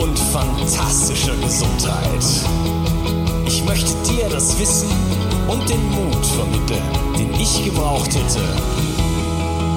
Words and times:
und 0.00 0.18
fantastischer 0.18 1.36
Gesundheit. 1.36 2.24
Ich 3.46 3.62
möchte 3.64 3.92
dir 4.10 4.28
das 4.30 4.58
Wissen 4.58 4.88
und 5.46 5.68
den 5.68 5.82
Mut 5.90 6.24
vermitteln, 6.24 6.82
den 7.18 7.34
ich 7.34 7.64
gebraucht 7.64 8.10
hätte, 8.14 8.40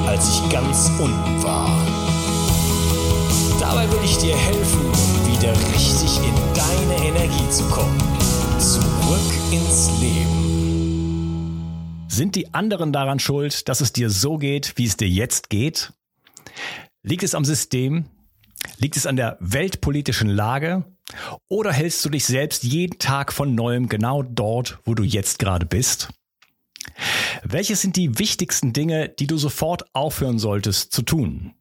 als 0.07 0.29
ich 0.29 0.49
ganz 0.49 0.89
unten 0.99 1.44
war. 1.44 1.69
Dabei 3.59 3.91
will 3.91 3.99
ich 4.05 4.17
dir 4.17 4.35
helfen, 4.35 4.81
wieder 5.31 5.51
richtig 5.73 6.17
in 6.17 6.35
deine 6.53 6.95
Energie 7.09 7.49
zu 7.49 7.63
kommen. 7.66 7.97
Zurück 8.59 9.33
ins 9.51 9.89
Leben. 9.99 10.44
Sind 12.07 12.35
die 12.35 12.53
anderen 12.53 12.94
daran 12.94 13.19
schuld, 13.19 13.67
dass 13.67 13.81
es 13.81 13.91
dir 13.91 14.09
so 14.09 14.38
geht, 14.38 14.73
wie 14.77 14.85
es 14.85 14.95
dir 14.95 15.09
jetzt 15.09 15.49
geht? 15.49 15.91
Liegt 17.01 17.23
es 17.23 17.35
am 17.35 17.44
System, 17.44 18.05
Liegt 18.77 18.97
es 18.97 19.05
an 19.05 19.16
der 19.16 19.38
weltpolitischen 19.39 20.29
Lage? 20.29 20.85
Oder 21.47 21.71
hältst 21.71 22.03
du 22.05 22.09
dich 22.09 22.25
selbst 22.25 22.63
jeden 22.63 22.97
Tag 22.97 23.33
von 23.33 23.55
neuem 23.55 23.88
genau 23.88 24.23
dort, 24.23 24.79
wo 24.83 24.95
du 24.95 25.03
jetzt 25.03 25.39
gerade 25.39 25.66
bist? 25.66 26.09
Welches 27.44 27.81
sind 27.81 27.95
die 27.95 28.19
wichtigsten 28.19 28.73
Dinge, 28.73 29.09
die 29.09 29.27
du 29.27 29.38
sofort 29.38 29.83
aufhören 29.94 30.39
solltest 30.39 30.91
zu 30.91 31.01
tun? 31.01 31.53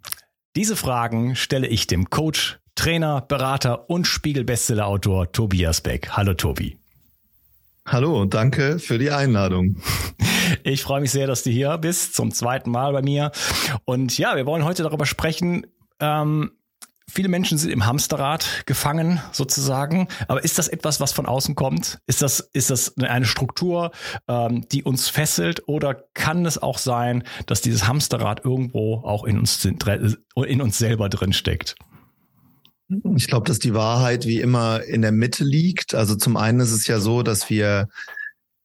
Diese 0.56 0.77
Fragen 0.77 1.36
stelle 1.36 1.67
ich 1.67 1.86
dem 1.86 2.11
Coach, 2.11 2.61
Trainer, 2.74 3.20
Berater 3.20 3.90
und 3.90 4.06
Spiegel-Bestseller-Autor 4.06 5.33
Tobias 5.33 5.80
Beck. 5.80 6.11
Hallo 6.11 6.34
Tobi. 6.34 6.78
Hallo 7.86 8.20
und 8.20 8.34
danke 8.34 8.78
für 8.78 8.98
die 8.98 9.11
Einladung. 9.11 9.77
Ich 10.64 10.83
freue 10.83 11.01
mich 11.01 11.11
sehr, 11.11 11.27
dass 11.27 11.42
du 11.42 11.51
hier 11.51 11.77
bist, 11.78 12.14
zum 12.14 12.30
zweiten 12.30 12.70
Mal 12.70 12.92
bei 12.92 13.02
mir. 13.02 13.33
Und 13.84 14.17
ja, 14.18 14.36
wir 14.36 14.46
wollen 14.46 14.64
heute 14.64 14.83
darüber 14.83 15.06
sprechen, 15.06 15.67
ähm, 15.98 16.52
Viele 17.08 17.29
Menschen 17.29 17.58
sind 17.58 17.70
im 17.70 17.86
Hamsterrad 17.86 18.64
gefangen, 18.67 19.20
sozusagen. 19.33 20.08
Aber 20.29 20.45
ist 20.45 20.58
das 20.58 20.68
etwas, 20.68 21.01
was 21.01 21.13
von 21.13 21.27
außen 21.27 21.55
kommt? 21.55 21.98
Ist 22.07 22.23
das, 22.23 22.40
ist 22.52 22.70
das 22.70 22.96
eine 22.98 23.27
Struktur, 23.27 23.90
ähm, 24.29 24.67
die 24.70 24.83
uns 24.83 25.08
fesselt? 25.08 25.63
Oder 25.67 26.05
kann 26.14 26.46
es 26.46 26.58
auch 26.58 26.79
sein, 26.79 27.24
dass 27.46 27.61
dieses 27.61 27.86
Hamsterrad 27.86 28.45
irgendwo 28.45 28.96
auch 29.05 29.24
in 29.24 29.39
uns, 29.39 29.64
in 29.64 30.61
uns 30.61 30.79
selber 30.79 31.08
drin 31.08 31.33
steckt? 31.33 31.77
Ich 33.17 33.27
glaube, 33.27 33.46
dass 33.46 33.58
die 33.58 33.74
Wahrheit 33.74 34.27
wie 34.27 34.40
immer 34.40 34.83
in 34.83 35.02
der 35.02 35.13
Mitte 35.13 35.45
liegt. 35.45 35.95
Also 35.95 36.14
zum 36.14 36.36
einen 36.36 36.61
ist 36.61 36.73
es 36.73 36.86
ja 36.86 37.01
so, 37.01 37.23
dass 37.23 37.48
wir 37.48 37.89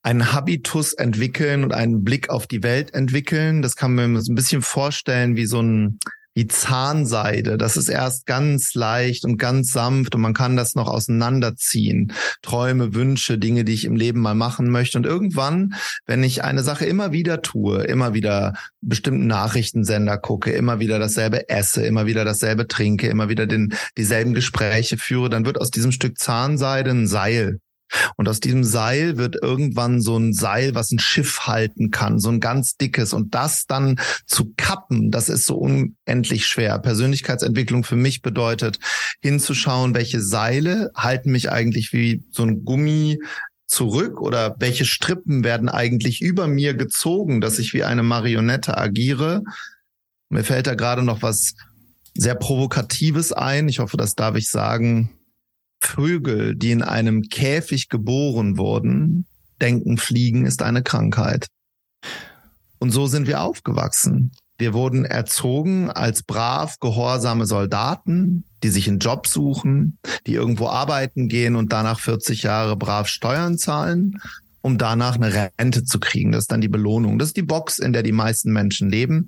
einen 0.02 0.32
Habitus 0.32 0.92
entwickeln 0.92 1.64
und 1.64 1.72
einen 1.74 2.04
Blick 2.04 2.30
auf 2.30 2.46
die 2.46 2.62
Welt 2.62 2.94
entwickeln. 2.94 3.62
Das 3.62 3.76
kann 3.76 3.94
man 3.94 4.20
sich 4.20 4.30
ein 4.30 4.34
bisschen 4.34 4.62
vorstellen 4.62 5.36
wie 5.36 5.46
so 5.46 5.60
ein 5.60 5.98
wie 6.38 6.46
Zahnseide. 6.46 7.58
Das 7.58 7.76
ist 7.76 7.88
erst 7.88 8.24
ganz 8.24 8.74
leicht 8.74 9.24
und 9.24 9.38
ganz 9.38 9.72
sanft 9.72 10.14
und 10.14 10.20
man 10.20 10.34
kann 10.34 10.56
das 10.56 10.76
noch 10.76 10.86
auseinanderziehen. 10.86 12.12
Träume, 12.42 12.94
Wünsche, 12.94 13.38
Dinge, 13.38 13.64
die 13.64 13.74
ich 13.74 13.84
im 13.84 13.96
Leben 13.96 14.20
mal 14.20 14.36
machen 14.36 14.70
möchte. 14.70 14.98
Und 14.98 15.04
irgendwann, 15.04 15.74
wenn 16.06 16.22
ich 16.22 16.44
eine 16.44 16.62
Sache 16.62 16.86
immer 16.86 17.10
wieder 17.10 17.42
tue, 17.42 17.82
immer 17.82 18.14
wieder 18.14 18.54
bestimmten 18.80 19.26
Nachrichtensender 19.26 20.16
gucke, 20.16 20.52
immer 20.52 20.78
wieder 20.78 21.00
dasselbe 21.00 21.48
esse, 21.48 21.84
immer 21.84 22.06
wieder 22.06 22.24
dasselbe 22.24 22.68
trinke, 22.68 23.08
immer 23.08 23.28
wieder 23.28 23.48
den, 23.48 23.74
dieselben 23.96 24.32
Gespräche 24.32 24.96
führe, 24.96 25.30
dann 25.30 25.44
wird 25.44 25.60
aus 25.60 25.72
diesem 25.72 25.90
Stück 25.90 26.18
Zahnseide 26.18 26.92
ein 26.92 27.08
Seil. 27.08 27.58
Und 28.16 28.28
aus 28.28 28.40
diesem 28.40 28.64
Seil 28.64 29.16
wird 29.16 29.36
irgendwann 29.40 30.00
so 30.00 30.16
ein 30.16 30.32
Seil, 30.32 30.74
was 30.74 30.90
ein 30.90 30.98
Schiff 30.98 31.46
halten 31.46 31.90
kann, 31.90 32.18
so 32.18 32.28
ein 32.28 32.40
ganz 32.40 32.76
dickes. 32.76 33.12
Und 33.12 33.34
das 33.34 33.66
dann 33.66 34.00
zu 34.26 34.52
kappen, 34.56 35.10
das 35.10 35.28
ist 35.28 35.46
so 35.46 35.56
unendlich 35.56 36.46
schwer. 36.46 36.78
Persönlichkeitsentwicklung 36.78 37.84
für 37.84 37.96
mich 37.96 38.22
bedeutet, 38.22 38.78
hinzuschauen, 39.20 39.94
welche 39.94 40.20
Seile 40.20 40.90
halten 40.94 41.30
mich 41.30 41.50
eigentlich 41.50 41.92
wie 41.92 42.24
so 42.30 42.44
ein 42.44 42.64
Gummi 42.64 43.18
zurück 43.66 44.20
oder 44.20 44.56
welche 44.58 44.84
Strippen 44.84 45.44
werden 45.44 45.68
eigentlich 45.68 46.22
über 46.22 46.46
mir 46.46 46.74
gezogen, 46.74 47.40
dass 47.40 47.58
ich 47.58 47.74
wie 47.74 47.84
eine 47.84 48.02
Marionette 48.02 48.78
agiere. 48.78 49.42
Mir 50.30 50.44
fällt 50.44 50.66
da 50.66 50.74
gerade 50.74 51.02
noch 51.02 51.22
was 51.22 51.54
sehr 52.14 52.34
Provokatives 52.34 53.32
ein. 53.32 53.68
Ich 53.68 53.78
hoffe, 53.78 53.96
das 53.96 54.14
darf 54.14 54.36
ich 54.36 54.50
sagen 54.50 55.17
Vögel, 55.88 56.54
die 56.54 56.70
in 56.70 56.82
einem 56.82 57.22
Käfig 57.22 57.88
geboren 57.88 58.58
wurden, 58.58 59.26
denken, 59.60 59.96
Fliegen 59.96 60.46
ist 60.46 60.62
eine 60.62 60.82
Krankheit. 60.82 61.46
Und 62.78 62.90
so 62.90 63.06
sind 63.06 63.26
wir 63.26 63.40
aufgewachsen. 63.40 64.32
Wir 64.58 64.74
wurden 64.74 65.04
erzogen 65.04 65.90
als 65.90 66.22
brav, 66.22 66.78
gehorsame 66.80 67.46
Soldaten, 67.46 68.44
die 68.62 68.68
sich 68.68 68.88
einen 68.88 68.98
Job 68.98 69.26
suchen, 69.26 69.98
die 70.26 70.34
irgendwo 70.34 70.68
arbeiten 70.68 71.28
gehen 71.28 71.56
und 71.56 71.72
danach 71.72 72.00
40 72.00 72.42
Jahre 72.42 72.76
brav 72.76 73.08
Steuern 73.08 73.56
zahlen, 73.56 74.20
um 74.60 74.76
danach 74.76 75.14
eine 75.14 75.50
Rente 75.58 75.84
zu 75.84 76.00
kriegen. 76.00 76.32
Das 76.32 76.42
ist 76.42 76.52
dann 76.52 76.60
die 76.60 76.68
Belohnung. 76.68 77.18
Das 77.18 77.28
ist 77.28 77.36
die 77.36 77.42
Box, 77.42 77.78
in 77.78 77.92
der 77.92 78.02
die 78.02 78.12
meisten 78.12 78.52
Menschen 78.52 78.90
leben. 78.90 79.26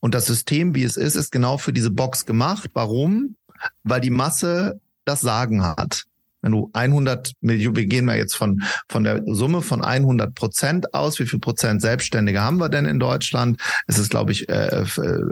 Und 0.00 0.14
das 0.14 0.26
System, 0.26 0.74
wie 0.74 0.84
es 0.84 0.96
ist, 0.96 1.16
ist 1.16 1.32
genau 1.32 1.58
für 1.58 1.72
diese 1.72 1.90
Box 1.90 2.26
gemacht. 2.26 2.70
Warum? 2.74 3.36
Weil 3.82 4.02
die 4.02 4.10
Masse 4.10 4.78
das 5.06 5.22
Sagen 5.22 5.64
hat. 5.64 6.04
Wenn 6.46 6.52
du 6.52 6.70
100 6.74 7.32
Millionen, 7.40 7.74
wir 7.74 7.86
gehen 7.86 8.04
mal 8.04 8.16
jetzt 8.16 8.36
von, 8.36 8.62
von 8.88 9.02
der 9.02 9.20
Summe 9.26 9.62
von 9.62 9.82
100 9.82 10.32
Prozent 10.32 10.94
aus. 10.94 11.18
Wie 11.18 11.26
viel 11.26 11.40
Prozent 11.40 11.82
Selbstständige 11.82 12.40
haben 12.40 12.58
wir 12.58 12.68
denn 12.68 12.86
in 12.86 13.00
Deutschland? 13.00 13.60
Es 13.88 13.98
ist, 13.98 14.10
glaube 14.10 14.30
ich, 14.30 14.48
äh, 14.48 14.84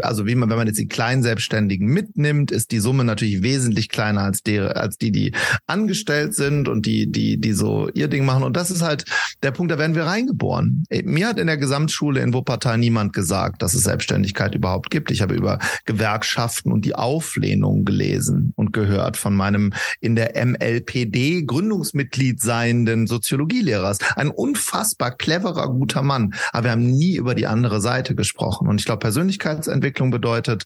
also 0.03 0.27
wie 0.27 0.35
man, 0.35 0.51
wenn 0.51 0.57
man 0.57 0.67
jetzt 0.67 0.81
die 0.81 0.89
kleinen 0.89 1.23
Selbstständigen 1.23 1.87
mitnimmt, 1.87 2.51
ist 2.51 2.73
die 2.73 2.81
Summe 2.81 3.05
natürlich 3.05 3.45
wesentlich 3.45 3.91
kleiner 3.91 4.23
als 4.23 4.43
die, 4.43 4.59
als 4.59 4.99
die, 4.99 5.13
die 5.13 5.33
angestellt 5.69 6.35
sind 6.35 6.67
und 6.67 6.85
die, 6.85 7.09
die, 7.09 7.39
die 7.39 7.53
so 7.53 7.89
ihr 7.95 8.09
Ding 8.09 8.25
machen. 8.25 8.43
Und 8.43 8.57
das 8.57 8.73
ist 8.73 8.83
halt 8.83 9.05
der 9.45 9.53
Punkt, 9.53 9.71
da 9.71 9.79
werden 9.79 9.95
wir 9.95 10.07
reingeboren. 10.07 10.83
Mir 11.05 11.29
hat 11.29 11.39
in 11.39 11.47
der 11.47 11.59
Gesamtschule 11.59 12.23
in 12.23 12.35
Wuppertal 12.35 12.77
niemand 12.77 13.13
gesagt, 13.13 13.63
dass 13.63 13.75
es 13.75 13.85
Selbstständigkeit 13.85 14.57
überhaupt 14.57 14.91
gibt. 14.91 15.13
Ich 15.13 15.23
habe 15.23 15.37
über 15.37 15.61
Gewerkschaften 15.85 16.73
und 16.73 16.85
die 16.85 16.97
Auflehnung 16.97 17.85
gelesen 17.85 18.53
und 18.57 18.73
gehört 18.73 19.17
von 19.17 19.37
meinem 19.37 19.73
in 20.01 20.17
der 20.17 20.45
MLP 20.45 21.04
SPD 21.05 21.43
Gründungsmitglied 21.43 22.41
seienden 22.41 23.07
Soziologielehrers. 23.07 23.99
Ein 24.17 24.31
unfassbar 24.31 25.13
cleverer, 25.13 25.69
guter 25.69 26.03
Mann. 26.03 26.35
Aber 26.53 26.65
wir 26.65 26.71
haben 26.73 26.91
nie 26.91 27.17
über 27.17 27.35
die 27.35 27.47
andere 27.47 27.81
Seite 27.81 28.15
gesprochen. 28.15 28.69
Und 28.69 28.81
ich 28.81 28.87
glaube, 28.87 29.01
Persönlichkeitsentwicklung 29.01 30.11
bedeutet, 30.11 30.65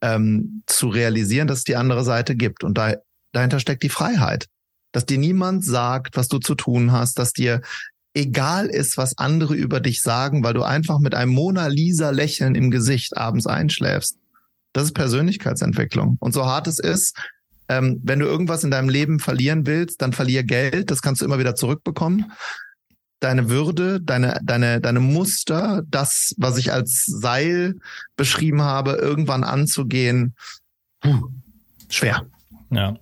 ähm, 0.00 0.62
zu 0.66 0.88
realisieren, 0.88 1.48
dass 1.48 1.58
es 1.58 1.64
die 1.64 1.76
andere 1.76 2.04
Seite 2.04 2.36
gibt. 2.36 2.64
Und 2.64 2.78
da, 2.78 2.94
dahinter 3.32 3.60
steckt 3.60 3.82
die 3.82 3.88
Freiheit. 3.88 4.46
Dass 4.92 5.06
dir 5.06 5.18
niemand 5.18 5.64
sagt, 5.64 6.16
was 6.16 6.28
du 6.28 6.38
zu 6.38 6.54
tun 6.54 6.92
hast, 6.92 7.18
dass 7.18 7.32
dir 7.32 7.60
egal 8.14 8.66
ist, 8.66 8.96
was 8.96 9.18
andere 9.18 9.54
über 9.54 9.80
dich 9.80 10.02
sagen, 10.02 10.42
weil 10.42 10.54
du 10.54 10.62
einfach 10.62 10.98
mit 10.98 11.14
einem 11.14 11.32
Mona 11.32 11.68
Lisa 11.68 12.10
Lächeln 12.10 12.54
im 12.54 12.70
Gesicht 12.70 13.16
abends 13.16 13.46
einschläfst. 13.46 14.16
Das 14.72 14.84
ist 14.84 14.94
Persönlichkeitsentwicklung. 14.94 16.16
Und 16.20 16.32
so 16.32 16.46
hart 16.46 16.66
es 16.66 16.78
ist, 16.78 17.16
ähm, 17.70 18.00
wenn 18.02 18.18
du 18.18 18.26
irgendwas 18.26 18.64
in 18.64 18.72
deinem 18.72 18.88
Leben 18.88 19.20
verlieren 19.20 19.64
willst, 19.64 20.02
dann 20.02 20.12
verlier 20.12 20.42
Geld, 20.42 20.90
das 20.90 21.02
kannst 21.02 21.20
du 21.20 21.24
immer 21.24 21.38
wieder 21.38 21.54
zurückbekommen. 21.54 22.32
Deine 23.20 23.48
Würde, 23.48 24.00
deine, 24.00 24.40
deine, 24.42 24.80
deine 24.80 24.98
Muster, 24.98 25.82
das, 25.86 26.34
was 26.36 26.58
ich 26.58 26.72
als 26.72 27.04
Seil 27.06 27.76
beschrieben 28.16 28.62
habe, 28.62 28.92
irgendwann 28.92 29.44
anzugehen, 29.44 30.34
puh, 31.00 31.28
schwer. 31.88 32.26
Ja. 32.70 32.96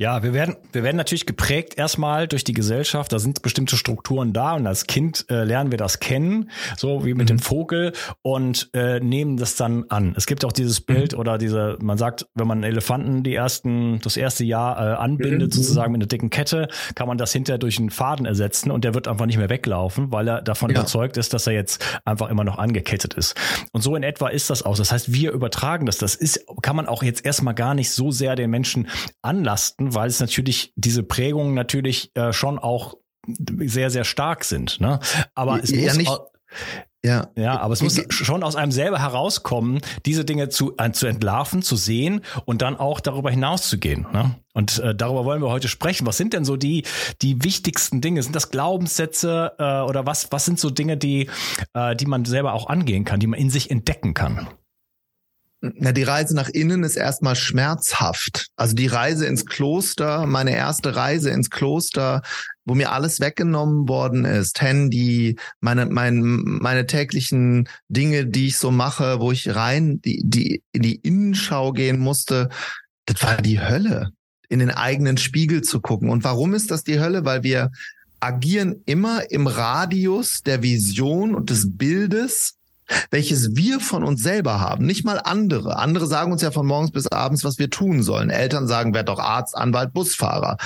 Ja, 0.00 0.22
wir 0.22 0.32
werden, 0.32 0.56
wir 0.72 0.82
werden 0.82 0.96
natürlich 0.96 1.26
geprägt 1.26 1.76
erstmal 1.76 2.26
durch 2.26 2.42
die 2.42 2.54
Gesellschaft. 2.54 3.12
Da 3.12 3.18
sind 3.18 3.42
bestimmte 3.42 3.76
Strukturen 3.76 4.32
da 4.32 4.54
und 4.54 4.66
als 4.66 4.86
Kind 4.86 5.26
äh, 5.28 5.44
lernen 5.44 5.72
wir 5.72 5.76
das 5.76 6.00
kennen, 6.00 6.50
so 6.78 7.04
wie 7.04 7.12
mit 7.12 7.24
mhm. 7.24 7.36
dem 7.36 7.38
Vogel 7.38 7.92
und 8.22 8.70
äh, 8.72 8.98
nehmen 9.00 9.36
das 9.36 9.56
dann 9.56 9.84
an. 9.90 10.14
Es 10.16 10.24
gibt 10.24 10.46
auch 10.46 10.52
dieses 10.52 10.80
Bild 10.80 11.12
mhm. 11.12 11.18
oder 11.18 11.36
diese, 11.36 11.76
man 11.82 11.98
sagt, 11.98 12.26
wenn 12.34 12.46
man 12.46 12.62
Elefanten 12.62 13.24
die 13.24 13.34
ersten, 13.34 14.00
das 14.00 14.16
erste 14.16 14.42
Jahr 14.42 14.78
äh, 14.78 14.94
anbindet, 14.94 15.50
mhm. 15.50 15.52
sozusagen 15.52 15.92
mit 15.92 16.00
einer 16.00 16.08
dicken 16.08 16.30
Kette, 16.30 16.68
kann 16.94 17.06
man 17.06 17.18
das 17.18 17.34
hinterher 17.34 17.58
durch 17.58 17.78
einen 17.78 17.90
Faden 17.90 18.24
ersetzen 18.24 18.70
und 18.70 18.84
der 18.84 18.94
wird 18.94 19.06
einfach 19.06 19.26
nicht 19.26 19.36
mehr 19.36 19.50
weglaufen, 19.50 20.10
weil 20.12 20.28
er 20.28 20.40
davon 20.40 20.70
ja. 20.70 20.78
überzeugt 20.78 21.18
ist, 21.18 21.34
dass 21.34 21.46
er 21.46 21.52
jetzt 21.52 22.00
einfach 22.06 22.30
immer 22.30 22.44
noch 22.44 22.56
angekettet 22.56 23.12
ist. 23.12 23.34
Und 23.72 23.82
so 23.82 23.94
in 23.96 24.02
etwa 24.02 24.28
ist 24.28 24.48
das 24.48 24.62
auch. 24.62 24.78
Das 24.78 24.92
heißt, 24.92 25.12
wir 25.12 25.32
übertragen 25.32 25.84
das. 25.84 25.98
Das 25.98 26.14
ist, 26.14 26.46
kann 26.62 26.74
man 26.74 26.86
auch 26.86 27.02
jetzt 27.02 27.22
erstmal 27.26 27.54
gar 27.54 27.74
nicht 27.74 27.90
so 27.90 28.10
sehr 28.10 28.34
den 28.34 28.48
Menschen 28.48 28.88
anlasten, 29.20 29.89
weil 29.94 30.08
es 30.08 30.20
natürlich 30.20 30.72
diese 30.76 31.02
Prägungen 31.02 31.54
natürlich 31.54 32.10
äh, 32.14 32.32
schon 32.32 32.58
auch 32.58 32.94
sehr, 33.26 33.90
sehr 33.90 34.04
stark 34.04 34.44
sind. 34.44 34.80
Ne? 34.80 35.00
Aber 35.34 35.62
es 35.62 35.70
ja, 35.70 35.82
muss 35.82 35.96
nicht, 35.96 36.10
ja. 37.04 37.28
ja, 37.34 37.58
aber 37.58 37.72
es 37.72 37.82
muss 37.82 38.02
schon 38.10 38.42
aus 38.42 38.56
einem 38.56 38.72
selber 38.72 38.98
herauskommen, 38.98 39.80
diese 40.04 40.24
Dinge 40.26 40.50
zu, 40.50 40.74
äh, 40.76 40.90
zu 40.92 41.06
entlarven, 41.06 41.62
zu 41.62 41.76
sehen 41.76 42.20
und 42.44 42.60
dann 42.60 42.76
auch 42.76 43.00
darüber 43.00 43.30
hinaus 43.30 43.68
zu 43.68 43.78
gehen. 43.78 44.06
Ne? 44.12 44.36
Und 44.52 44.78
äh, 44.80 44.94
darüber 44.94 45.24
wollen 45.24 45.40
wir 45.40 45.48
heute 45.48 45.68
sprechen. 45.68 46.06
Was 46.06 46.18
sind 46.18 46.34
denn 46.34 46.44
so 46.44 46.56
die, 46.56 46.84
die 47.22 47.42
wichtigsten 47.42 48.02
Dinge? 48.02 48.22
Sind 48.22 48.36
das 48.36 48.50
Glaubenssätze 48.50 49.52
äh, 49.58 49.80
oder 49.80 50.04
was, 50.04 50.30
was 50.30 50.44
sind 50.44 50.60
so 50.60 50.68
Dinge, 50.68 50.98
die, 50.98 51.30
äh, 51.72 51.96
die 51.96 52.06
man 52.06 52.26
selber 52.26 52.52
auch 52.52 52.68
angehen 52.68 53.04
kann, 53.04 53.20
die 53.20 53.26
man 53.26 53.40
in 53.40 53.48
sich 53.48 53.70
entdecken 53.70 54.12
kann? 54.12 54.48
Na, 55.62 55.92
die 55.92 56.04
Reise 56.04 56.34
nach 56.34 56.48
innen 56.48 56.84
ist 56.84 56.96
erstmal 56.96 57.36
schmerzhaft. 57.36 58.48
Also 58.56 58.74
die 58.74 58.86
Reise 58.86 59.26
ins 59.26 59.44
Kloster, 59.44 60.26
meine 60.26 60.56
erste 60.56 60.96
Reise 60.96 61.30
ins 61.30 61.50
Kloster, 61.50 62.22
wo 62.64 62.74
mir 62.74 62.92
alles 62.92 63.20
weggenommen 63.20 63.86
worden 63.86 64.24
ist, 64.24 64.62
Handy, 64.62 65.36
meine, 65.60 65.84
mein, 65.84 66.20
meine 66.22 66.86
täglichen 66.86 67.68
Dinge, 67.88 68.26
die 68.26 68.46
ich 68.46 68.56
so 68.56 68.70
mache, 68.70 69.20
wo 69.20 69.32
ich 69.32 69.54
rein, 69.54 70.00
die, 70.00 70.22
die, 70.24 70.62
in 70.72 70.82
die 70.82 70.96
Innenschau 70.96 71.72
gehen 71.72 71.98
musste, 71.98 72.48
das 73.04 73.22
war 73.22 73.42
die 73.42 73.60
Hölle, 73.60 74.12
in 74.48 74.60
den 74.60 74.70
eigenen 74.70 75.18
Spiegel 75.18 75.60
zu 75.60 75.80
gucken. 75.80 76.08
Und 76.08 76.24
warum 76.24 76.54
ist 76.54 76.70
das 76.70 76.84
die 76.84 77.00
Hölle? 77.00 77.26
Weil 77.26 77.42
wir 77.42 77.70
agieren 78.20 78.82
immer 78.86 79.30
im 79.30 79.46
Radius 79.46 80.42
der 80.42 80.62
Vision 80.62 81.34
und 81.34 81.50
des 81.50 81.76
Bildes 81.76 82.59
welches 83.10 83.56
wir 83.56 83.80
von 83.80 84.04
uns 84.04 84.22
selber 84.22 84.60
haben, 84.60 84.86
nicht 84.86 85.04
mal 85.04 85.18
andere. 85.18 85.78
Andere 85.78 86.06
sagen 86.06 86.32
uns 86.32 86.42
ja 86.42 86.50
von 86.50 86.66
morgens 86.66 86.92
bis 86.92 87.06
abends, 87.06 87.44
was 87.44 87.58
wir 87.58 87.70
tun 87.70 88.02
sollen. 88.02 88.30
Eltern 88.30 88.66
sagen, 88.66 88.94
werd 88.94 89.08
doch 89.08 89.18
Arzt, 89.18 89.56
Anwalt, 89.56 89.92
Busfahrer. 89.92 90.56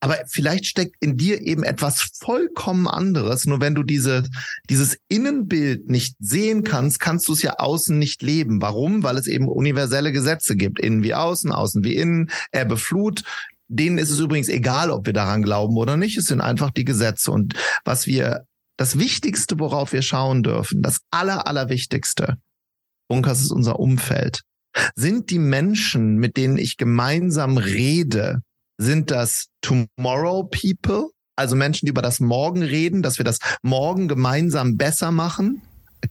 Aber 0.00 0.16
vielleicht 0.28 0.66
steckt 0.66 0.94
in 1.00 1.16
dir 1.16 1.40
eben 1.40 1.64
etwas 1.64 2.10
vollkommen 2.20 2.86
anderes. 2.86 3.46
Nur 3.46 3.60
wenn 3.60 3.74
du 3.74 3.82
diese, 3.82 4.24
dieses 4.70 4.96
Innenbild 5.08 5.88
nicht 5.88 6.14
sehen 6.20 6.62
kannst, 6.62 7.00
kannst 7.00 7.26
du 7.26 7.32
es 7.32 7.42
ja 7.42 7.54
außen 7.58 7.98
nicht 7.98 8.22
leben. 8.22 8.62
Warum? 8.62 9.02
Weil 9.02 9.16
es 9.16 9.26
eben 9.26 9.48
universelle 9.48 10.12
Gesetze 10.12 10.54
gibt. 10.54 10.78
Innen 10.78 11.02
wie 11.02 11.14
außen, 11.14 11.50
außen 11.50 11.82
wie 11.82 11.96
innen, 11.96 12.30
Ebbe, 12.52 12.76
Flut. 12.76 13.24
Denen 13.66 13.98
ist 13.98 14.10
es 14.10 14.20
übrigens 14.20 14.48
egal, 14.48 14.90
ob 14.90 15.04
wir 15.04 15.12
daran 15.12 15.42
glauben 15.42 15.76
oder 15.76 15.96
nicht. 15.96 16.16
Es 16.16 16.26
sind 16.26 16.40
einfach 16.40 16.70
die 16.70 16.84
Gesetze. 16.84 17.32
Und 17.32 17.54
was 17.84 18.06
wir 18.06 18.46
das 18.78 18.98
Wichtigste, 18.98 19.58
worauf 19.58 19.92
wir 19.92 20.02
schauen 20.02 20.42
dürfen, 20.42 20.82
das 20.82 21.00
Aller, 21.10 21.46
Allerwichtigste, 21.46 22.38
Unkas 23.10 23.42
ist 23.42 23.50
unser 23.50 23.78
Umfeld, 23.78 24.42
sind 24.94 25.30
die 25.30 25.38
Menschen, 25.38 26.16
mit 26.16 26.36
denen 26.36 26.56
ich 26.56 26.76
gemeinsam 26.76 27.58
rede, 27.58 28.42
sind 28.80 29.10
das 29.10 29.48
Tomorrow 29.60 30.44
People, 30.44 31.08
also 31.36 31.56
Menschen, 31.56 31.86
die 31.86 31.90
über 31.90 32.02
das 32.02 32.20
Morgen 32.20 32.62
reden, 32.62 33.02
dass 33.02 33.18
wir 33.18 33.24
das 33.24 33.38
Morgen 33.62 34.08
gemeinsam 34.08 34.76
besser 34.76 35.10
machen? 35.10 35.62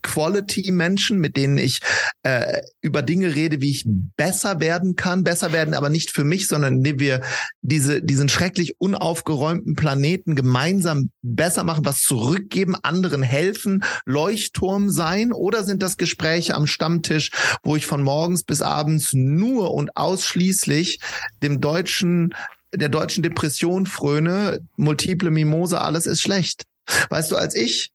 Quality-Menschen, 0.01 1.19
mit 1.19 1.37
denen 1.37 1.57
ich 1.57 1.79
äh, 2.23 2.61
über 2.81 3.01
Dinge 3.01 3.35
rede, 3.35 3.61
wie 3.61 3.71
ich 3.71 3.85
besser 3.85 4.59
werden 4.59 4.95
kann. 4.95 5.23
Besser 5.23 5.51
werden 5.51 5.73
aber 5.73 5.89
nicht 5.89 6.11
für 6.11 6.23
mich, 6.23 6.47
sondern 6.47 6.77
indem 6.77 6.99
wir 6.99 7.21
diese, 7.61 8.01
diesen 8.01 8.29
schrecklich 8.29 8.79
unaufgeräumten 8.79 9.75
Planeten 9.75 10.35
gemeinsam 10.35 11.09
besser 11.21 11.63
machen, 11.63 11.85
was 11.85 12.01
zurückgeben, 12.01 12.75
anderen 12.81 13.23
helfen, 13.23 13.83
Leuchtturm 14.05 14.89
sein? 14.89 15.31
Oder 15.31 15.63
sind 15.63 15.83
das 15.83 15.97
Gespräche 15.97 16.55
am 16.55 16.67
Stammtisch, 16.67 17.31
wo 17.63 17.75
ich 17.75 17.85
von 17.85 18.03
morgens 18.03 18.43
bis 18.43 18.61
abends 18.61 19.13
nur 19.13 19.73
und 19.73 19.95
ausschließlich 19.95 20.99
dem 21.41 21.61
deutschen 21.61 22.33
der 22.73 22.89
deutschen 22.89 23.23
Depression 23.23 23.85
fröne, 23.85 24.59
multiple 24.75 25.31
Mimose, 25.31 25.79
alles 25.79 26.05
ist 26.05 26.21
schlecht. 26.21 26.63
Weißt 27.09 27.31
du, 27.31 27.35
als 27.35 27.55
ich 27.55 27.91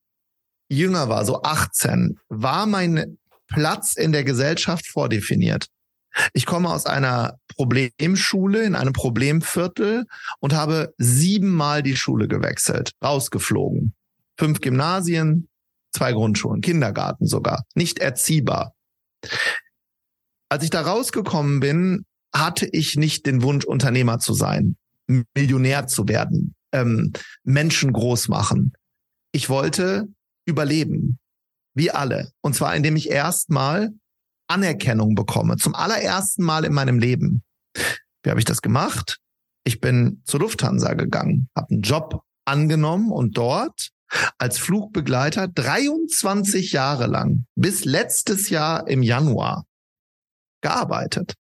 jünger 0.73 1.09
war, 1.09 1.25
so 1.25 1.43
18, 1.43 2.19
war 2.29 2.67
mein 2.67 3.19
Platz 3.49 3.97
in 3.97 4.13
der 4.13 4.25
Gesellschaft 4.25 4.87
vordefiniert. 4.87 5.67
Ich 6.35 6.47
komme 6.47 6.71
aus 6.71 6.87
einer 6.87 7.39
Problemschule 7.49 8.65
in 8.65 8.75
einem 8.75 8.93
Problemviertel 8.93 10.05
und 10.41 10.53
habe 10.53 10.93
siebenmal 10.99 11.83
die 11.83 11.97
Schule 11.97 12.29
gewechselt, 12.29 12.93
rausgeflogen. 13.03 13.95
Fünf 14.39 14.61
Gymnasien, 14.61 15.49
zwei 15.95 16.13
Grundschulen, 16.13 16.61
Kindergarten 16.61 17.27
sogar, 17.27 17.65
nicht 17.75 17.99
erziehbar. 17.99 18.75
Als 20.49 20.65
ich 20.65 20.71
da 20.71 20.83
rausgekommen 20.83 21.61
bin, 21.61 22.05
hatte 22.35 22.67
ich 22.67 22.97
nicht 22.97 23.27
den 23.27 23.43
Wunsch, 23.43 23.65
Unternehmer 23.65 24.19
zu 24.19 24.35
sein, 24.35 24.77
Millionär 25.35 25.87
zu 25.87 26.09
werden, 26.09 26.55
ähm, 26.73 27.13
Menschen 27.45 27.93
groß 27.93 28.29
machen. 28.29 28.73
Ich 29.33 29.49
wollte 29.49 30.09
überleben. 30.45 31.19
Wie 31.75 31.91
alle. 31.91 32.33
Und 32.43 32.55
zwar, 32.55 32.77
indem 32.77 32.97
ich 32.97 33.11
erstmal 33.11 33.93
Anerkennung 34.47 35.15
bekomme. 35.15 35.57
Zum 35.57 35.75
allerersten 35.75 36.43
Mal 36.43 36.65
in 36.65 36.75
meinem 36.75 36.99
Leben. 36.99 37.43
Wie 38.23 38.31
habe 38.31 38.39
ich 38.41 38.45
das 38.45 38.63
gemacht? 38.63 39.19
Ich 39.65 39.81
bin 39.81 40.23
zur 40.25 40.41
Lufthansa 40.41 40.95
gegangen, 40.95 41.49
habe 41.57 41.71
einen 41.71 41.83
Job 41.83 42.23
angenommen 42.45 43.11
und 43.11 43.39
dort 43.39 43.91
als 44.39 44.59
Flugbegleiter 44.59 45.49
23 45.49 46.73
Jahre 46.73 47.07
lang 47.07 47.47
bis 47.55 47.85
letztes 47.85 48.51
Jahr 48.51 48.87
im 48.89 49.03
Januar 49.03 49.65
gearbeitet. 50.61 51.35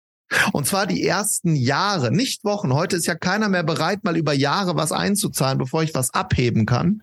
Und 0.52 0.66
zwar 0.66 0.86
die 0.86 1.04
ersten 1.04 1.54
Jahre, 1.54 2.10
nicht 2.10 2.44
Wochen. 2.44 2.72
Heute 2.72 2.96
ist 2.96 3.06
ja 3.06 3.14
keiner 3.14 3.50
mehr 3.50 3.64
bereit, 3.64 4.04
mal 4.04 4.16
über 4.16 4.32
Jahre 4.32 4.76
was 4.76 4.90
einzuzahlen, 4.90 5.58
bevor 5.58 5.82
ich 5.82 5.94
was 5.94 6.14
abheben 6.14 6.64
kann. 6.64 7.02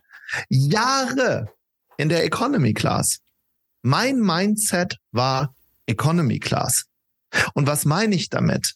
Jahre 0.49 1.47
in 1.99 2.07
der 2.07 2.23
Economy 2.23 2.73
Class. 2.73 3.19
Mein 3.81 4.21
Mindset 4.21 4.97
war 5.11 5.53
Economy 5.85 6.39
Class. 6.39 6.85
Und 7.53 7.67
was 7.67 7.83
meine 7.83 8.15
ich 8.15 8.29
damit? 8.29 8.75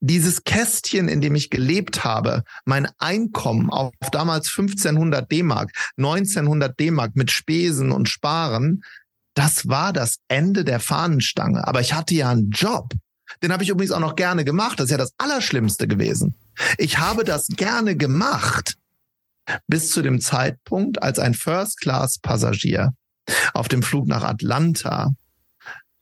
Dieses 0.00 0.42
Kästchen, 0.42 1.08
in 1.08 1.20
dem 1.20 1.36
ich 1.36 1.50
gelebt 1.50 2.02
habe, 2.02 2.42
mein 2.64 2.88
Einkommen 2.98 3.70
auf 3.70 3.92
damals 4.10 4.48
1500 4.48 5.30
D-Mark, 5.30 5.70
1900 5.98 6.78
D-Mark 6.78 7.14
mit 7.14 7.30
Spesen 7.30 7.92
und 7.92 8.08
Sparen, 8.08 8.82
das 9.34 9.68
war 9.68 9.92
das 9.92 10.16
Ende 10.26 10.64
der 10.64 10.80
Fahnenstange. 10.80 11.66
Aber 11.66 11.80
ich 11.80 11.94
hatte 11.94 12.14
ja 12.14 12.30
einen 12.30 12.50
Job. 12.50 12.92
Den 13.40 13.52
habe 13.52 13.62
ich 13.62 13.68
übrigens 13.68 13.92
auch 13.92 14.00
noch 14.00 14.16
gerne 14.16 14.44
gemacht. 14.44 14.80
Das 14.80 14.86
ist 14.86 14.90
ja 14.90 14.98
das 14.98 15.14
Allerschlimmste 15.16 15.86
gewesen. 15.86 16.34
Ich 16.76 16.98
habe 16.98 17.22
das 17.22 17.46
gerne 17.46 17.96
gemacht 17.96 18.76
bis 19.66 19.90
zu 19.90 20.02
dem 20.02 20.20
Zeitpunkt, 20.20 21.02
als 21.02 21.18
ein 21.18 21.34
First-Class-Passagier 21.34 22.94
auf 23.54 23.68
dem 23.68 23.82
Flug 23.82 24.06
nach 24.06 24.24
Atlanta, 24.24 25.12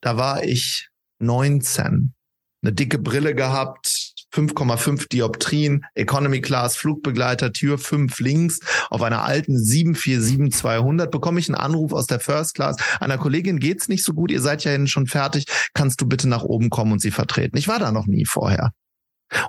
da 0.00 0.16
war 0.16 0.44
ich 0.44 0.88
19, 1.18 2.14
eine 2.62 2.72
dicke 2.72 2.98
Brille 2.98 3.34
gehabt, 3.34 4.14
5,5 4.32 5.08
Dioptrien, 5.08 5.84
Economy 5.94 6.40
Class, 6.40 6.76
Flugbegleiter, 6.76 7.52
Tür 7.52 7.78
5 7.78 8.20
links, 8.20 8.60
auf 8.88 9.02
einer 9.02 9.24
alten 9.24 9.56
747-200 9.56 11.06
bekomme 11.06 11.40
ich 11.40 11.48
einen 11.48 11.56
Anruf 11.56 11.92
aus 11.92 12.06
der 12.06 12.20
First 12.20 12.54
Class. 12.54 12.76
Einer 13.00 13.18
Kollegin 13.18 13.58
geht's 13.58 13.88
nicht 13.88 14.04
so 14.04 14.14
gut, 14.14 14.30
ihr 14.30 14.40
seid 14.40 14.64
ja 14.64 14.86
schon 14.86 15.06
fertig, 15.06 15.46
kannst 15.74 16.00
du 16.00 16.06
bitte 16.06 16.28
nach 16.28 16.42
oben 16.42 16.70
kommen 16.70 16.92
und 16.92 17.00
sie 17.00 17.10
vertreten. 17.10 17.56
Ich 17.56 17.68
war 17.68 17.78
da 17.78 17.90
noch 17.90 18.06
nie 18.06 18.24
vorher. 18.24 18.72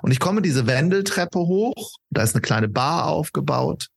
Und 0.02 0.12
ich 0.12 0.20
komme 0.20 0.42
diese 0.42 0.66
Wendeltreppe 0.66 1.38
hoch, 1.38 1.96
da 2.10 2.22
ist 2.22 2.34
eine 2.34 2.42
kleine 2.42 2.68
Bar 2.68 3.06
aufgebaut. 3.06 3.88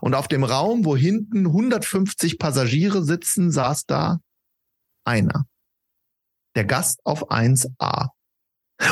Und 0.00 0.14
auf 0.14 0.28
dem 0.28 0.44
Raum, 0.44 0.84
wo 0.84 0.96
hinten 0.96 1.46
150 1.46 2.38
Passagiere 2.38 3.04
sitzen, 3.04 3.50
saß 3.50 3.86
da 3.86 4.18
einer. 5.04 5.46
Der 6.54 6.64
Gast 6.64 7.00
auf 7.04 7.30
1a. 7.30 8.08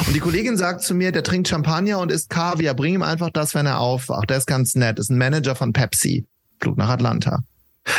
Und 0.06 0.14
die 0.14 0.20
Kollegin 0.20 0.56
sagt 0.56 0.82
zu 0.82 0.94
mir, 0.94 1.12
der 1.12 1.22
trinkt 1.22 1.48
Champagner 1.48 1.98
und 1.98 2.10
isst 2.10 2.30
Kaviar. 2.30 2.74
Bring 2.74 2.94
ihm 2.94 3.02
einfach 3.02 3.30
das, 3.30 3.54
wenn 3.54 3.66
er 3.66 3.80
aufwacht. 3.80 4.30
Der 4.30 4.38
ist 4.38 4.46
ganz 4.46 4.74
nett. 4.74 4.98
Ist 4.98 5.10
ein 5.10 5.18
Manager 5.18 5.54
von 5.54 5.72
Pepsi. 5.72 6.26
Flug 6.60 6.76
nach 6.78 6.88
Atlanta. 6.88 7.42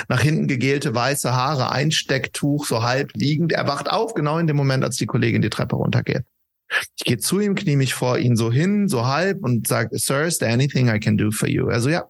Nach 0.07 0.19
hinten 0.19 0.47
gegelte 0.47 0.95
weiße 0.95 1.31
Haare, 1.33 1.71
Einstecktuch, 1.71 2.65
so 2.65 2.81
halb 2.81 3.11
liegend. 3.13 3.51
Er 3.51 3.67
wacht 3.67 3.89
auf, 3.89 4.15
genau 4.15 4.39
in 4.39 4.47
dem 4.47 4.55
Moment, 4.55 4.83
als 4.83 4.95
die 4.95 5.05
Kollegin 5.05 5.43
die 5.43 5.51
Treppe 5.51 5.75
runtergeht. 5.75 6.25
Ich 6.97 7.05
gehe 7.05 7.17
zu 7.17 7.39
ihm, 7.39 7.55
knie 7.55 7.75
mich 7.75 7.93
vor 7.93 8.17
ihn 8.17 8.35
so 8.35 8.51
hin, 8.51 8.87
so 8.87 9.05
halb 9.05 9.43
und 9.43 9.67
sage, 9.67 9.97
Sir, 9.97 10.23
is 10.23 10.37
there 10.37 10.51
anything 10.51 10.89
I 10.89 10.99
can 10.99 11.17
do 11.17 11.31
for 11.31 11.47
you? 11.47 11.69
Also 11.69 11.89
ja, 11.89 12.09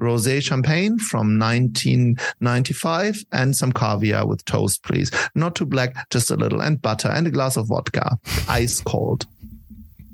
Rosé 0.00 0.42
Champagne 0.42 0.98
from 0.98 1.38
1995 1.38 3.24
and 3.30 3.56
some 3.56 3.72
caviar 3.72 4.26
with 4.26 4.44
toast, 4.44 4.82
please. 4.82 5.10
Not 5.34 5.54
too 5.54 5.66
black, 5.66 5.94
just 6.10 6.30
a 6.30 6.36
little 6.36 6.60
and 6.60 6.80
butter 6.82 7.08
and 7.08 7.26
a 7.26 7.30
glass 7.30 7.56
of 7.56 7.68
vodka. 7.68 8.18
Ice 8.48 8.80
cold. 8.80 9.26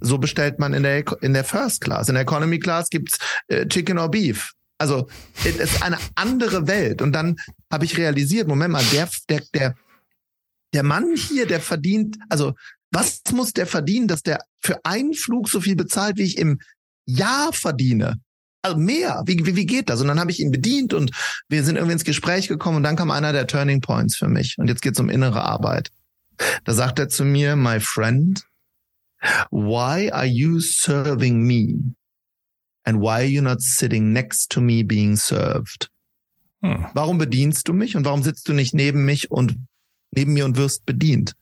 So 0.03 0.19
bestellt 0.19 0.59
man 0.59 0.75
in 0.75 0.83
der, 0.83 1.05
in 1.23 1.35
der 1.35 1.45
First 1.45 1.83
Class. 1.83 2.09
In 2.09 2.15
der 2.15 2.23
Economy 2.23 2.59
Class 2.59 2.89
gibt's 2.89 3.19
äh, 3.49 3.67
Chicken 3.67 3.99
or 3.99 4.11
Beef. 4.11 4.53
Also 4.79 5.09
es 5.45 5.57
ist 5.57 5.83
eine 5.83 5.99
andere 6.15 6.67
Welt. 6.67 7.03
Und 7.03 7.13
dann 7.13 7.37
habe 7.71 7.85
ich 7.85 7.99
realisiert, 7.99 8.49
Moment 8.49 8.73
mal, 8.73 8.85
der, 8.93 9.09
der, 9.29 9.43
der, 9.53 9.75
der 10.73 10.83
Mann 10.83 11.15
hier, 11.17 11.47
der 11.47 11.61
verdient, 11.61 12.17
also 12.31 12.55
was 12.91 13.23
muss 13.33 13.53
der 13.53 13.67
verdienen, 13.67 14.09
dass 14.09 14.23
der 14.23 14.45
für 14.61 14.85
einen 14.85 15.15
Flug 15.15 15.49
so 15.49 15.61
viel 15.61 15.77
bezahlt, 15.77 16.17
wie 16.17 16.25
ich 16.25 16.39
im 16.39 16.61
Jahr 17.07 17.53
verdiene? 17.53 18.21
Also 18.63 18.77
mehr. 18.77 19.23
Wie, 19.27 19.45
wie, 19.47 19.57
wie 19.57 19.67
geht 19.67 19.89
das? 19.89 20.01
Und 20.01 20.09
dann 20.09 20.21
habe 20.21 20.31
ich 20.31 20.41
ihn 20.41 20.51
bedient 20.51 20.93
und 20.93 21.13
wir 21.49 21.65
sind 21.65 21.77
irgendwie 21.77 21.95
ins 21.95 22.05
Gespräch 22.05 22.49
gekommen 22.49 22.79
und 22.79 22.83
dann 22.83 22.97
kam 22.97 23.11
einer 23.11 23.33
der 23.33 23.47
Turning 23.47 23.81
Points 23.81 24.17
für 24.17 24.29
mich. 24.29 24.57
Und 24.59 24.69
jetzt 24.69 24.83
geht 24.83 24.95
es 24.95 25.01
um 25.01 25.09
innere 25.09 25.43
Arbeit. 25.43 25.91
Da 26.65 26.73
sagt 26.73 26.99
er 26.99 27.09
zu 27.09 27.25
mir, 27.25 27.57
my 27.57 27.81
friend, 27.81 28.43
why 29.51 30.11
are 30.11 30.27
you 30.27 30.61
serving 30.61 31.43
me? 31.43 31.95
And 32.85 33.01
why 33.01 33.09
are 33.09 33.25
you 33.25 33.43
not 33.43 33.63
sitting 33.63 34.13
next 34.13 34.51
to 34.53 34.61
me 34.61 34.83
being 34.83 35.17
served? 35.17 35.91
Hm. 36.63 36.87
Warum 36.95 37.19
bedienst 37.19 37.69
du 37.69 37.73
mich 37.73 37.97
und 37.97 38.05
warum 38.05 38.23
sitzt 38.23 38.49
du 38.49 38.53
nicht 38.53 38.75
neben 38.75 39.05
mich 39.05 39.31
und 39.31 39.57
neben 40.11 40.33
mir 40.33 40.45
und 40.45 40.57
wirst 40.57 40.85
bedient? 40.87 41.35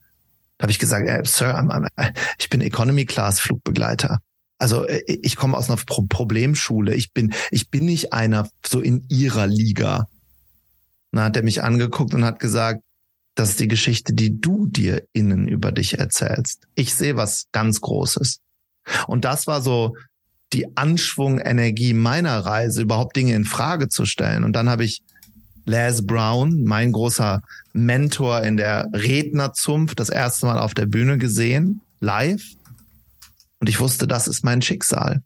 Da 0.58 0.64
habe 0.64 0.72
ich 0.72 0.78
gesagt, 0.78 1.08
äh, 1.08 1.22
Sir, 1.24 1.56
I'm, 1.56 1.70
I'm, 1.70 1.88
ich 2.38 2.50
bin 2.50 2.60
Economy 2.60 3.06
Class 3.06 3.40
Flugbegleiter. 3.40 4.18
Also 4.58 4.86
äh, 4.86 5.02
ich 5.06 5.36
komme 5.36 5.56
aus 5.56 5.70
einer 5.70 5.80
Pro 5.84 6.02
Problemschule. 6.02 6.94
Ich 6.94 7.12
bin, 7.12 7.32
ich 7.50 7.70
bin 7.70 7.86
nicht 7.86 8.12
einer 8.12 8.48
so 8.66 8.80
in 8.80 9.04
ihrer 9.08 9.46
Liga. 9.46 10.08
Dann 11.12 11.24
hat 11.24 11.36
er 11.36 11.42
mich 11.42 11.62
angeguckt 11.62 12.12
und 12.12 12.24
hat 12.24 12.40
gesagt, 12.40 12.82
das 13.34 13.50
ist 13.50 13.60
die 13.60 13.68
Geschichte, 13.68 14.12
die 14.12 14.40
du 14.40 14.66
dir 14.66 15.04
innen 15.12 15.46
über 15.46 15.70
dich 15.70 15.98
erzählst. 15.98 16.66
Ich 16.74 16.94
sehe 16.94 17.16
was 17.16 17.46
ganz 17.52 17.80
Großes. 17.80 18.40
Und 19.06 19.24
das 19.24 19.46
war 19.46 19.62
so 19.62 19.94
die 20.52 20.76
Anschwung-Energie 20.76 21.94
meiner 21.94 22.38
Reise, 22.40 22.82
überhaupt 22.82 23.14
Dinge 23.14 23.34
in 23.34 23.44
Frage 23.44 23.88
zu 23.88 24.06
stellen. 24.06 24.42
Und 24.42 24.54
dann 24.54 24.68
habe 24.68 24.84
ich 24.84 25.02
Les 25.68 26.06
Brown, 26.06 26.64
mein 26.64 26.92
großer 26.92 27.42
Mentor 27.74 28.42
in 28.42 28.56
der 28.56 28.88
Rednerzunft, 28.94 30.00
das 30.00 30.08
erste 30.08 30.46
Mal 30.46 30.58
auf 30.58 30.72
der 30.72 30.86
Bühne 30.86 31.18
gesehen, 31.18 31.82
live. 32.00 32.42
Und 33.60 33.68
ich 33.68 33.78
wusste, 33.78 34.06
das 34.06 34.28
ist 34.28 34.44
mein 34.44 34.62
Schicksal. 34.62 35.22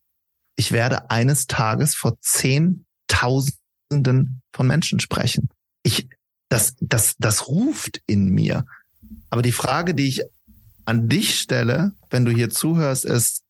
Ich 0.56 0.72
werde 0.72 1.10
eines 1.10 1.46
Tages 1.46 1.94
vor 1.94 2.18
Zehntausenden 2.20 4.42
von 4.52 4.66
Menschen 4.66 4.98
sprechen. 4.98 5.48
Ich, 5.84 6.08
das, 6.48 6.74
das, 6.80 7.14
das 7.20 7.46
ruft 7.46 8.02
in 8.06 8.28
mir. 8.28 8.66
Aber 9.30 9.42
die 9.42 9.52
Frage, 9.52 9.94
die 9.94 10.08
ich 10.08 10.22
an 10.84 11.08
dich 11.08 11.38
stelle, 11.38 11.92
wenn 12.10 12.24
du 12.24 12.32
hier 12.32 12.50
zuhörst, 12.50 13.04
ist, 13.04 13.44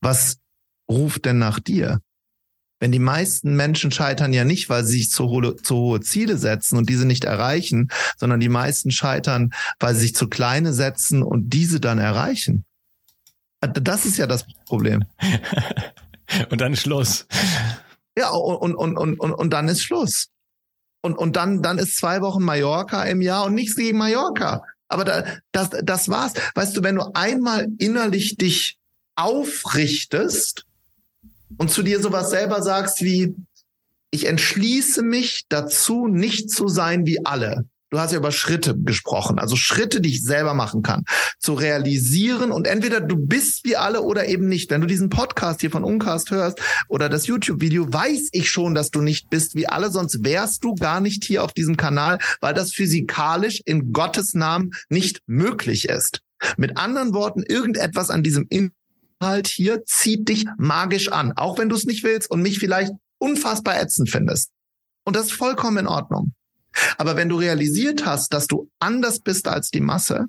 was 0.00 0.38
ruft 0.88 1.24
denn 1.24 1.38
nach 1.38 1.58
dir? 1.58 2.00
Wenn 2.80 2.92
die 2.92 2.98
meisten 2.98 3.56
Menschen 3.56 3.90
scheitern 3.90 4.32
ja 4.32 4.44
nicht, 4.44 4.68
weil 4.68 4.84
sie 4.84 4.98
sich 4.98 5.10
zu 5.10 5.28
hohe, 5.28 5.56
zu 5.56 5.76
hohe 5.76 6.00
Ziele 6.00 6.36
setzen 6.36 6.78
und 6.78 6.88
diese 6.88 7.06
nicht 7.06 7.24
erreichen, 7.24 7.88
sondern 8.16 8.40
die 8.40 8.48
meisten 8.48 8.90
scheitern, 8.90 9.50
weil 9.80 9.94
sie 9.94 10.02
sich 10.02 10.14
zu 10.14 10.28
kleine 10.28 10.72
setzen 10.72 11.22
und 11.22 11.50
diese 11.50 11.80
dann 11.80 11.98
erreichen. 11.98 12.64
Das 13.60 14.06
ist 14.06 14.16
ja 14.16 14.26
das 14.26 14.46
Problem. 14.66 15.04
und 16.50 16.60
dann 16.60 16.72
ist 16.72 16.82
Schluss. 16.82 17.26
Ja, 18.16 18.30
und, 18.30 18.74
und, 18.74 18.96
und, 18.96 19.18
und, 19.18 19.32
und 19.32 19.50
dann 19.52 19.68
ist 19.68 19.82
Schluss. 19.82 20.28
Und, 21.02 21.16
und 21.16 21.36
dann, 21.36 21.62
dann 21.62 21.78
ist 21.78 21.96
zwei 21.96 22.20
Wochen 22.20 22.42
Mallorca 22.42 23.04
im 23.04 23.20
Jahr 23.20 23.46
und 23.46 23.54
nichts 23.54 23.76
gegen 23.76 23.98
Mallorca. 23.98 24.62
Aber 24.88 25.04
da, 25.04 25.24
das, 25.52 25.70
das 25.82 26.08
war's. 26.08 26.32
Weißt 26.54 26.76
du, 26.76 26.82
wenn 26.82 26.96
du 26.96 27.10
einmal 27.14 27.68
innerlich 27.78 28.36
dich 28.36 28.78
aufrichtest 29.16 30.64
und 31.56 31.70
zu 31.70 31.82
dir 31.82 32.00
sowas 32.00 32.30
selber 32.30 32.62
sagst 32.62 33.02
wie, 33.02 33.34
ich 34.10 34.26
entschließe 34.26 35.02
mich 35.02 35.44
dazu, 35.48 36.06
nicht 36.06 36.50
zu 36.50 36.68
sein 36.68 37.06
wie 37.06 37.24
alle. 37.24 37.66
Du 37.90 37.98
hast 37.98 38.12
ja 38.12 38.18
über 38.18 38.32
Schritte 38.32 38.76
gesprochen, 38.76 39.38
also 39.38 39.56
Schritte, 39.56 40.02
die 40.02 40.10
ich 40.10 40.22
selber 40.22 40.52
machen 40.52 40.82
kann, 40.82 41.04
zu 41.38 41.54
realisieren 41.54 42.52
und 42.52 42.66
entweder 42.66 43.00
du 43.00 43.16
bist 43.16 43.64
wie 43.64 43.76
alle 43.76 44.02
oder 44.02 44.28
eben 44.28 44.46
nicht. 44.46 44.70
Wenn 44.70 44.82
du 44.82 44.86
diesen 44.86 45.08
Podcast 45.08 45.62
hier 45.62 45.70
von 45.70 45.84
Uncast 45.84 46.30
hörst 46.30 46.60
oder 46.88 47.08
das 47.08 47.26
YouTube-Video, 47.26 47.90
weiß 47.90 48.28
ich 48.32 48.50
schon, 48.50 48.74
dass 48.74 48.90
du 48.90 49.00
nicht 49.00 49.30
bist 49.30 49.54
wie 49.54 49.68
alle, 49.68 49.90
sonst 49.90 50.22
wärst 50.22 50.64
du 50.64 50.74
gar 50.74 51.00
nicht 51.00 51.24
hier 51.24 51.42
auf 51.42 51.54
diesem 51.54 51.78
Kanal, 51.78 52.18
weil 52.42 52.52
das 52.52 52.74
physikalisch 52.74 53.62
in 53.64 53.92
Gottes 53.94 54.34
Namen 54.34 54.72
nicht 54.90 55.22
möglich 55.26 55.88
ist. 55.88 56.20
Mit 56.58 56.76
anderen 56.76 57.14
Worten, 57.14 57.42
irgendetwas 57.42 58.10
an 58.10 58.22
diesem 58.22 58.46
Inhalt 59.20 59.48
hier 59.48 59.84
zieht 59.84 60.28
dich 60.28 60.46
magisch 60.58 61.10
an, 61.10 61.32
auch 61.36 61.58
wenn 61.58 61.68
du 61.68 61.76
es 61.76 61.84
nicht 61.84 62.04
willst 62.04 62.30
und 62.30 62.42
mich 62.42 62.58
vielleicht 62.58 62.92
unfassbar 63.18 63.80
ätzend 63.80 64.10
findest. 64.10 64.50
Und 65.04 65.16
das 65.16 65.26
ist 65.26 65.32
vollkommen 65.32 65.78
in 65.78 65.86
Ordnung. 65.86 66.34
Aber 66.96 67.16
wenn 67.16 67.28
du 67.28 67.36
realisiert 67.36 68.06
hast, 68.06 68.32
dass 68.32 68.46
du 68.46 68.70
anders 68.78 69.20
bist 69.20 69.48
als 69.48 69.70
die 69.70 69.80
Masse 69.80 70.26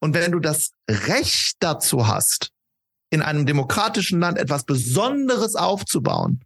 und 0.00 0.14
wenn 0.14 0.32
du 0.32 0.40
das 0.40 0.70
Recht 0.88 1.56
dazu 1.60 2.06
hast, 2.06 2.50
in 3.10 3.22
einem 3.22 3.46
demokratischen 3.46 4.20
Land 4.20 4.38
etwas 4.38 4.64
Besonderes 4.64 5.54
aufzubauen, 5.54 6.44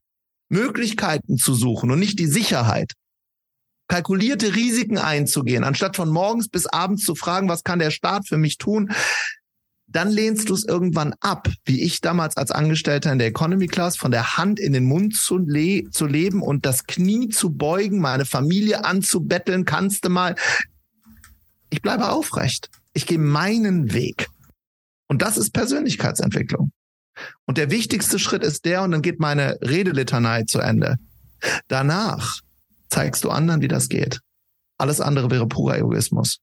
Möglichkeiten 0.48 1.36
zu 1.36 1.54
suchen 1.54 1.90
und 1.90 1.98
nicht 1.98 2.18
die 2.18 2.26
Sicherheit, 2.26 2.92
kalkulierte 3.88 4.54
Risiken 4.54 4.98
einzugehen, 4.98 5.64
anstatt 5.64 5.96
von 5.96 6.08
morgens 6.08 6.48
bis 6.48 6.66
abends 6.66 7.04
zu 7.04 7.14
fragen, 7.14 7.48
was 7.48 7.64
kann 7.64 7.78
der 7.78 7.90
Staat 7.90 8.26
für 8.26 8.38
mich 8.38 8.58
tun, 8.58 8.92
dann 9.96 10.10
lehnst 10.10 10.48
du 10.48 10.54
es 10.54 10.64
irgendwann 10.64 11.14
ab, 11.20 11.48
wie 11.64 11.82
ich 11.82 12.00
damals 12.00 12.36
als 12.36 12.50
Angestellter 12.50 13.12
in 13.12 13.18
der 13.18 13.28
Economy 13.28 13.66
Class, 13.66 13.96
von 13.96 14.10
der 14.10 14.36
Hand 14.36 14.58
in 14.58 14.72
den 14.72 14.84
Mund 14.84 15.14
zu, 15.16 15.38
le 15.38 15.88
zu 15.90 16.06
leben 16.06 16.42
und 16.42 16.66
das 16.66 16.86
Knie 16.86 17.28
zu 17.28 17.50
beugen, 17.50 18.00
meine 18.00 18.24
Familie 18.24 18.84
anzubetteln, 18.84 19.64
kannst 19.64 20.04
du 20.04 20.08
mal. 20.08 20.34
Ich 21.70 21.82
bleibe 21.82 22.10
aufrecht. 22.10 22.70
Ich 22.94 23.06
gehe 23.06 23.18
meinen 23.18 23.92
Weg. 23.92 24.28
Und 25.08 25.22
das 25.22 25.36
ist 25.36 25.52
Persönlichkeitsentwicklung. 25.52 26.72
Und 27.46 27.58
der 27.58 27.70
wichtigste 27.70 28.18
Schritt 28.18 28.42
ist 28.42 28.64
der, 28.64 28.82
und 28.82 28.92
dann 28.92 29.02
geht 29.02 29.20
meine 29.20 29.58
Redelitanei 29.60 30.44
zu 30.44 30.58
Ende. 30.58 30.96
Danach 31.68 32.40
zeigst 32.88 33.24
du 33.24 33.30
anderen, 33.30 33.60
wie 33.60 33.68
das 33.68 33.88
geht. 33.88 34.20
Alles 34.78 35.00
andere 35.00 35.30
wäre 35.30 35.46
purer 35.46 35.78
Egoismus. 35.78 36.38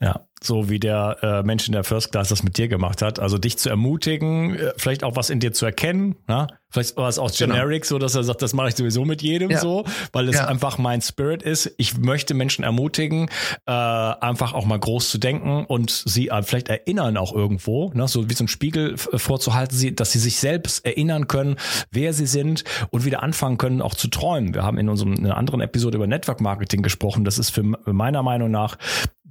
Ja, 0.00 0.26
so 0.42 0.70
wie 0.70 0.80
der 0.80 1.18
äh, 1.22 1.42
Mensch 1.42 1.66
in 1.66 1.72
der 1.72 1.84
First 1.84 2.12
Class 2.12 2.28
das 2.28 2.42
mit 2.42 2.56
dir 2.56 2.68
gemacht 2.68 3.02
hat. 3.02 3.18
Also 3.18 3.38
dich 3.38 3.58
zu 3.58 3.68
ermutigen, 3.68 4.56
äh, 4.56 4.72
vielleicht 4.76 5.04
auch 5.04 5.16
was 5.16 5.30
in 5.30 5.40
dir 5.40 5.52
zu 5.52 5.66
erkennen. 5.66 6.16
Ja? 6.28 6.48
Vielleicht 6.70 6.96
war 6.96 7.08
es 7.08 7.18
auch 7.18 7.32
genau. 7.32 7.54
generic, 7.54 7.82
genau. 7.82 7.88
so 7.88 7.98
dass 7.98 8.14
er 8.14 8.22
sagt, 8.22 8.42
das 8.42 8.54
mache 8.54 8.68
ich 8.68 8.76
sowieso 8.76 9.04
mit 9.04 9.22
jedem 9.22 9.50
ja. 9.50 9.58
so, 9.58 9.84
weil 10.12 10.28
es 10.28 10.36
ja. 10.36 10.46
einfach 10.46 10.78
mein 10.78 11.02
Spirit 11.02 11.42
ist. 11.42 11.74
Ich 11.78 11.98
möchte 11.98 12.32
Menschen 12.32 12.64
ermutigen, 12.64 13.28
äh, 13.66 13.72
einfach 13.72 14.54
auch 14.54 14.64
mal 14.64 14.78
groß 14.78 15.10
zu 15.10 15.18
denken 15.18 15.64
und 15.66 15.90
sie 15.90 16.28
äh, 16.28 16.42
vielleicht 16.42 16.68
erinnern 16.68 17.16
auch 17.16 17.34
irgendwo, 17.34 17.90
ne? 17.92 18.06
so 18.08 18.30
wie 18.30 18.34
so 18.34 18.44
ein 18.44 18.48
Spiegel 18.48 18.96
vorzuhalten, 18.96 19.76
sie, 19.76 19.94
dass 19.94 20.12
sie 20.12 20.20
sich 20.20 20.38
selbst 20.38 20.84
erinnern 20.86 21.26
können, 21.26 21.56
wer 21.90 22.12
sie 22.12 22.26
sind 22.26 22.64
und 22.90 23.04
wieder 23.04 23.22
anfangen 23.22 23.58
können, 23.58 23.82
auch 23.82 23.94
zu 23.94 24.08
träumen. 24.08 24.54
Wir 24.54 24.62
haben 24.62 24.78
in 24.78 24.88
unserem 24.88 25.14
in 25.14 25.26
einer 25.26 25.36
anderen 25.36 25.60
Episode 25.60 25.96
über 25.96 26.06
Network 26.06 26.40
Marketing 26.40 26.82
gesprochen. 26.82 27.24
Das 27.24 27.38
ist 27.38 27.50
für 27.50 27.62
meiner 27.62 28.22
Meinung 28.22 28.50
nach 28.50 28.76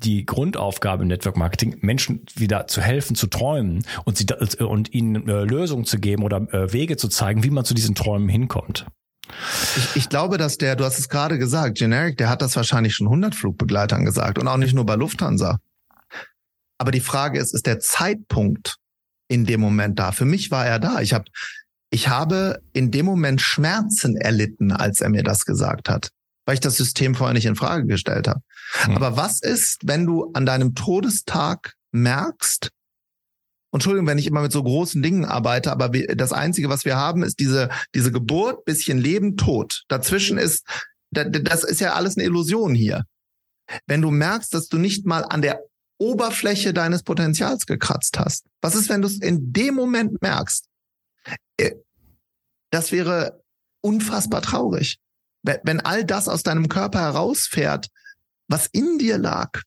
die 0.03 0.25
Grundaufgabe 0.25 1.03
im 1.03 1.09
Network 1.09 1.37
Marketing, 1.37 1.77
Menschen 1.81 2.25
wieder 2.35 2.67
zu 2.67 2.81
helfen, 2.81 3.15
zu 3.15 3.27
träumen 3.27 3.85
und 4.05 4.17
sie 4.17 4.25
und 4.63 4.93
ihnen 4.93 5.27
äh, 5.27 5.43
Lösungen 5.43 5.85
zu 5.85 5.99
geben 5.99 6.23
oder 6.23 6.37
äh, 6.53 6.71
Wege 6.71 6.97
zu 6.97 7.09
zeigen, 7.09 7.43
wie 7.43 7.49
man 7.49 7.65
zu 7.65 7.73
diesen 7.73 7.95
Träumen 7.95 8.29
hinkommt. 8.29 8.85
Ich, 9.75 9.95
ich 9.95 10.09
glaube, 10.09 10.37
dass 10.37 10.57
der, 10.57 10.75
du 10.75 10.85
hast 10.85 10.99
es 10.99 11.09
gerade 11.09 11.37
gesagt, 11.37 11.77
Generic, 11.77 12.17
der 12.17 12.29
hat 12.29 12.41
das 12.41 12.55
wahrscheinlich 12.55 12.95
schon 12.95 13.07
100 13.07 13.35
Flugbegleitern 13.35 14.05
gesagt 14.05 14.39
und 14.39 14.47
auch 14.47 14.57
nicht 14.57 14.73
nur 14.73 14.85
bei 14.85 14.95
Lufthansa. 14.95 15.59
Aber 16.77 16.91
die 16.91 17.01
Frage 17.01 17.39
ist, 17.39 17.53
ist 17.53 17.67
der 17.67 17.79
Zeitpunkt 17.79 18.77
in 19.27 19.45
dem 19.45 19.59
Moment 19.59 19.99
da? 19.99 20.11
Für 20.11 20.25
mich 20.25 20.49
war 20.49 20.65
er 20.65 20.79
da. 20.79 21.01
Ich 21.01 21.13
habe 21.13 21.25
ich 21.91 22.07
habe 22.07 22.61
in 22.73 22.91
dem 22.91 23.05
Moment 23.05 23.41
Schmerzen 23.41 24.15
erlitten, 24.15 24.71
als 24.71 25.01
er 25.01 25.09
mir 25.09 25.23
das 25.23 25.45
gesagt 25.45 25.89
hat, 25.89 26.09
weil 26.49 26.55
ich 26.55 26.61
das 26.61 26.77
System 26.77 27.13
vorher 27.13 27.35
nicht 27.35 27.45
in 27.45 27.55
Frage 27.55 27.85
gestellt 27.85 28.27
habe. 28.27 28.41
Hm. 28.71 28.95
Aber 28.95 29.15
was 29.15 29.39
ist, 29.39 29.81
wenn 29.83 30.07
du 30.07 30.31
an 30.33 30.47
deinem 30.47 30.73
Todestag 30.73 31.75
merkst, 31.91 32.71
Entschuldigung, 33.71 34.07
wenn 34.07 34.17
ich 34.17 34.25
immer 34.25 34.41
mit 34.41 34.51
so 34.51 34.63
großen 34.63 35.03
Dingen 35.03 35.25
arbeite, 35.25 35.71
aber 35.71 35.89
das 35.89 36.33
Einzige, 36.33 36.67
was 36.67 36.85
wir 36.85 36.95
haben, 36.95 37.21
ist 37.21 37.39
diese, 37.39 37.69
diese 37.93 38.11
Geburt, 38.11 38.65
bisschen 38.65 38.97
Leben, 38.97 39.37
Tod. 39.37 39.83
Dazwischen 39.89 40.39
ist, 40.39 40.65
das 41.11 41.63
ist 41.63 41.81
ja 41.81 41.93
alles 41.93 42.17
eine 42.17 42.25
Illusion 42.25 42.73
hier. 42.73 43.03
Wenn 43.85 44.01
du 44.01 44.09
merkst, 44.09 44.51
dass 44.51 44.69
du 44.69 44.79
nicht 44.79 45.05
mal 45.05 45.21
an 45.21 45.43
der 45.43 45.61
Oberfläche 45.99 46.73
deines 46.73 47.03
Potenzials 47.03 47.67
gekratzt 47.67 48.17
hast. 48.17 48.47
Was 48.59 48.73
ist, 48.73 48.89
wenn 48.89 49.03
du 49.03 49.07
es 49.07 49.21
in 49.21 49.53
dem 49.53 49.75
Moment 49.75 50.19
merkst? 50.23 50.65
Äh, 51.57 51.75
das 52.71 52.91
wäre 52.91 53.43
unfassbar 53.81 54.41
traurig. 54.41 54.97
Wenn 55.43 55.79
all 55.79 56.03
das 56.03 56.27
aus 56.27 56.43
deinem 56.43 56.67
Körper 56.69 56.99
herausfährt, 56.99 57.87
was 58.47 58.67
in 58.67 58.97
dir 58.97 59.17
lag, 59.17 59.61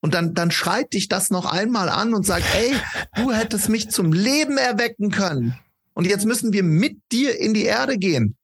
und 0.00 0.14
dann, 0.14 0.34
dann 0.34 0.52
schreit 0.52 0.92
dich 0.92 1.08
das 1.08 1.30
noch 1.30 1.46
einmal 1.46 1.88
an 1.88 2.14
und 2.14 2.24
sagt, 2.24 2.44
ey, 2.54 2.76
du 3.16 3.32
hättest 3.32 3.68
mich 3.68 3.90
zum 3.90 4.12
Leben 4.12 4.56
erwecken 4.56 5.10
können. 5.10 5.58
Und 5.94 6.06
jetzt 6.06 6.26
müssen 6.26 6.52
wir 6.52 6.62
mit 6.62 7.00
dir 7.10 7.40
in 7.40 7.54
die 7.54 7.64
Erde 7.64 7.98
gehen. 7.98 8.36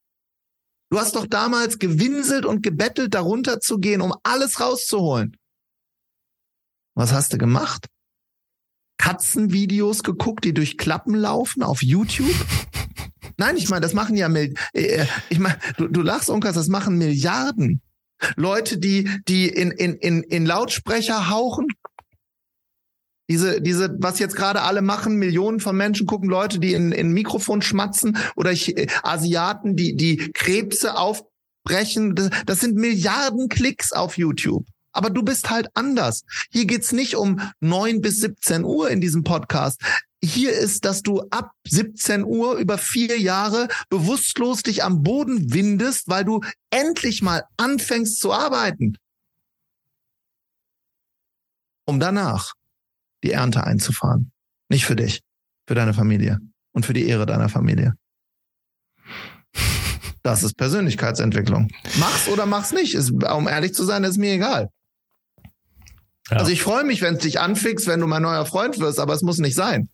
Du 0.91 0.99
hast 0.99 1.15
doch 1.15 1.27
damals 1.27 1.79
gewinselt 1.79 2.47
und 2.47 2.63
gebettelt, 2.63 3.15
darunter 3.15 3.61
zu 3.61 3.79
gehen, 3.79 4.01
um 4.01 4.13
alles 4.25 4.61
rauszuholen. 4.61 5.37
Was 6.95 7.13
hast 7.13 7.33
du 7.33 7.39
gemacht? 7.39 7.87
Katzenvideos 8.99 10.03
geguckt, 10.03 10.45
die 10.45 10.55
durch 10.55 10.77
Klappen 10.77 11.15
laufen 11.15 11.63
auf 11.63 11.83
YouTube? 11.83 12.35
Nein, 13.37 13.57
ich 13.57 13.69
meine, 13.69 13.81
das 13.81 13.95
machen 13.95 14.17
ja, 14.17 14.29
äh, 14.33 14.53
äh, 14.75 15.07
ich 15.29 15.39
meine, 15.39 15.59
du, 15.77 15.89
du 15.89 16.03
lachst, 16.03 16.31
Unkas, 16.31 16.55
das 16.55 16.69
machen 16.69 16.99
Milliarden. 16.99 17.83
Leute, 18.37 18.79
die, 18.79 19.11
die 19.29 19.49
in, 19.49 19.71
in, 19.71 19.97
in, 19.97 20.23
in 20.23 20.47
Lautsprecher 20.47 21.29
hauchen. 21.29 21.67
Diese, 23.29 23.61
diese, 23.61 23.97
was 23.99 24.19
jetzt 24.19 24.37
gerade 24.37 24.63
alle 24.63 24.83
machen, 24.83 25.17
Millionen 25.17 25.61
von 25.61 25.77
Menschen 25.77 26.07
gucken 26.07 26.29
Leute, 26.29 26.59
die 26.59 26.75
in, 26.75 26.93
in 26.93 27.13
Mikrofon 27.13 27.63
schmatzen 27.63 28.19
oder 28.37 28.53
ich, 28.53 28.77
äh, 28.77 28.87
Asiaten, 29.03 29.77
die, 29.77 29.97
die 29.97 30.31
Krebse 30.33 30.97
aufbrechen. 30.97 32.15
Das, 32.15 32.31
das 32.47 32.61
sind 32.61 32.77
Milliarden 32.77 33.49
Klicks 33.49 33.93
auf 33.93 34.19
YouTube. 34.19 34.67
Aber 34.93 35.09
du 35.09 35.23
bist 35.23 35.51
halt 35.51 35.69
anders. 35.75 36.25
Hier 36.51 36.67
geht's 36.67 36.93
nicht 36.93 37.17
um 37.17 37.41
neun 37.61 38.03
bis 38.03 38.21
17 38.21 38.65
Uhr 38.65 38.91
in 38.91 39.01
diesem 39.01 39.25
Podcast 39.25 39.81
hier 40.25 40.53
ist, 40.53 40.85
dass 40.85 41.03
du 41.03 41.23
ab 41.31 41.53
17 41.67 42.25
Uhr 42.25 42.57
über 42.57 42.79
vier 42.79 43.19
Jahre 43.21 43.69
bewusstlos 43.89 44.63
dich 44.63 44.85
am 44.85 45.03
Boden 45.03 45.53
windest, 45.53 46.09
weil 46.09 46.25
du 46.25 46.41
endlich 46.71 47.23
mal 47.23 47.45
anfängst 47.57 48.21
zu 48.21 48.33
arbeiten. 48.33 48.97
Um 51.85 51.99
danach 51.99 52.55
die 53.25 53.33
Ernte 53.33 53.65
einzufahren. 53.65 54.33
Nicht 54.69 54.85
für 54.85 54.97
dich, 54.97 55.23
für 55.67 55.75
deine 55.75 55.93
Familie 55.93 56.39
und 56.73 56.87
für 56.87 56.93
die 56.93 57.07
Ehre 57.07 57.27
deiner 57.27 57.49
Familie. 57.49 57.95
Das 60.23 60.45
ist 60.45 60.55
Persönlichkeitsentwicklung. 60.55 61.69
Mach's 61.99 62.29
oder 62.29 62.47
mach's 62.47 62.73
nicht. 62.73 62.95
Ist, 62.95 63.11
um 63.11 63.49
ehrlich 63.49 63.75
zu 63.75 63.85
sein, 63.85 64.05
ist 64.05 64.19
mir 64.19 64.35
egal. 64.35 64.71
Ja. 66.31 66.37
Also 66.37 66.53
ich 66.53 66.63
freue 66.63 66.85
mich, 66.85 67.03
wenn 67.03 67.17
es 67.17 67.23
dich 67.23 67.41
anfixt, 67.41 67.89
wenn 67.89 67.99
du 67.99 68.07
mein 68.07 68.23
neuer 68.23 68.47
Freund 68.47 68.79
wirst, 68.79 69.01
aber 69.01 69.15
es 69.15 69.23
muss 69.23 69.39
nicht 69.39 69.57
sein. 69.57 69.89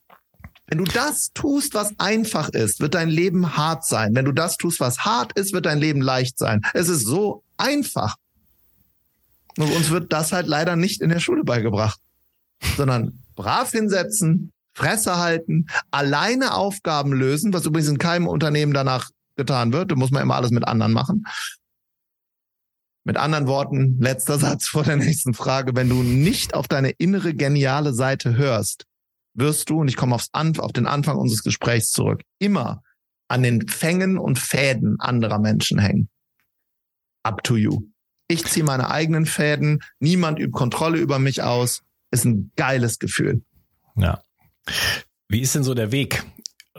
Wenn 0.68 0.78
du 0.78 0.84
das 0.84 1.32
tust, 1.32 1.72
was 1.72 1.98
einfach 1.98 2.50
ist, 2.50 2.80
wird 2.80 2.94
dein 2.94 3.08
Leben 3.08 3.56
hart 3.56 3.86
sein. 3.86 4.14
Wenn 4.14 4.26
du 4.26 4.32
das 4.32 4.58
tust, 4.58 4.80
was 4.80 5.00
hart 5.00 5.32
ist, 5.38 5.54
wird 5.54 5.64
dein 5.64 5.78
Leben 5.78 6.02
leicht 6.02 6.38
sein. 6.38 6.60
Es 6.74 6.88
ist 6.88 7.06
so 7.06 7.42
einfach. 7.56 8.16
Und 9.56 9.72
uns 9.72 9.88
wird 9.88 10.12
das 10.12 10.32
halt 10.32 10.46
leider 10.46 10.76
nicht 10.76 11.00
in 11.00 11.08
der 11.08 11.20
Schule 11.20 11.42
beigebracht, 11.42 11.98
sondern 12.76 13.24
brav 13.34 13.70
hinsetzen, 13.70 14.52
Fresse 14.74 15.16
halten, 15.16 15.66
alleine 15.90 16.54
Aufgaben 16.54 17.12
lösen, 17.12 17.52
was 17.54 17.64
übrigens 17.64 17.88
in 17.88 17.98
keinem 17.98 18.28
Unternehmen 18.28 18.74
danach 18.74 19.10
getan 19.36 19.72
wird. 19.72 19.90
Da 19.90 19.96
muss 19.96 20.10
man 20.10 20.22
immer 20.22 20.36
alles 20.36 20.50
mit 20.50 20.68
anderen 20.68 20.92
machen. 20.92 21.26
Mit 23.04 23.16
anderen 23.16 23.46
Worten, 23.46 23.98
letzter 24.00 24.38
Satz 24.38 24.68
vor 24.68 24.84
der 24.84 24.96
nächsten 24.96 25.32
Frage. 25.32 25.74
Wenn 25.74 25.88
du 25.88 26.02
nicht 26.02 26.52
auf 26.52 26.68
deine 26.68 26.90
innere 26.90 27.34
geniale 27.34 27.94
Seite 27.94 28.36
hörst, 28.36 28.84
wirst 29.38 29.70
du, 29.70 29.80
und 29.80 29.88
ich 29.88 29.96
komme 29.96 30.14
aufs 30.14 30.28
An 30.32 30.58
auf 30.58 30.72
den 30.72 30.86
Anfang 30.86 31.16
unseres 31.16 31.42
Gesprächs 31.42 31.90
zurück, 31.90 32.22
immer 32.38 32.82
an 33.28 33.42
den 33.42 33.68
Fängen 33.68 34.18
und 34.18 34.38
Fäden 34.38 34.98
anderer 35.00 35.38
Menschen 35.38 35.78
hängen. 35.78 36.08
Up 37.22 37.42
to 37.44 37.56
you. 37.56 37.82
Ich 38.26 38.44
ziehe 38.44 38.64
meine 38.64 38.90
eigenen 38.90 39.26
Fäden, 39.26 39.80
niemand 40.00 40.38
übt 40.38 40.52
Kontrolle 40.52 40.98
über 40.98 41.18
mich 41.18 41.42
aus. 41.42 41.82
Ist 42.10 42.24
ein 42.24 42.52
geiles 42.56 42.98
Gefühl. 42.98 43.42
Ja. 43.96 44.22
Wie 45.28 45.40
ist 45.40 45.54
denn 45.54 45.62
so 45.62 45.74
der 45.74 45.92
Weg? 45.92 46.24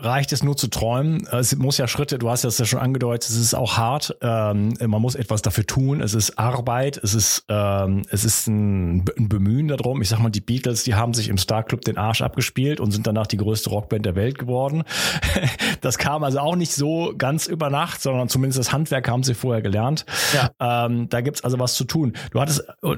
Reicht 0.02 0.32
es 0.32 0.42
nur 0.42 0.56
zu 0.56 0.68
träumen. 0.68 1.26
Es 1.30 1.56
muss 1.56 1.78
ja 1.78 1.86
Schritte, 1.88 2.18
du 2.18 2.30
hast 2.30 2.44
das 2.44 2.58
ja 2.58 2.64
schon 2.64 2.80
angedeutet, 2.80 3.28
es 3.30 3.36
ist 3.36 3.54
auch 3.54 3.76
hart. 3.76 4.16
Ähm, 4.20 4.74
man 4.80 5.02
muss 5.02 5.14
etwas 5.14 5.42
dafür 5.42 5.66
tun. 5.66 6.00
Es 6.00 6.14
ist 6.14 6.38
Arbeit, 6.38 6.98
es 7.02 7.14
ist, 7.14 7.44
ähm, 7.48 8.02
es 8.10 8.24
ist 8.24 8.46
ein, 8.46 9.04
ein, 9.16 9.28
Bemühen 9.28 9.68
darum. 9.68 10.02
Ich 10.02 10.08
sag 10.08 10.18
mal, 10.18 10.30
die 10.30 10.40
Beatles, 10.40 10.84
die 10.84 10.94
haben 10.94 11.14
sich 11.14 11.28
im 11.28 11.38
Star 11.38 11.62
Club 11.62 11.82
den 11.82 11.98
Arsch 11.98 12.22
abgespielt 12.22 12.80
und 12.80 12.90
sind 12.90 13.06
danach 13.06 13.26
die 13.26 13.36
größte 13.36 13.70
Rockband 13.70 14.06
der 14.06 14.16
Welt 14.16 14.38
geworden. 14.38 14.84
das 15.80 15.98
kam 15.98 16.24
also 16.24 16.38
auch 16.40 16.56
nicht 16.56 16.74
so 16.74 17.12
ganz 17.16 17.46
über 17.46 17.70
Nacht, 17.70 18.00
sondern 18.02 18.28
zumindest 18.28 18.58
das 18.58 18.72
Handwerk 18.72 19.08
haben 19.08 19.22
sie 19.22 19.34
vorher 19.34 19.62
gelernt. 19.62 20.06
Ja. 20.34 20.86
Ähm, 20.86 21.08
da 21.08 21.20
gibt's 21.20 21.44
also 21.44 21.58
was 21.58 21.74
zu 21.74 21.84
tun. 21.84 22.14
Du 22.32 22.40
hattest 22.40 22.64
äh, 22.82 22.96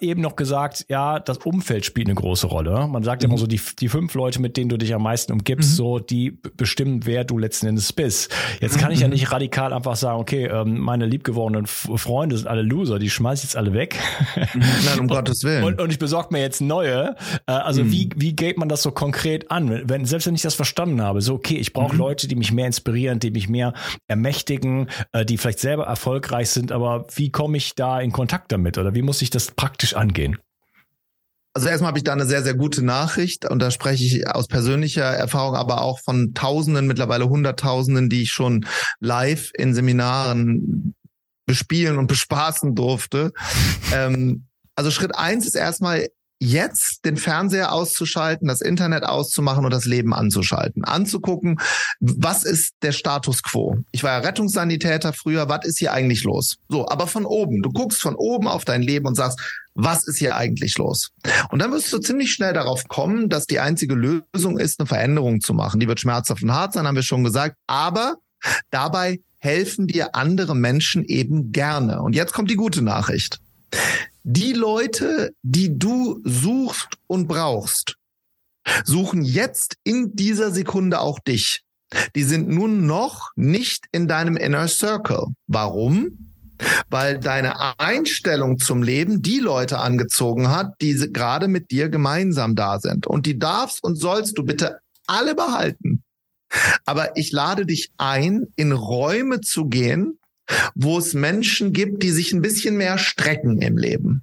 eben 0.00 0.20
noch 0.20 0.36
gesagt, 0.36 0.86
ja, 0.88 1.20
das 1.20 1.38
Umfeld 1.38 1.84
spielt 1.84 2.08
eine 2.08 2.14
große 2.14 2.46
Rolle. 2.46 2.86
Man 2.88 3.02
sagt 3.02 3.22
mhm. 3.22 3.30
immer 3.30 3.38
so, 3.38 3.46
die, 3.46 3.60
die 3.78 3.88
fünf 3.88 4.14
Leute, 4.14 4.40
mit 4.40 4.56
denen 4.56 4.68
du 4.68 4.76
dich 4.76 4.94
am 4.94 5.02
meisten 5.02 5.32
umgibst, 5.32 5.70
mhm. 5.70 5.74
so, 5.74 5.98
die 5.98 6.37
bestimmen, 6.56 7.06
wer 7.06 7.24
du 7.24 7.38
letzten 7.38 7.66
Endes 7.66 7.92
bist. 7.92 8.34
Jetzt 8.60 8.78
kann 8.78 8.92
ich 8.92 9.00
ja 9.00 9.06
mhm. 9.06 9.14
nicht 9.14 9.32
radikal 9.32 9.72
einfach 9.72 9.96
sagen, 9.96 10.20
okay, 10.20 10.46
ähm, 10.46 10.78
meine 10.78 11.06
liebgewordenen 11.06 11.66
Freunde 11.66 12.36
sind 12.36 12.46
alle 12.46 12.62
Loser, 12.62 12.98
die 12.98 13.10
schmeiß 13.10 13.40
ich 13.40 13.44
jetzt 13.44 13.56
alle 13.56 13.72
weg. 13.72 13.96
Mhm. 14.54 14.62
Nein, 14.84 15.00
um 15.00 15.08
Gottes 15.08 15.44
Willen. 15.44 15.64
Und, 15.64 15.80
und 15.80 15.90
ich 15.90 15.98
besorge 15.98 16.28
mir 16.32 16.40
jetzt 16.40 16.60
neue. 16.60 17.16
Äh, 17.46 17.52
also 17.52 17.84
mhm. 17.84 17.92
wie, 17.92 18.08
wie 18.16 18.34
geht 18.34 18.58
man 18.58 18.68
das 18.68 18.82
so 18.82 18.90
konkret 18.90 19.50
an? 19.50 19.82
Wenn, 19.84 20.04
selbst 20.04 20.26
wenn 20.26 20.34
ich 20.34 20.42
das 20.42 20.54
verstanden 20.54 21.02
habe, 21.02 21.20
so 21.20 21.34
okay, 21.34 21.56
ich 21.56 21.72
brauche 21.72 21.94
mhm. 21.94 22.00
Leute, 22.00 22.28
die 22.28 22.36
mich 22.36 22.52
mehr 22.52 22.66
inspirieren, 22.66 23.18
die 23.20 23.30
mich 23.30 23.48
mehr 23.48 23.74
ermächtigen, 24.06 24.88
äh, 25.12 25.24
die 25.24 25.38
vielleicht 25.38 25.60
selber 25.60 25.84
erfolgreich 25.84 26.50
sind, 26.50 26.72
aber 26.72 27.06
wie 27.14 27.30
komme 27.30 27.56
ich 27.56 27.74
da 27.74 28.00
in 28.00 28.12
Kontakt 28.12 28.52
damit 28.52 28.78
oder 28.78 28.94
wie 28.94 29.02
muss 29.02 29.22
ich 29.22 29.30
das 29.30 29.50
praktisch 29.50 29.94
angehen? 29.94 30.38
Also 31.58 31.70
erstmal 31.70 31.88
habe 31.88 31.98
ich 31.98 32.04
da 32.04 32.12
eine 32.12 32.24
sehr, 32.24 32.44
sehr 32.44 32.54
gute 32.54 32.84
Nachricht 32.84 33.44
und 33.44 33.58
da 33.58 33.72
spreche 33.72 34.04
ich 34.04 34.28
aus 34.28 34.46
persönlicher 34.46 35.02
Erfahrung, 35.02 35.56
aber 35.56 35.82
auch 35.82 35.98
von 35.98 36.32
Tausenden, 36.32 36.86
mittlerweile 36.86 37.28
Hunderttausenden, 37.28 38.08
die 38.08 38.22
ich 38.22 38.30
schon 38.30 38.64
live 39.00 39.50
in 39.54 39.74
Seminaren 39.74 40.94
bespielen 41.46 41.98
und 41.98 42.06
bespaßen 42.06 42.76
durfte. 42.76 43.32
ähm, 43.92 44.46
also 44.76 44.92
Schritt 44.92 45.16
eins 45.16 45.48
ist 45.48 45.56
erstmal 45.56 46.06
jetzt 46.40 47.04
den 47.04 47.16
Fernseher 47.16 47.72
auszuschalten, 47.72 48.48
das 48.48 48.60
Internet 48.60 49.04
auszumachen 49.04 49.64
und 49.64 49.72
das 49.72 49.86
Leben 49.86 50.14
anzuschalten. 50.14 50.84
Anzugucken, 50.84 51.60
was 52.00 52.44
ist 52.44 52.74
der 52.82 52.92
Status 52.92 53.42
quo? 53.42 53.78
Ich 53.90 54.02
war 54.02 54.12
ja 54.12 54.18
Rettungssanitäter 54.18 55.12
früher, 55.12 55.48
was 55.48 55.64
ist 55.64 55.78
hier 55.78 55.92
eigentlich 55.92 56.24
los? 56.24 56.56
So, 56.68 56.88
aber 56.88 57.06
von 57.06 57.24
oben. 57.24 57.62
Du 57.62 57.70
guckst 57.70 58.00
von 58.00 58.14
oben 58.14 58.46
auf 58.46 58.64
dein 58.64 58.82
Leben 58.82 59.06
und 59.06 59.16
sagst, 59.16 59.40
was 59.74 60.06
ist 60.06 60.18
hier 60.18 60.36
eigentlich 60.36 60.76
los? 60.78 61.10
Und 61.50 61.60
dann 61.60 61.72
wirst 61.72 61.92
du 61.92 61.98
ziemlich 61.98 62.32
schnell 62.32 62.52
darauf 62.52 62.88
kommen, 62.88 63.28
dass 63.28 63.46
die 63.46 63.60
einzige 63.60 63.94
Lösung 63.94 64.58
ist, 64.58 64.80
eine 64.80 64.86
Veränderung 64.86 65.40
zu 65.40 65.54
machen. 65.54 65.80
Die 65.80 65.88
wird 65.88 66.00
schmerzhaft 66.00 66.42
und 66.42 66.52
hart 66.52 66.72
sein, 66.72 66.86
haben 66.86 66.96
wir 66.96 67.02
schon 67.02 67.24
gesagt. 67.24 67.56
Aber 67.66 68.16
dabei 68.70 69.20
helfen 69.38 69.86
dir 69.86 70.14
andere 70.14 70.56
Menschen 70.56 71.04
eben 71.04 71.52
gerne. 71.52 72.02
Und 72.02 72.14
jetzt 72.14 72.32
kommt 72.32 72.50
die 72.50 72.56
gute 72.56 72.82
Nachricht. 72.82 73.38
Die 74.30 74.52
Leute, 74.52 75.32
die 75.42 75.78
du 75.78 76.20
suchst 76.22 76.88
und 77.06 77.28
brauchst, 77.28 77.96
suchen 78.84 79.22
jetzt 79.22 79.78
in 79.84 80.14
dieser 80.16 80.50
Sekunde 80.50 81.00
auch 81.00 81.18
dich. 81.18 81.62
Die 82.14 82.24
sind 82.24 82.46
nun 82.46 82.84
noch 82.84 83.30
nicht 83.36 83.86
in 83.90 84.06
deinem 84.06 84.36
Inner 84.36 84.68
Circle. 84.68 85.28
Warum? 85.46 86.28
weil 86.90 87.20
deine 87.20 87.78
Einstellung 87.78 88.58
zum 88.58 88.82
Leben 88.82 89.22
die 89.22 89.38
Leute 89.38 89.78
angezogen 89.78 90.50
hat, 90.50 90.74
die 90.80 90.94
gerade 91.12 91.46
mit 91.46 91.70
dir 91.70 91.88
gemeinsam 91.88 92.56
da 92.56 92.80
sind. 92.80 93.06
Und 93.06 93.26
die 93.26 93.38
darfst 93.38 93.84
und 93.84 93.94
sollst 93.94 94.36
du 94.38 94.42
bitte 94.42 94.80
alle 95.06 95.36
behalten. 95.36 96.02
Aber 96.84 97.16
ich 97.16 97.30
lade 97.30 97.64
dich 97.64 97.92
ein, 97.96 98.48
in 98.56 98.72
Räume 98.72 99.40
zu 99.40 99.66
gehen, 99.66 100.18
wo 100.74 100.98
es 100.98 101.14
Menschen 101.14 101.72
gibt, 101.72 102.02
die 102.02 102.10
sich 102.10 102.32
ein 102.32 102.42
bisschen 102.42 102.76
mehr 102.76 102.98
strecken 102.98 103.60
im 103.60 103.76
Leben. 103.76 104.22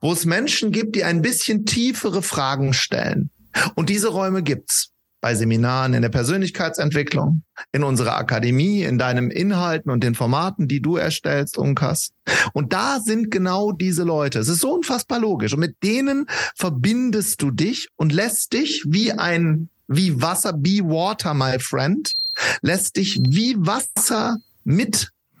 Wo 0.00 0.12
es 0.12 0.26
Menschen 0.26 0.70
gibt, 0.70 0.96
die 0.96 1.04
ein 1.04 1.22
bisschen 1.22 1.64
tiefere 1.64 2.22
Fragen 2.22 2.72
stellen. 2.72 3.30
Und 3.74 3.88
diese 3.88 4.08
Räume 4.08 4.42
gibt's. 4.42 4.92
bei 5.22 5.36
Seminaren 5.36 5.94
in 5.94 6.02
der 6.02 6.08
Persönlichkeitsentwicklung, 6.08 7.44
in 7.70 7.84
unserer 7.84 8.16
Akademie, 8.16 8.82
in 8.82 8.98
deinen 8.98 9.30
Inhalten 9.30 9.92
und 9.92 10.02
den 10.02 10.16
Formaten, 10.16 10.66
die 10.66 10.82
du 10.82 10.96
erstellst, 10.96 11.56
Unkas. 11.56 12.10
Und 12.52 12.72
da 12.72 12.98
sind 12.98 13.30
genau 13.30 13.70
diese 13.70 14.02
Leute. 14.02 14.40
Es 14.40 14.48
ist 14.48 14.60
so 14.60 14.74
unfassbar 14.74 15.20
logisch. 15.20 15.54
Und 15.54 15.60
mit 15.60 15.76
denen 15.84 16.26
verbindest 16.56 17.40
du 17.40 17.52
dich 17.52 17.88
und 17.94 18.12
lässt 18.12 18.52
dich 18.52 18.82
wie 18.88 19.12
ein, 19.12 19.70
wie 19.86 20.20
Wasser, 20.20 20.52
be 20.52 20.80
water, 20.82 21.34
my 21.34 21.56
friend, 21.60 22.12
lässt 22.60 22.96
dich 22.96 23.20
wie 23.24 23.54
Wasser 23.58 24.38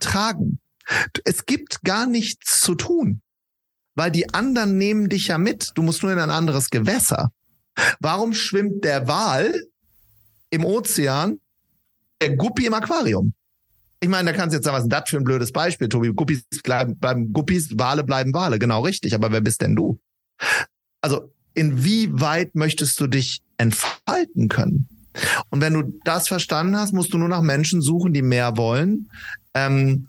mittragen. 0.02 0.58
Es 1.24 1.46
gibt 1.46 1.82
gar 1.84 2.06
nichts 2.06 2.60
zu 2.60 2.74
tun, 2.74 3.22
weil 3.94 4.10
die 4.10 4.34
anderen 4.34 4.78
nehmen 4.78 5.08
dich 5.08 5.28
ja 5.28 5.38
mit. 5.38 5.70
Du 5.74 5.82
musst 5.82 6.02
nur 6.02 6.12
in 6.12 6.18
ein 6.18 6.30
anderes 6.30 6.70
Gewässer. 6.70 7.30
Warum 8.00 8.34
schwimmt 8.34 8.84
der 8.84 9.06
Wal 9.06 9.54
im 10.50 10.64
Ozean, 10.64 11.40
der 12.20 12.36
Guppi 12.36 12.66
im 12.66 12.74
Aquarium? 12.74 13.32
Ich 14.00 14.08
meine, 14.08 14.32
da 14.32 14.36
kannst 14.36 14.52
du 14.52 14.56
jetzt 14.56 14.64
sagen, 14.64 14.76
was 14.76 14.84
ist 14.84 14.92
das 14.92 15.08
für 15.08 15.16
ein 15.16 15.24
blödes 15.24 15.52
Beispiel, 15.52 15.88
Tobi? 15.88 16.12
Guppies 16.12 16.44
bleiben, 16.64 16.98
bleiben 16.98 17.32
Guppies, 17.32 17.78
Wale 17.78 18.02
bleiben 18.02 18.34
Wale. 18.34 18.58
Genau 18.58 18.82
richtig. 18.82 19.14
Aber 19.14 19.30
wer 19.30 19.40
bist 19.40 19.60
denn 19.60 19.76
du? 19.76 20.00
Also, 21.00 21.32
inwieweit 21.54 22.56
möchtest 22.56 22.98
du 22.98 23.06
dich 23.06 23.42
entfalten 23.58 24.48
können? 24.48 24.88
Und 25.50 25.60
wenn 25.60 25.74
du 25.74 26.00
das 26.04 26.26
verstanden 26.26 26.76
hast, 26.76 26.92
musst 26.92 27.12
du 27.12 27.18
nur 27.18 27.28
nach 27.28 27.42
Menschen 27.42 27.80
suchen, 27.80 28.12
die 28.12 28.22
mehr 28.22 28.56
wollen. 28.56 29.08
Ähm, 29.54 30.08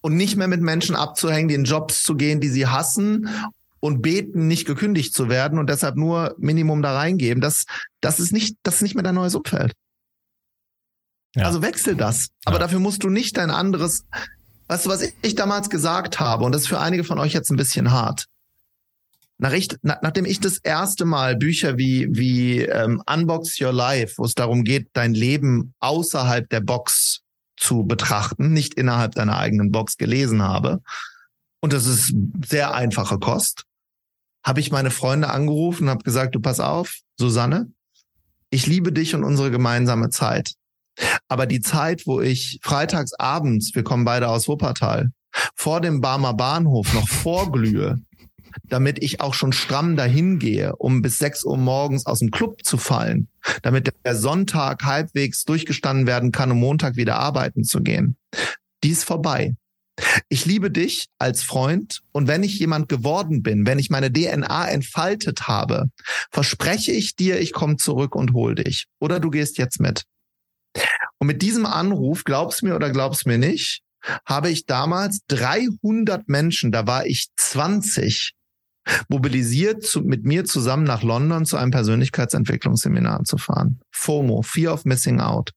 und 0.00 0.16
nicht 0.16 0.36
mehr 0.36 0.48
mit 0.48 0.60
Menschen 0.60 0.96
abzuhängen, 0.96 1.48
die 1.48 1.54
in 1.54 1.64
Jobs 1.64 2.02
zu 2.02 2.14
gehen, 2.14 2.40
die 2.40 2.48
sie 2.48 2.66
hassen 2.66 3.28
und 3.80 4.02
beten, 4.02 4.46
nicht 4.46 4.66
gekündigt 4.66 5.14
zu 5.14 5.28
werden 5.28 5.58
und 5.58 5.68
deshalb 5.68 5.96
nur 5.96 6.34
Minimum 6.38 6.82
da 6.82 6.94
reingeben. 6.94 7.40
Das, 7.40 7.64
das 8.00 8.20
ist 8.20 8.32
nicht, 8.32 8.56
das 8.62 8.76
ist 8.76 8.82
nicht 8.82 8.94
mehr 8.94 9.04
dein 9.04 9.14
neues 9.14 9.34
Umfeld. 9.34 9.72
Ja. 11.34 11.44
Also 11.44 11.62
wechsel 11.62 11.94
das. 11.94 12.28
Aber 12.44 12.56
ja. 12.56 12.62
dafür 12.62 12.80
musst 12.80 13.04
du 13.04 13.10
nicht 13.10 13.36
dein 13.36 13.50
anderes, 13.50 14.04
weißt 14.68 14.86
du, 14.86 14.90
was 14.90 15.02
ich 15.22 15.34
damals 15.34 15.70
gesagt 15.70 16.20
habe, 16.20 16.44
und 16.44 16.52
das 16.52 16.62
ist 16.62 16.68
für 16.68 16.80
einige 16.80 17.04
von 17.04 17.18
euch 17.18 17.32
jetzt 17.32 17.50
ein 17.50 17.56
bisschen 17.56 17.92
hart. 17.92 18.26
Nach 19.40 19.52
ich, 19.52 19.68
nach, 19.82 20.02
nachdem 20.02 20.24
ich 20.24 20.40
das 20.40 20.58
erste 20.58 21.04
Mal 21.04 21.36
Bücher 21.36 21.78
wie, 21.78 22.08
wie 22.10 22.62
ähm, 22.62 23.02
Unbox 23.08 23.60
Your 23.60 23.72
Life, 23.72 24.14
wo 24.16 24.24
es 24.24 24.34
darum 24.34 24.64
geht, 24.64 24.88
dein 24.94 25.14
Leben 25.14 25.74
außerhalb 25.78 26.48
der 26.48 26.60
Box 26.60 27.20
zu 27.58 27.84
betrachten, 27.84 28.52
nicht 28.52 28.74
innerhalb 28.74 29.14
deiner 29.14 29.38
eigenen 29.38 29.72
Box 29.72 29.96
gelesen 29.96 30.42
habe, 30.42 30.80
und 31.60 31.72
das 31.72 31.86
ist 31.86 32.14
sehr 32.46 32.74
einfache 32.74 33.18
Kost, 33.18 33.64
habe 34.44 34.60
ich 34.60 34.70
meine 34.70 34.90
Freunde 34.90 35.30
angerufen 35.30 35.84
und 35.84 35.90
habe 35.90 36.04
gesagt, 36.04 36.34
du 36.34 36.40
pass 36.40 36.60
auf, 36.60 36.98
Susanne, 37.18 37.70
ich 38.50 38.66
liebe 38.66 38.92
dich 38.92 39.14
und 39.14 39.24
unsere 39.24 39.50
gemeinsame 39.50 40.10
Zeit. 40.10 40.54
Aber 41.28 41.46
die 41.46 41.60
Zeit, 41.60 42.06
wo 42.06 42.20
ich 42.20 42.60
freitags 42.62 43.12
abends, 43.14 43.74
wir 43.74 43.82
kommen 43.82 44.04
beide 44.04 44.28
aus 44.28 44.48
Wuppertal, 44.48 45.10
vor 45.54 45.80
dem 45.80 46.00
Barmer 46.00 46.34
Bahnhof 46.34 46.92
noch 46.94 47.08
vorglühe, 47.08 48.00
damit 48.68 49.02
ich 49.02 49.20
auch 49.20 49.34
schon 49.34 49.52
stramm 49.52 49.96
dahin 49.96 50.38
gehe, 50.38 50.76
um 50.76 51.02
bis 51.02 51.18
6 51.18 51.44
Uhr 51.44 51.56
morgens 51.56 52.06
aus 52.06 52.20
dem 52.20 52.30
Club 52.30 52.64
zu 52.64 52.76
fallen, 52.76 53.28
damit 53.62 53.92
der 54.04 54.16
Sonntag 54.16 54.84
halbwegs 54.84 55.44
durchgestanden 55.44 56.06
werden 56.06 56.32
kann, 56.32 56.50
um 56.50 56.60
Montag 56.60 56.96
wieder 56.96 57.16
arbeiten 57.16 57.64
zu 57.64 57.82
gehen. 57.82 58.16
Die 58.84 58.90
ist 58.90 59.04
vorbei. 59.04 59.54
Ich 60.28 60.46
liebe 60.46 60.70
dich 60.70 61.08
als 61.18 61.42
Freund 61.42 62.02
und 62.12 62.28
wenn 62.28 62.42
ich 62.42 62.58
jemand 62.58 62.88
geworden 62.88 63.42
bin, 63.42 63.66
wenn 63.66 63.78
ich 63.78 63.90
meine 63.90 64.12
DNA 64.12 64.68
entfaltet 64.68 65.48
habe, 65.48 65.90
verspreche 66.30 66.92
ich 66.92 67.16
dir, 67.16 67.40
ich 67.40 67.52
komme 67.52 67.76
zurück 67.76 68.14
und 68.14 68.32
hol 68.32 68.54
dich. 68.54 68.86
Oder 69.00 69.18
du 69.18 69.30
gehst 69.30 69.58
jetzt 69.58 69.80
mit. 69.80 70.04
Und 71.18 71.26
mit 71.26 71.42
diesem 71.42 71.66
Anruf, 71.66 72.24
glaubst 72.24 72.62
mir 72.62 72.76
oder 72.76 72.90
glaubst 72.90 73.26
mir 73.26 73.38
nicht, 73.38 73.82
habe 74.24 74.50
ich 74.50 74.66
damals 74.66 75.20
300 75.28 76.28
Menschen, 76.28 76.70
da 76.70 76.86
war 76.86 77.06
ich 77.06 77.28
20, 77.36 78.34
mobilisiert, 79.08 79.84
zu, 79.84 80.02
mit 80.02 80.24
mir 80.24 80.44
zusammen 80.44 80.84
nach 80.84 81.02
London 81.02 81.44
zu 81.44 81.56
einem 81.56 81.70
Persönlichkeitsentwicklungsseminar 81.70 83.24
zu 83.24 83.38
fahren. 83.38 83.80
FOMO, 83.90 84.42
Fear 84.42 84.74
of 84.74 84.84
Missing 84.84 85.20
Out. 85.20 85.52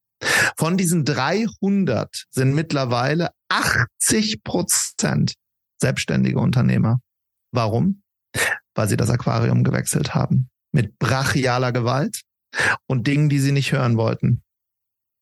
Von 0.58 0.78
diesen 0.78 1.06
300 1.06 2.26
sind 2.30 2.54
mittlerweile 2.54 3.30
80 3.50 4.44
Prozent 4.44 5.34
selbstständige 5.80 6.40
Unternehmer. 6.40 7.00
Warum? 7.52 8.04
Weil 8.76 8.88
sie 8.88 8.98
das 8.98 9.10
Aquarium 9.10 9.64
gewechselt 9.64 10.14
haben. 10.14 10.50
Mit 10.72 10.98
brachialer 11.00 11.72
Gewalt 11.72 12.22
und 12.88 13.08
Dingen, 13.08 13.30
die 13.30 13.40
sie 13.40 13.52
nicht 13.52 13.72
hören 13.72 13.98
wollten. 13.98 14.44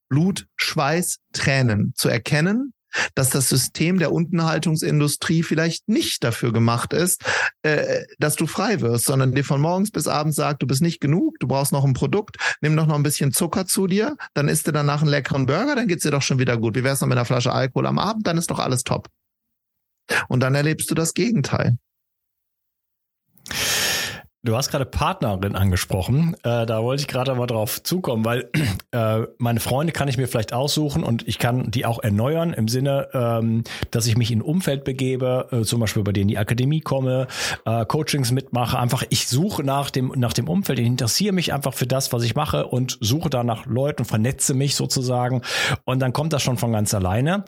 Blut, 0.09 0.47
Schweiß, 0.57 1.19
Tränen 1.33 1.93
zu 1.95 2.09
erkennen, 2.09 2.73
dass 3.15 3.29
das 3.29 3.49
System 3.49 3.99
der 3.99 4.11
Untenhaltungsindustrie 4.11 5.43
vielleicht 5.43 5.87
nicht 5.87 6.23
dafür 6.23 6.53
gemacht 6.53 6.93
ist, 6.93 7.23
äh, 7.63 8.03
dass 8.19 8.35
du 8.35 8.47
frei 8.47 8.81
wirst, 8.81 9.05
sondern 9.05 9.33
dir 9.33 9.43
von 9.43 9.61
morgens 9.61 9.91
bis 9.91 10.07
abends 10.07 10.35
sagt, 10.35 10.61
du 10.61 10.67
bist 10.67 10.81
nicht 10.81 10.99
genug, 10.99 11.39
du 11.39 11.47
brauchst 11.47 11.71
noch 11.71 11.85
ein 11.85 11.93
Produkt, 11.93 12.37
nimm 12.61 12.75
doch 12.75 12.87
noch 12.87 12.95
ein 12.95 13.03
bisschen 13.03 13.31
Zucker 13.31 13.65
zu 13.65 13.87
dir, 13.87 14.17
dann 14.33 14.47
isst 14.47 14.67
du 14.67 14.71
danach 14.71 15.01
einen 15.01 15.09
leckeren 15.09 15.45
Burger, 15.45 15.75
dann 15.75 15.87
geht's 15.87 16.03
dir 16.03 16.11
doch 16.11 16.21
schon 16.21 16.39
wieder 16.39 16.57
gut. 16.57 16.75
Wie 16.75 16.83
wär's 16.83 17.01
noch 17.01 17.07
mit 17.07 17.17
einer 17.17 17.25
Flasche 17.25 17.51
Alkohol 17.51 17.87
am 17.87 17.99
Abend, 17.99 18.27
dann 18.27 18.37
ist 18.37 18.51
doch 18.51 18.59
alles 18.59 18.83
top. 18.83 19.07
Und 20.27 20.39
dann 20.41 20.55
erlebst 20.55 20.89
du 20.89 20.95
das 20.95 21.13
Gegenteil. 21.13 21.77
Du 24.41 24.55
hast 24.55 24.71
gerade 24.71 24.85
Partnerin 24.85 25.57
angesprochen. 25.57 26.33
Äh, 26.43 26.65
da 26.65 26.81
wollte 26.81 27.01
ich 27.01 27.09
gerade 27.09 27.35
mal 27.35 27.45
drauf 27.45 27.83
zukommen, 27.83 28.23
weil 28.23 28.49
äh, 28.91 29.23
meine 29.37 29.59
Freunde 29.59 29.91
kann 29.91 30.07
ich 30.07 30.17
mir 30.17 30.29
vielleicht 30.29 30.53
aussuchen 30.53 31.03
und 31.03 31.27
ich 31.27 31.39
kann 31.39 31.71
die 31.71 31.85
auch 31.85 32.01
erneuern 32.01 32.53
im 32.53 32.69
Sinne, 32.69 33.09
ähm, 33.13 33.65
dass 33.91 34.07
ich 34.07 34.15
mich 34.15 34.31
in 34.31 34.39
ein 34.39 34.41
Umfeld 34.41 34.85
begebe, 34.85 35.49
äh, 35.51 35.61
zum 35.63 35.81
Beispiel 35.81 36.03
bei 36.03 36.13
denen 36.13 36.29
die 36.29 36.37
Akademie 36.37 36.79
komme, 36.79 37.27
äh, 37.65 37.85
Coachings 37.85 38.31
mitmache. 38.31 38.79
Einfach, 38.79 39.03
ich 39.09 39.27
suche 39.27 39.61
nach 39.61 39.89
dem, 39.89 40.13
nach 40.15 40.31
dem 40.31 40.47
Umfeld, 40.47 40.79
ich 40.79 40.87
interessiere 40.87 41.33
mich 41.33 41.51
einfach 41.51 41.73
für 41.73 41.87
das, 41.87 42.13
was 42.13 42.23
ich 42.23 42.35
mache 42.35 42.65
und 42.65 42.97
suche 43.01 43.29
da 43.29 43.43
nach 43.43 43.65
Leuten, 43.65 44.05
vernetze 44.05 44.53
mich 44.53 44.75
sozusagen 44.75 45.41
und 45.83 45.99
dann 45.99 46.13
kommt 46.13 46.31
das 46.31 46.43
schon 46.43 46.57
von 46.57 46.71
ganz 46.71 46.93
alleine. 46.93 47.43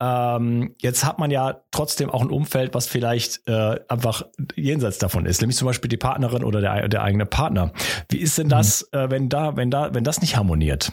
Ähm, 0.00 0.76
jetzt 0.80 1.04
hat 1.04 1.18
man 1.18 1.32
ja 1.32 1.62
trotzdem 1.72 2.08
auch 2.08 2.22
ein 2.22 2.30
Umfeld, 2.30 2.72
was 2.72 2.86
vielleicht 2.86 3.48
äh, 3.48 3.80
einfach 3.88 4.22
jenseits 4.54 4.98
davon 4.98 5.26
ist, 5.26 5.40
nämlich 5.40 5.56
zum 5.56 5.66
Beispiel 5.66 5.88
die 5.88 5.96
Partnerin 5.96 6.35
Partnerin 6.36 6.44
oder 6.44 6.60
der, 6.60 6.88
der 6.88 7.02
eigene 7.02 7.26
Partner. 7.26 7.72
Wie 8.08 8.18
ist 8.18 8.38
denn 8.38 8.48
das, 8.48 8.88
mhm. 8.92 8.98
äh, 8.98 9.10
wenn 9.10 9.28
da, 9.28 9.56
wenn 9.56 9.70
da, 9.70 9.94
wenn 9.94 10.04
das 10.04 10.20
nicht 10.20 10.36
harmoniert? 10.36 10.92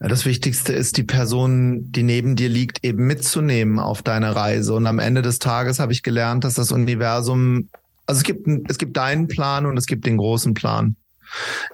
Ja, 0.00 0.08
das 0.08 0.24
Wichtigste 0.24 0.72
ist, 0.72 0.96
die 0.96 1.04
Person, 1.04 1.90
die 1.90 2.02
neben 2.02 2.36
dir 2.36 2.48
liegt, 2.48 2.84
eben 2.84 3.06
mitzunehmen 3.06 3.78
auf 3.78 4.02
deine 4.02 4.34
Reise. 4.34 4.74
Und 4.74 4.86
am 4.86 4.98
Ende 4.98 5.22
des 5.22 5.38
Tages 5.38 5.78
habe 5.78 5.92
ich 5.92 6.02
gelernt, 6.02 6.44
dass 6.44 6.54
das 6.54 6.72
Universum, 6.72 7.70
also 8.06 8.18
es 8.18 8.24
gibt, 8.24 8.46
es 8.68 8.78
gibt 8.78 8.96
deinen 8.96 9.28
Plan 9.28 9.66
und 9.66 9.76
es 9.76 9.86
gibt 9.86 10.04
den 10.06 10.16
großen 10.16 10.54
Plan. 10.54 10.96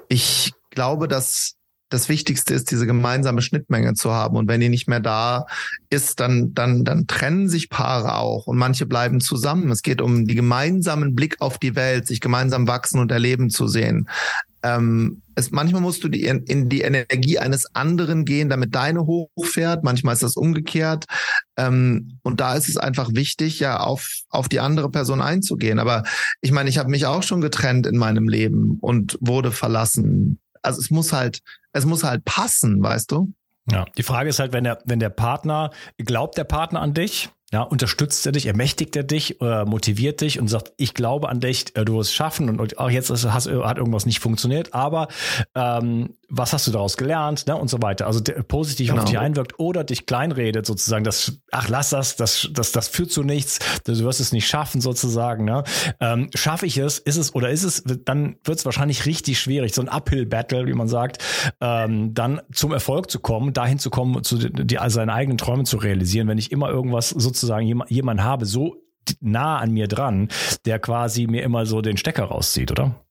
Ich 0.08 0.52
glaube, 0.70 1.08
dass 1.08 1.56
das 1.90 2.08
Wichtigste 2.08 2.54
ist, 2.54 2.70
diese 2.70 2.86
gemeinsame 2.86 3.42
Schnittmenge 3.42 3.94
zu 3.94 4.12
haben. 4.12 4.36
Und 4.36 4.48
wenn 4.48 4.60
die 4.60 4.68
nicht 4.68 4.88
mehr 4.88 5.00
da 5.00 5.46
ist, 5.90 6.20
dann, 6.20 6.54
dann, 6.54 6.84
dann 6.84 7.06
trennen 7.06 7.48
sich 7.48 7.68
Paare 7.68 8.14
auch 8.14 8.46
und 8.46 8.56
manche 8.56 8.86
bleiben 8.86 9.20
zusammen. 9.20 9.70
Es 9.70 9.82
geht 9.82 10.00
um 10.00 10.26
die 10.26 10.36
gemeinsamen 10.36 11.14
Blick 11.14 11.40
auf 11.40 11.58
die 11.58 11.74
Welt, 11.74 12.06
sich 12.06 12.20
gemeinsam 12.20 12.68
wachsen 12.68 13.00
und 13.00 13.10
erleben 13.10 13.50
zu 13.50 13.66
sehen. 13.66 14.08
Ähm, 14.62 15.22
es, 15.34 15.50
manchmal 15.50 15.80
musst 15.80 16.04
du 16.04 16.08
die, 16.08 16.24
in, 16.24 16.44
in 16.44 16.68
die 16.68 16.82
Energie 16.82 17.38
eines 17.38 17.74
anderen 17.74 18.24
gehen, 18.24 18.50
damit 18.50 18.74
deine 18.74 19.06
hochfährt. 19.06 19.82
Manchmal 19.82 20.14
ist 20.14 20.22
das 20.22 20.36
umgekehrt. 20.36 21.06
Ähm, 21.56 22.18
und 22.22 22.40
da 22.40 22.54
ist 22.54 22.68
es 22.68 22.76
einfach 22.76 23.10
wichtig, 23.14 23.58
ja, 23.58 23.80
auf, 23.80 24.08
auf 24.28 24.48
die 24.48 24.60
andere 24.60 24.90
Person 24.90 25.20
einzugehen. 25.20 25.78
Aber 25.78 26.04
ich 26.40 26.52
meine, 26.52 26.70
ich 26.70 26.78
habe 26.78 26.90
mich 26.90 27.06
auch 27.06 27.22
schon 27.22 27.40
getrennt 27.40 27.86
in 27.86 27.96
meinem 27.96 28.28
Leben 28.28 28.78
und 28.80 29.18
wurde 29.20 29.50
verlassen 29.50 30.38
also 30.62 30.80
es 30.80 30.90
muss 30.90 31.12
halt, 31.12 31.40
es 31.72 31.84
muss 31.84 32.04
halt 32.04 32.24
passen, 32.24 32.82
weißt 32.82 33.10
du? 33.12 33.32
Ja, 33.70 33.84
die 33.96 34.02
Frage 34.02 34.30
ist 34.30 34.38
halt, 34.38 34.52
wenn 34.52 34.64
der, 34.64 34.78
wenn 34.84 34.98
der 34.98 35.10
Partner, 35.10 35.70
glaubt 35.98 36.36
der 36.36 36.44
Partner 36.44 36.80
an 36.80 36.94
dich? 36.94 37.30
Ja, 37.52 37.62
unterstützt 37.62 38.24
er 38.26 38.32
dich, 38.32 38.46
ermächtigt 38.46 38.94
er 38.94 39.02
dich, 39.02 39.40
äh, 39.40 39.64
motiviert 39.64 40.20
dich 40.20 40.38
und 40.38 40.46
sagt, 40.46 40.72
ich 40.76 40.94
glaube 40.94 41.28
an 41.28 41.40
dich, 41.40 41.74
äh, 41.74 41.84
du 41.84 41.96
wirst 41.96 42.10
es 42.10 42.14
schaffen 42.14 42.48
und, 42.48 42.60
und 42.60 42.78
auch 42.78 42.90
jetzt 42.90 43.10
hast, 43.10 43.50
hat 43.50 43.76
irgendwas 43.76 44.06
nicht 44.06 44.20
funktioniert, 44.20 44.72
aber 44.72 45.08
ähm, 45.56 46.10
was 46.28 46.52
hast 46.52 46.68
du 46.68 46.70
daraus 46.70 46.96
gelernt 46.96 47.48
ne, 47.48 47.56
und 47.56 47.68
so 47.68 47.82
weiter. 47.82 48.06
Also 48.06 48.20
der, 48.20 48.44
positiv 48.44 48.90
genau. 48.90 49.02
auf 49.02 49.08
dich 49.08 49.18
einwirkt 49.18 49.58
oder 49.58 49.82
dich 49.82 50.06
kleinredet 50.06 50.64
sozusagen, 50.64 51.02
das, 51.02 51.40
ach 51.50 51.68
lass 51.68 51.90
das, 51.90 52.14
das, 52.14 52.48
das, 52.52 52.70
das 52.70 52.86
führt 52.86 53.10
zu 53.10 53.24
nichts, 53.24 53.58
du 53.82 53.98
wirst 53.98 54.20
es 54.20 54.30
nicht 54.30 54.46
schaffen 54.46 54.80
sozusagen. 54.80 55.44
Ne? 55.44 55.64
Ähm, 55.98 56.30
Schaffe 56.36 56.66
ich 56.66 56.78
es, 56.78 57.00
ist 57.00 57.16
es 57.16 57.34
oder 57.34 57.50
ist 57.50 57.64
es, 57.64 57.82
dann 58.04 58.36
wird 58.44 58.58
es 58.60 58.64
wahrscheinlich 58.64 59.06
richtig 59.06 59.40
schwierig, 59.40 59.74
so 59.74 59.82
ein 59.82 59.88
Uphill-Battle, 59.88 60.68
wie 60.68 60.74
man 60.74 60.86
sagt, 60.86 61.20
ähm, 61.60 62.14
dann 62.14 62.40
zum 62.52 62.72
Erfolg 62.72 63.10
zu 63.10 63.18
kommen, 63.18 63.52
dahin 63.52 63.80
zu 63.80 63.90
kommen, 63.90 64.22
zu 64.22 64.36
die, 64.36 64.78
seine 64.86 65.12
eigenen 65.12 65.36
Träume 65.36 65.64
zu 65.64 65.78
realisieren, 65.78 66.28
wenn 66.28 66.38
ich 66.38 66.52
immer 66.52 66.70
irgendwas 66.70 67.08
sozusagen 67.08 67.39
jemand, 67.48 67.90
jemand 67.90 68.22
habe, 68.22 68.46
so 68.46 68.76
nah 69.20 69.58
an 69.58 69.72
mir 69.72 69.88
dran, 69.88 70.28
der 70.64 70.78
quasi 70.78 71.26
mir 71.26 71.42
immer 71.42 71.66
so 71.66 71.80
den 71.80 71.96
Stecker 71.96 72.24
rauszieht, 72.24 72.70
oder? 72.70 73.04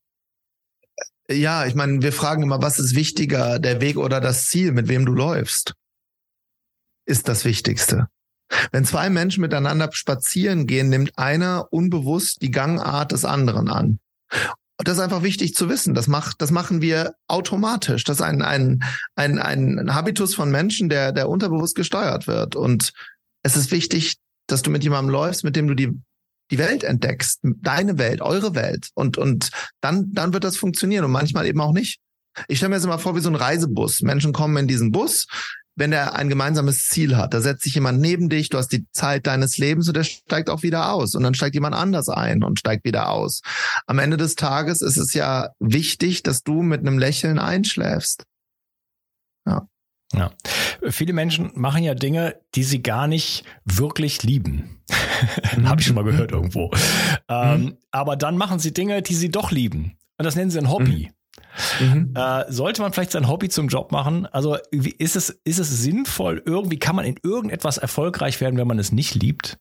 Ja, 1.30 1.65
ich 1.65 1.76
meine, 1.76 2.02
wir 2.02 2.13
fragen 2.13 2.44
immer, 2.44 2.62
was 2.62 2.80
ist 2.80 2.96
wichtiger, 2.96 3.60
der 3.60 3.82
Weg 3.82 3.98
oder 3.98 4.20
das 4.20 4.48
Ziel, 4.48 4.72
mit 4.72 4.88
wem 4.88 5.06
du 5.06 5.13
läufst? 5.13 5.76
Ist 7.06 7.28
das 7.28 7.46
Wichtigste. 7.46 8.08
Wenn 8.72 8.84
zwei 8.84 9.10
Menschen 9.10 9.42
miteinander 9.42 9.89
spazieren 9.92 10.65
gehen, 10.65 10.89
nimmt 10.89 11.18
einer 11.18 11.68
unbewusst 11.72 12.42
die 12.42 12.50
Gangart 12.50 13.12
des 13.12 13.26
anderen 13.26 13.70
an. 13.70 14.00
Das 14.78 14.98
ist 14.98 15.04
einfach 15.04 15.24
wichtig 15.24 15.54
zu 15.56 15.70
wissen. 15.70 15.94
Das 15.94 16.08
macht, 16.08 16.42
das 16.42 16.52
machen 16.52 16.82
wir 16.82 17.13
automatisch. 17.28 18.06
Das 18.06 18.18
ist 18.18 18.24
ein, 18.24 18.42
ein, 18.42 18.84
ein, 19.15 19.38
ein 19.38 19.94
Habitus 19.94 20.34
von 20.34 20.50
Menschen, 20.50 20.89
der, 20.89 21.12
der 21.12 21.30
unterbewusst 21.30 21.76
gesteuert 21.76 22.28
wird. 22.28 22.56
Und 22.56 22.94
es 23.43 23.56
ist 23.56 23.71
wichtig, 23.71 24.17
dass 24.47 24.62
du 24.62 24.69
mit 24.69 24.84
jemandem 24.84 25.12
läufst, 25.12 25.43
mit 25.43 25.56
dem 25.56 25.67
du 25.67 25.75
die, 25.75 25.91
die 26.52 26.58
Welt 26.58 26.84
entdeckst, 26.84 27.39
deine 27.43 27.97
Welt, 27.97 28.21
eure 28.21 28.56
Welt. 28.56 28.89
Und, 28.95 29.17
und 29.17 29.52
dann, 29.82 30.12
dann 30.13 30.34
wird 30.34 30.43
das 30.43 30.58
funktionieren 30.58 31.06
und 31.06 31.12
manchmal 31.12 31.45
eben 31.45 31.62
auch 31.62 31.73
nicht. 31.73 31.99
Ich 32.47 32.58
stelle 32.58 32.69
mir 32.69 32.75
das 32.75 32.86
immer 32.86 32.99
vor 32.99 33.15
wie 33.15 33.21
so 33.21 33.30
ein 33.30 33.36
Reisebus. 33.36 34.02
Menschen 34.02 34.34
kommen 34.34 34.58
in 34.58 34.67
diesen 34.67 34.91
Bus, 34.91 35.28
wenn 35.75 35.91
er 35.91 36.15
ein 36.15 36.30
gemeinsames 36.30 36.88
Ziel 36.88 37.17
hat. 37.17 37.34
Da 37.34 37.41
setzt 37.41 37.63
sich 37.63 37.75
jemand 37.75 37.99
neben 38.02 38.30
dich, 38.30 38.49
du 38.49 38.58
hast 38.58 38.69
die 38.69 38.86
Zeit 38.91 39.28
deines 39.28 39.58
Lebens 39.58 39.88
und 39.88 39.95
der 39.95 40.04
steigt 40.04 40.49
auch 40.49 40.63
wieder 40.63 40.91
aus. 40.91 41.15
Und 41.15 41.23
dann 41.23 41.34
steigt 41.34 41.56
jemand 41.56 41.75
anders 41.75 42.10
ein 42.10 42.43
und 42.43 42.60
steigt 42.60 42.86
wieder 42.86 43.10
aus. 43.10 43.41
Am 43.88 43.99
Ende 43.99 44.17
des 44.17 44.36
Tages 44.36 44.82
ist 44.82 44.97
es 44.97 45.13
ja 45.13 45.49
wichtig, 45.60 46.23
dass 46.23 46.43
du 46.43 46.62
mit 46.62 46.82
einem 46.82 46.97
Lächeln 46.97 47.39
einschläfst. 47.39 48.25
Ja. 49.45 49.67
Ja. 50.13 50.32
Viele 50.89 51.13
Menschen 51.13 51.52
machen 51.56 51.84
ja 51.84 51.94
Dinge, 51.94 52.36
die 52.56 52.63
sie 52.63 52.82
gar 52.82 53.08
nicht 53.08 53.44
wirklich 53.65 54.24
lieben. 54.24 54.82
Habe 55.63 55.82
ich 55.82 55.88
schon 55.88 55.96
mal 55.96 56.04
gehört 56.04 56.32
irgendwo. 56.32 56.68
Mhm. 56.68 56.74
Ähm, 57.30 57.78
aber 57.92 58.15
dann 58.15 58.38
machen 58.38 58.60
sie 58.60 58.74
Dinge, 58.74 59.02
die 59.02 59.15
sie 59.15 59.30
doch 59.30 59.52
lieben. 59.52 59.98
Und 60.18 60.26
das 60.26 60.36
nennen 60.36 60.52
sie 60.52 60.60
ein 60.60 60.70
Hobby. 60.70 61.08
Mhm. 61.08 61.13
Mhm. 61.80 62.13
Äh, 62.15 62.52
sollte 62.52 62.82
man 62.82 62.94
vielleicht 62.94 63.12
sein 63.12 63.28
Hobby 63.28 63.50
zum 63.50 63.68
Job 63.68 63.92
machen? 63.92 64.26
Also 64.28 64.58
ist 64.72 65.15
es, 65.15 65.30
ist 65.44 65.60
es 65.60 65.82
sinnvoll, 65.82 66.42
irgendwie 66.46 66.80
kann 66.80 66.96
man 66.96 67.06
in 67.06 67.15
irgendetwas 67.24 67.78
erfolgreich 67.78 68.39
werden, 68.42 68.58
wenn 68.58 68.68
man 68.68 68.80
es 68.80 68.92
nicht 68.92 69.15
liebt? 69.15 69.58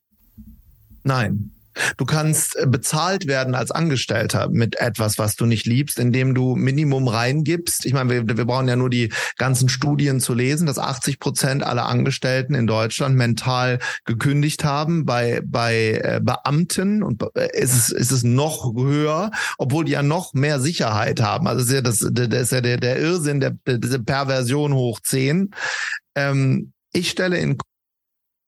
Nein. 1.02 1.52
Du 1.96 2.04
kannst 2.04 2.56
äh, 2.56 2.66
bezahlt 2.66 3.26
werden 3.26 3.54
als 3.54 3.70
Angestellter 3.70 4.48
mit 4.50 4.76
etwas, 4.76 5.18
was 5.18 5.36
du 5.36 5.46
nicht 5.46 5.66
liebst, 5.66 5.98
indem 5.98 6.34
du 6.34 6.56
Minimum 6.56 7.08
reingibst. 7.08 7.86
Ich 7.86 7.92
meine, 7.92 8.10
wir, 8.10 8.36
wir 8.36 8.44
brauchen 8.44 8.68
ja 8.68 8.76
nur 8.76 8.90
die 8.90 9.12
ganzen 9.36 9.68
Studien 9.68 10.20
zu 10.20 10.34
lesen, 10.34 10.66
dass 10.66 10.78
80 10.78 11.18
Prozent 11.18 11.62
aller 11.62 11.86
Angestellten 11.86 12.54
in 12.54 12.66
Deutschland 12.66 13.16
mental 13.16 13.78
gekündigt 14.04 14.64
haben. 14.64 15.04
Bei, 15.04 15.40
bei 15.44 16.00
äh, 16.02 16.20
Beamten 16.22 17.02
und 17.02 17.22
äh, 17.34 17.48
ist 17.58 17.74
es, 17.74 17.90
ist 17.90 18.10
es 18.10 18.22
noch 18.24 18.74
höher, 18.74 19.30
obwohl 19.58 19.84
die 19.84 19.92
ja 19.92 20.02
noch 20.02 20.34
mehr 20.34 20.60
Sicherheit 20.60 21.20
haben. 21.20 21.46
Also 21.46 21.64
ist 21.64 21.72
ja 21.72 21.80
das, 21.80 22.06
das 22.10 22.42
ist 22.42 22.52
ja 22.52 22.60
der, 22.60 22.76
der 22.78 22.98
Irrsinn, 22.98 23.40
der, 23.40 23.56
diese 23.66 23.98
Perversion 23.98 24.74
hoch 24.74 25.00
10. 25.00 25.54
Ähm, 26.14 26.72
ich 26.92 27.10
stelle 27.10 27.38
in 27.38 27.58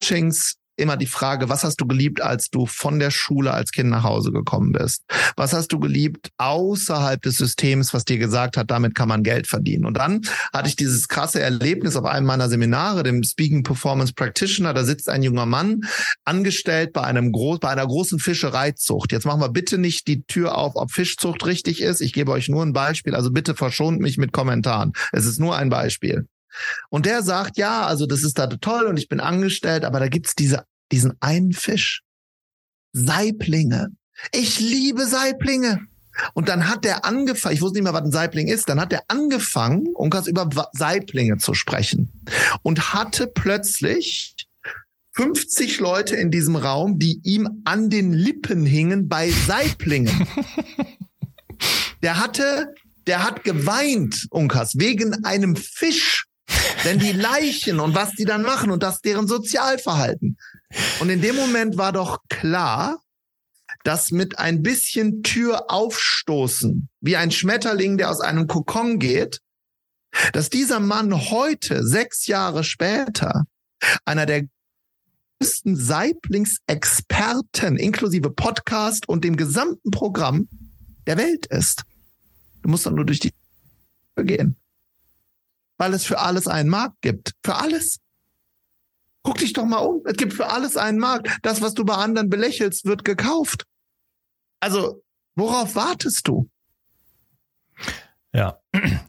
Coachings 0.01 0.57
immer 0.81 0.97
die 0.97 1.07
Frage, 1.07 1.49
was 1.49 1.65
hast 1.65 1.81
du 1.81 1.87
geliebt, 1.87 2.21
als 2.23 2.51
du 2.51 2.67
von 2.67 2.99
der 2.99 3.11
Schule 3.11 3.53
als 3.53 3.71
Kind 3.71 3.91
nach 3.91 4.03
Hause 4.03 4.33
gekommen 4.33 4.73
bist? 4.73 5.05
Was 5.37 5.53
hast 5.53 5.69
du 5.73 5.79
geliebt 5.79 6.31
außerhalb 6.39 7.23
des 7.23 7.37
Systems, 7.37 7.95
was 7.95 8.05
dir 8.05 8.19
gesagt 8.19 8.57
hat, 8.57 8.71
damit 8.71 8.95
kann 8.95 9.09
man 9.09 9.23
Geld 9.23 9.47
verdienen? 9.47 9.85
Und 9.85 9.95
dann 9.95 10.23
hatte 10.53 10.69
ich 10.69 10.77
dieses 10.77 11.09
krasse 11.09 11.41
Erlebnis 11.41 11.97
auf 11.97 12.05
einem 12.05 12.27
meiner 12.27 12.49
Seminare, 12.49 13.03
dem 13.03 13.23
Speaking 13.23 13.63
Performance 13.63 14.13
Practitioner. 14.13 14.75
Da 14.75 14.85
sitzt 14.85 15.09
ein 15.09 15.23
junger 15.23 15.47
Mann, 15.47 15.83
angestellt 16.25 16.93
bei 16.93 17.03
einem 17.03 17.33
groß, 17.33 17.61
bei 17.61 17.69
einer 17.69 17.87
großen 17.87 18.19
Fischereizucht. 18.19 19.13
Jetzt 19.13 19.27
machen 19.27 19.41
wir 19.41 19.51
bitte 19.51 19.79
nicht 19.79 20.07
die 20.09 20.23
Tür 20.25 20.57
auf, 20.57 20.73
ob 20.77 20.91
Fischzucht 20.91 21.45
richtig 21.47 21.81
ist. 21.81 22.01
Ich 22.01 22.13
gebe 22.13 22.33
euch 22.33 22.49
nur 22.49 22.65
ein 22.65 22.73
Beispiel. 22.73 23.15
Also 23.15 23.31
bitte 23.31 23.55
verschont 23.55 24.01
mich 24.01 24.19
mit 24.19 24.33
Kommentaren. 24.33 24.93
Es 25.13 25.27
ist 25.27 25.39
nur 25.39 25.57
ein 25.57 25.69
Beispiel. 25.69 26.27
Und 26.89 27.07
der 27.07 27.23
sagt, 27.23 27.57
ja, 27.57 27.87
also 27.87 28.07
das 28.07 28.23
ist 28.23 28.39
da 28.39 28.47
toll 28.47 28.87
und 28.87 28.99
ich 28.99 29.09
bin 29.09 29.21
angestellt, 29.21 29.85
aber 29.85 30.01
da 30.01 30.09
gibt's 30.09 30.35
diese 30.35 30.65
diesen 30.93 31.15
einen 31.21 31.53
Fisch. 31.53 32.03
Saiblinge. 32.93 33.91
Ich 34.33 34.59
liebe 34.61 35.07
Saiblinge. 35.07 35.87
Und 36.35 36.49
dann 36.49 36.69
hat 36.69 36.85
der 36.85 37.05
angefangen, 37.05 37.55
ich 37.55 37.63
wusste 37.63 37.79
nicht 37.79 37.85
mehr, 37.85 37.95
was 37.95 38.03
ein 38.03 38.13
Saibling 38.13 38.49
ist, 38.49 38.69
dann 38.69 38.81
hat 38.81 38.93
er 38.93 39.05
angefangen, 39.09 39.87
um 39.95 40.11
ganz 40.11 40.27
über 40.27 40.49
Saiblinge 40.73 41.39
zu 41.39 41.55
sprechen. 41.55 42.11
Und 42.63 42.93
hatte 42.93 43.29
plötzlich 43.29 44.35
50 45.13 45.79
Leute 45.79 46.17
in 46.17 46.31
diesem 46.31 46.57
Raum, 46.57 46.99
die 46.99 47.21
ihm 47.23 47.63
an 47.65 47.91
den 47.91 48.13
Lippen 48.13 48.67
hingen 48.67 49.09
bei 49.09 49.31
Saiblingen. 49.31 50.27
Der 52.03 52.19
hatte, 52.19 52.73
der 53.07 53.23
hat 53.23 53.45
geweint, 53.45 54.27
Unkas, 54.31 54.79
wegen 54.79 55.23
einem 55.27 55.55
Fisch. 55.55 56.30
Denn 56.85 56.99
die 56.99 57.13
Leichen 57.13 57.81
und 57.81 57.95
was 57.95 58.15
die 58.15 58.25
dann 58.25 58.43
machen 58.43 58.71
und 58.71 58.83
das 58.83 59.01
deren 59.01 59.29
Sozialverhalten. 59.29 60.39
Und 61.01 61.11
in 61.11 61.21
dem 61.21 61.37
Moment 61.37 61.77
war 61.77 61.93
doch 61.93 62.21
klar, 62.29 63.01
dass 63.85 64.11
mit 64.11 64.39
ein 64.39 64.63
bisschen 64.63 65.23
Tür 65.23 65.71
aufstoßen, 65.71 66.89
wie 67.01 67.17
ein 67.17 67.31
Schmetterling, 67.31 67.99
der 67.99 68.11
aus 68.11 68.21
einem 68.21 68.47
Kokon 68.47 68.99
geht, 68.99 69.41
dass 70.33 70.51
dieser 70.51 70.81
Mann 70.81 71.31
heute, 71.31 71.87
sechs 71.87 72.27
Jahre 72.27 72.65
später, 72.65 73.47
einer 74.05 74.27
der 74.27 74.47
größten 75.39 75.77
Saiblingsexperten 75.77 77.79
inklusive 77.79 78.31
Podcast 78.31 79.09
und 79.09 79.25
dem 79.25 79.37
gesamten 79.37 79.91
Programm 79.91 80.49
der 81.07 81.17
Welt 81.17 81.47
ist. 81.47 81.85
Du 82.63 82.69
musst 82.69 82.87
dann 82.87 82.95
nur 82.95 83.07
durch 83.07 83.21
die 83.21 83.33
Tür 84.17 84.25
gehen. 84.25 84.60
Weil 85.81 85.95
es 85.95 86.05
für 86.05 86.19
alles 86.19 86.47
einen 86.47 86.69
Markt 86.69 87.01
gibt. 87.01 87.33
Für 87.43 87.55
alles. 87.55 88.01
Guck 89.23 89.39
dich 89.39 89.55
doch 89.55 89.65
mal 89.65 89.79
um. 89.79 90.03
Es 90.05 90.13
gibt 90.19 90.35
für 90.35 90.51
alles 90.51 90.77
einen 90.77 90.99
Markt. 90.99 91.39
Das, 91.41 91.63
was 91.63 91.73
du 91.73 91.87
bei 91.87 91.95
anderen 91.95 92.29
belächelst, 92.29 92.85
wird 92.85 93.03
gekauft. 93.03 93.65
Also, 94.61 95.03
worauf 95.37 95.75
wartest 95.77 96.29
du? 96.29 96.51
Ja, 98.35 98.61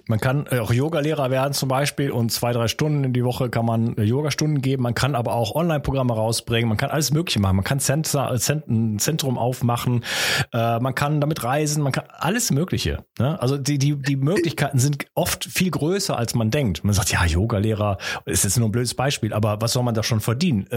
man 0.08 0.20
kann 0.20 0.48
äh, 0.50 0.60
auch 0.60 0.74
Yoga-Lehrer 0.74 1.30
werden 1.30 1.54
zum 1.54 1.70
Beispiel 1.70 2.12
und 2.12 2.32
zwei, 2.32 2.52
drei 2.52 2.68
Stunden 2.68 3.04
in 3.04 3.14
die 3.14 3.24
Woche 3.24 3.50
kann 3.50 3.66
man 3.66 3.96
äh, 3.96 4.04
Yoga-Stunden 4.04 4.62
geben. 4.62 4.84
Man 4.84 4.96
kann 4.96 5.14
aber 5.14 5.34
auch 5.34 5.54
Online-Programme 5.54 6.14
rausbringen. 6.14 6.68
Man 6.68 6.78
kann 6.78 6.90
alles 6.90 7.12
Mögliche 7.12 7.40
machen. 7.40 7.58
Man 7.58 7.66
kann 7.66 7.80
Center, 7.80 8.32
ein 8.32 9.00
Zentrum 9.00 9.38
aufmachen. 9.38 10.04
Äh, 10.52 10.80
man 10.80 10.96
kann 10.96 11.22
damit 11.22 11.44
reisen. 11.44 11.84
Man 11.84 11.92
kann 11.92 12.06
alles 12.10 12.50
Mögliche. 12.52 13.06
Ne? 13.20 13.40
Also 13.40 13.58
die, 13.58 13.78
die, 13.78 14.02
die 14.02 14.16
Möglichkeiten 14.16 14.80
sind 14.80 15.06
oft 15.14 15.46
viel 15.46 15.70
größer, 15.70 16.18
als 16.18 16.34
man 16.34 16.50
denkt. 16.50 16.84
Man 16.84 16.94
sagt, 16.94 17.12
ja, 17.12 17.24
Yoga-Lehrer 17.24 17.98
ist 18.26 18.44
jetzt 18.44 18.58
nur 18.58 18.68
ein 18.68 18.72
blödes 18.72 18.96
Beispiel, 18.96 19.32
aber 19.32 19.62
was 19.62 19.74
soll 19.74 19.84
man 19.84 19.94
da 19.94 20.04
schon 20.04 20.20
verdienen? 20.20 20.68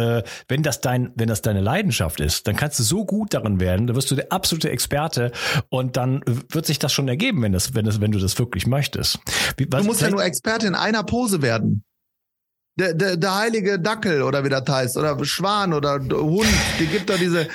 wenn 0.48 0.62
das 0.62 0.80
dein, 0.80 1.12
wenn 1.14 1.28
das 1.28 1.42
deine 1.42 1.60
Leidenschaft 1.60 2.20
ist, 2.20 2.46
dann 2.46 2.56
kannst 2.56 2.78
du 2.78 2.82
so 2.82 3.04
gut 3.04 3.34
darin 3.34 3.60
werden, 3.60 3.86
da 3.86 3.94
wirst 3.94 4.10
du 4.10 4.14
der 4.14 4.32
absolute 4.32 4.70
Experte 4.70 5.32
und 5.68 5.96
dann 5.96 6.22
wird 6.26 6.66
sich 6.66 6.78
das 6.78 6.92
schon 6.92 7.08
ergeben, 7.08 7.42
wenn 7.42 7.52
das, 7.52 7.74
wenn 7.74 7.84
das, 7.84 8.00
wenn 8.00 8.12
du 8.12 8.18
das 8.18 8.38
wirklich 8.38 8.66
möchtest. 8.74 9.20
Wie, 9.56 9.66
du 9.66 9.84
musst 9.84 10.00
ja 10.02 10.10
nur 10.10 10.24
Experte 10.24 10.66
in 10.66 10.74
einer 10.74 11.04
Pose 11.04 11.42
werden. 11.42 11.84
Der, 12.76 12.92
der, 12.92 13.16
der 13.16 13.34
heilige 13.36 13.78
Dackel 13.78 14.22
oder 14.22 14.44
wie 14.44 14.48
das 14.48 14.64
heißt, 14.68 14.96
oder 14.96 15.24
Schwan 15.24 15.72
oder 15.72 16.00
Hund, 16.00 16.48
die 16.80 16.86
gibt 16.86 17.08
da 17.08 17.16
diese. 17.16 17.46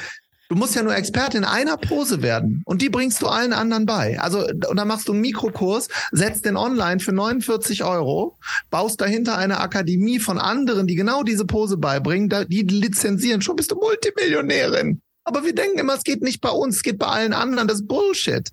Du 0.48 0.56
musst 0.56 0.76
ja 0.76 0.82
nur 0.82 0.96
Experte 0.96 1.38
in 1.38 1.44
einer 1.44 1.78
Pose 1.78 2.24
werden 2.24 2.64
und 2.66 2.82
die 2.82 2.90
bringst 2.90 3.22
du 3.22 3.28
allen 3.28 3.54
anderen 3.54 3.86
bei. 3.86 4.20
Also, 4.20 4.48
und 4.48 4.78
dann 4.78 4.88
machst 4.88 5.08
du 5.08 5.12
einen 5.12 5.22
Mikrokurs, 5.22 5.90
setzt 6.12 6.46
den 6.46 6.56
online 6.56 7.02
für 7.02 7.12
49 7.12 7.84
Euro, 7.84 8.38
baust 8.72 9.00
dahinter 9.02 9.38
eine 9.38 9.60
Akademie 9.60 10.20
von 10.20 10.40
anderen, 10.40 10.88
die 10.88 10.96
genau 10.96 11.22
diese 11.24 11.46
Pose 11.46 11.78
beibringen, 11.78 12.30
die 12.48 12.64
lizenzieren. 12.64 13.42
Schon 13.42 13.58
bist 13.58 13.72
du 13.72 13.76
Multimillionärin. 13.76 15.02
Aber 15.26 15.44
wir 15.44 15.54
denken 15.54 15.78
immer, 15.78 15.96
es 15.96 16.04
geht 16.04 16.24
nicht 16.24 16.42
bei 16.42 16.50
uns, 16.50 16.78
es 16.78 16.84
geht 16.84 16.98
bei 16.98 17.08
allen 17.08 17.34
anderen. 17.34 17.68
Das 17.68 17.82
ist 17.82 17.88
Bullshit. 17.88 18.50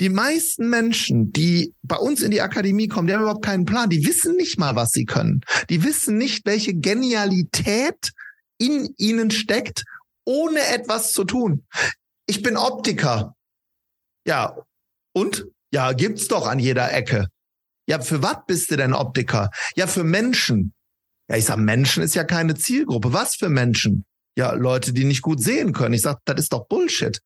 Die 0.00 0.08
meisten 0.08 0.70
Menschen, 0.70 1.32
die 1.32 1.74
bei 1.82 1.96
uns 1.96 2.22
in 2.22 2.30
die 2.30 2.40
Akademie 2.40 2.88
kommen, 2.88 3.08
die 3.08 3.14
haben 3.14 3.22
überhaupt 3.22 3.44
keinen 3.44 3.64
Plan. 3.64 3.90
Die 3.90 4.06
wissen 4.06 4.36
nicht 4.36 4.58
mal, 4.58 4.76
was 4.76 4.90
sie 4.90 5.04
können. 5.04 5.40
Die 5.70 5.82
wissen 5.82 6.16
nicht, 6.16 6.46
welche 6.46 6.74
Genialität 6.74 8.12
in 8.58 8.94
ihnen 8.96 9.30
steckt, 9.30 9.84
ohne 10.24 10.60
etwas 10.60 11.12
zu 11.12 11.24
tun. 11.24 11.66
Ich 12.26 12.42
bin 12.42 12.56
Optiker. 12.56 13.34
Ja. 14.26 14.56
Und? 15.12 15.46
Ja, 15.72 15.92
gibt's 15.92 16.28
doch 16.28 16.46
an 16.46 16.58
jeder 16.58 16.92
Ecke. 16.92 17.28
Ja, 17.88 18.00
für 18.00 18.22
was 18.22 18.38
bist 18.46 18.70
du 18.70 18.76
denn 18.76 18.92
Optiker? 18.92 19.50
Ja, 19.74 19.86
für 19.86 20.04
Menschen. 20.04 20.74
Ja, 21.28 21.36
ich 21.36 21.46
sag, 21.46 21.58
Menschen 21.58 22.02
ist 22.02 22.14
ja 22.14 22.24
keine 22.24 22.54
Zielgruppe. 22.54 23.12
Was 23.12 23.34
für 23.34 23.48
Menschen? 23.48 24.04
Ja, 24.36 24.52
Leute, 24.52 24.92
die 24.92 25.04
nicht 25.04 25.22
gut 25.22 25.42
sehen 25.42 25.72
können. 25.72 25.94
Ich 25.94 26.02
sag, 26.02 26.18
das 26.24 26.38
ist 26.40 26.52
doch 26.52 26.68
Bullshit. 26.68 27.20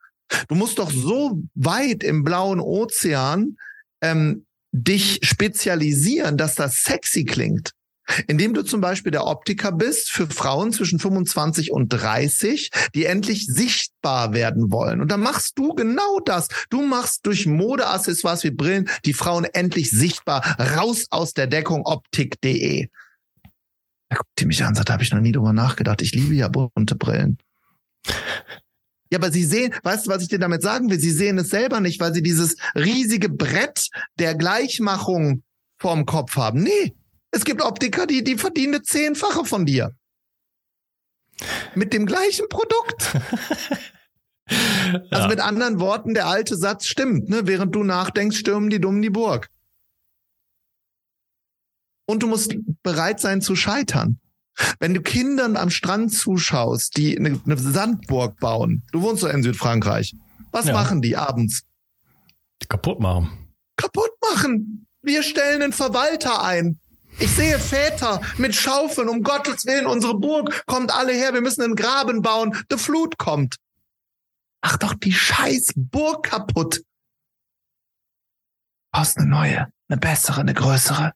Du 0.48 0.54
musst 0.54 0.78
doch 0.78 0.90
so 0.90 1.42
weit 1.54 2.02
im 2.02 2.24
blauen 2.24 2.60
Ozean 2.60 3.56
ähm, 4.00 4.46
dich 4.72 5.20
spezialisieren, 5.22 6.36
dass 6.36 6.54
das 6.54 6.82
sexy 6.82 7.24
klingt. 7.24 7.72
Indem 8.26 8.52
du 8.52 8.62
zum 8.62 8.80
Beispiel 8.80 9.12
der 9.12 9.26
Optiker 9.26 9.70
bist 9.70 10.10
für 10.10 10.26
Frauen 10.26 10.72
zwischen 10.72 10.98
25 10.98 11.70
und 11.70 11.88
30, 11.88 12.70
die 12.94 13.04
endlich 13.04 13.46
sichtbar 13.46 14.34
werden 14.34 14.72
wollen. 14.72 15.00
Und 15.00 15.10
dann 15.10 15.20
machst 15.20 15.56
du 15.56 15.74
genau 15.74 16.18
das. 16.18 16.48
Du 16.68 16.82
machst 16.82 17.24
durch 17.26 17.46
Modeaccessoires 17.46 18.42
wie 18.42 18.50
Brillen 18.50 18.88
die 19.04 19.14
Frauen 19.14 19.44
endlich 19.44 19.90
sichtbar. 19.90 20.44
Raus 20.58 21.06
aus 21.10 21.32
der 21.32 21.46
Deckung 21.46 21.86
optik.de. 21.86 22.88
Da 24.08 24.16
guckt 24.16 24.30
die 24.40 24.46
mich 24.46 24.64
an, 24.64 24.74
sagt, 24.74 24.88
da 24.88 24.94
habe 24.94 25.04
ich 25.04 25.12
noch 25.12 25.20
nie 25.20 25.32
drüber 25.32 25.52
nachgedacht. 25.52 26.02
Ich 26.02 26.12
liebe 26.12 26.34
ja 26.34 26.48
bunte 26.48 26.96
Brillen. 26.96 27.38
Ja, 29.12 29.18
aber 29.18 29.30
sie 29.30 29.44
sehen, 29.44 29.74
weißt 29.82 30.06
du, 30.06 30.10
was 30.10 30.22
ich 30.22 30.28
dir 30.28 30.38
damit 30.38 30.62
sagen 30.62 30.88
will? 30.88 30.98
Sie 30.98 31.10
sehen 31.10 31.36
es 31.36 31.50
selber 31.50 31.80
nicht, 31.80 32.00
weil 32.00 32.14
sie 32.14 32.22
dieses 32.22 32.56
riesige 32.74 33.28
Brett 33.28 33.90
der 34.18 34.34
Gleichmachung 34.34 35.42
vorm 35.78 36.06
Kopf 36.06 36.36
haben. 36.36 36.62
Nee, 36.62 36.94
es 37.30 37.44
gibt 37.44 37.60
Optiker, 37.60 38.06
die, 38.06 38.24
die 38.24 38.38
verdienen 38.38 38.76
eine 38.76 38.82
Zehnfache 38.82 39.44
von 39.44 39.66
dir. 39.66 39.94
Mit 41.74 41.92
dem 41.92 42.06
gleichen 42.06 42.48
Produkt. 42.48 43.14
Also 45.10 45.22
ja. 45.22 45.28
mit 45.28 45.40
anderen 45.40 45.80
Worten, 45.80 46.12
der 46.12 46.26
alte 46.26 46.56
Satz 46.56 46.86
stimmt, 46.86 47.30
ne? 47.30 47.46
Während 47.46 47.74
du 47.74 47.84
nachdenkst, 47.84 48.36
stürmen 48.36 48.68
die 48.68 48.80
Dummen 48.80 49.00
die 49.00 49.08
Burg. 49.08 49.48
Und 52.06 52.22
du 52.22 52.26
musst 52.26 52.54
bereit 52.82 53.18
sein 53.18 53.40
zu 53.40 53.56
scheitern. 53.56 54.18
Wenn 54.78 54.94
du 54.94 55.00
Kindern 55.00 55.56
am 55.56 55.70
Strand 55.70 56.12
zuschaust, 56.12 56.96
die 56.96 57.16
eine, 57.16 57.40
eine 57.44 57.58
Sandburg 57.58 58.38
bauen, 58.38 58.82
du 58.92 59.02
wohnst 59.02 59.22
doch 59.22 59.30
in 59.30 59.42
Südfrankreich, 59.42 60.14
was 60.50 60.66
ja. 60.66 60.74
machen 60.74 61.00
die 61.00 61.16
abends? 61.16 61.62
Kaputt 62.68 63.00
machen. 63.00 63.54
Kaputt 63.76 64.10
machen. 64.30 64.86
Wir 65.02 65.22
stellen 65.22 65.62
einen 65.62 65.72
Verwalter 65.72 66.44
ein. 66.44 66.78
Ich 67.18 67.30
sehe 67.30 67.58
Väter 67.58 68.20
mit 68.38 68.54
Schaufeln, 68.54 69.08
um 69.08 69.22
Gottes 69.22 69.66
Willen, 69.66 69.86
unsere 69.86 70.14
Burg 70.14 70.64
kommt 70.66 70.92
alle 70.92 71.12
her, 71.12 71.34
wir 71.34 71.42
müssen 71.42 71.62
einen 71.62 71.76
Graben 71.76 72.22
bauen, 72.22 72.56
die 72.70 72.78
Flut 72.78 73.18
kommt. 73.18 73.56
Mach 74.62 74.76
doch 74.76 74.94
die 74.94 75.12
scheiß 75.12 75.72
Burg 75.76 76.24
kaputt. 76.24 76.82
Brauchst 78.92 79.18
eine 79.18 79.28
neue, 79.28 79.72
eine 79.88 79.98
bessere, 79.98 80.40
eine 80.40 80.54
größere. 80.54 81.12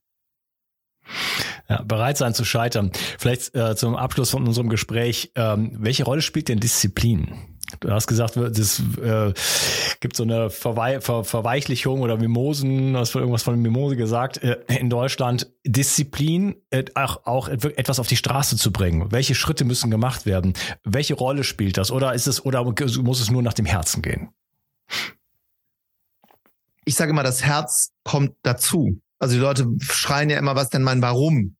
Ja, 1.68 1.82
bereit 1.82 2.16
sein 2.16 2.32
zu 2.32 2.44
scheitern. 2.44 2.92
Vielleicht 3.18 3.54
äh, 3.54 3.74
zum 3.74 3.96
Abschluss 3.96 4.30
von 4.30 4.46
unserem 4.46 4.68
Gespräch, 4.68 5.32
ähm, 5.34 5.72
welche 5.74 6.04
Rolle 6.04 6.22
spielt 6.22 6.48
denn 6.48 6.60
Disziplin? 6.60 7.56
Du 7.80 7.90
hast 7.90 8.06
gesagt, 8.06 8.36
es 8.36 8.80
äh, 9.02 9.32
gibt 9.98 10.14
so 10.14 10.22
eine 10.22 10.50
Verwei 10.50 11.00
Ver 11.00 11.24
Verweichlichung 11.24 12.00
oder 12.00 12.16
Mimosen, 12.16 12.96
hast 12.96 13.14
du 13.14 13.18
irgendwas 13.18 13.42
von 13.42 13.60
Mimose 13.60 13.96
gesagt, 13.96 14.38
äh, 14.38 14.58
in 14.68 14.88
Deutschland. 14.88 15.50
Disziplin, 15.64 16.54
äh, 16.70 16.84
auch, 16.94 17.26
auch 17.26 17.48
etwas 17.48 17.98
auf 17.98 18.06
die 18.06 18.16
Straße 18.16 18.56
zu 18.56 18.70
bringen. 18.70 19.10
Welche 19.10 19.34
Schritte 19.34 19.64
müssen 19.64 19.90
gemacht 19.90 20.26
werden? 20.26 20.54
Welche 20.84 21.14
Rolle 21.14 21.42
spielt 21.42 21.76
das? 21.76 21.90
Oder 21.90 22.14
ist 22.14 22.28
es, 22.28 22.44
oder 22.44 22.64
muss 22.64 23.20
es 23.20 23.30
nur 23.30 23.42
nach 23.42 23.54
dem 23.54 23.66
Herzen 23.66 24.00
gehen? 24.00 24.28
Ich 26.84 26.94
sage 26.94 27.12
mal, 27.12 27.24
das 27.24 27.42
Herz 27.42 27.90
kommt 28.04 28.36
dazu. 28.42 29.00
Also 29.18 29.34
die 29.34 29.40
Leute 29.40 29.66
schreien 29.80 30.30
ja 30.30 30.38
immer, 30.38 30.54
was 30.54 30.68
denn 30.68 30.84
mein 30.84 31.02
Warum? 31.02 31.55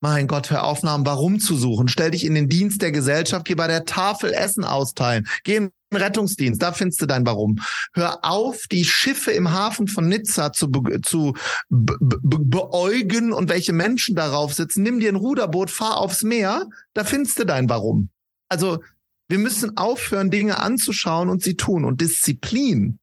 Mein 0.00 0.26
Gott, 0.26 0.50
hör 0.50 0.64
auf, 0.64 0.82
nach 0.82 0.98
Warum 1.04 1.40
zu 1.40 1.56
suchen. 1.56 1.88
Stell 1.88 2.10
dich 2.10 2.24
in 2.24 2.34
den 2.34 2.48
Dienst 2.48 2.82
der 2.82 2.92
Gesellschaft, 2.92 3.44
geh 3.46 3.54
bei 3.54 3.66
der 3.66 3.84
Tafel 3.84 4.32
Essen 4.32 4.64
austeilen. 4.64 5.26
Geh 5.44 5.56
in 5.56 5.70
den 5.92 6.02
Rettungsdienst, 6.02 6.62
da 6.62 6.72
findest 6.72 7.02
du 7.02 7.06
dein 7.06 7.26
Warum. 7.26 7.58
Hör 7.94 8.24
auf, 8.24 8.64
die 8.70 8.84
Schiffe 8.84 9.32
im 9.32 9.50
Hafen 9.50 9.88
von 9.88 10.08
Nizza 10.08 10.52
zu, 10.52 10.70
be 10.70 11.00
zu 11.00 11.34
be 11.68 11.96
be 12.00 12.38
beäugen 12.38 13.32
und 13.32 13.48
welche 13.48 13.72
Menschen 13.72 14.14
darauf 14.14 14.54
sitzen. 14.54 14.82
Nimm 14.82 15.00
dir 15.00 15.10
ein 15.10 15.16
Ruderboot, 15.16 15.70
fahr 15.70 15.98
aufs 15.98 16.22
Meer, 16.22 16.68
da 16.94 17.04
findest 17.04 17.38
du 17.38 17.44
dein 17.44 17.68
Warum. 17.68 18.10
Also 18.48 18.80
wir 19.28 19.38
müssen 19.38 19.76
aufhören, 19.76 20.30
Dinge 20.30 20.58
anzuschauen 20.58 21.28
und 21.28 21.42
sie 21.42 21.54
tun. 21.54 21.84
Und 21.84 22.00
Disziplin 22.00 22.98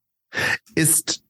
ist 0.76 1.24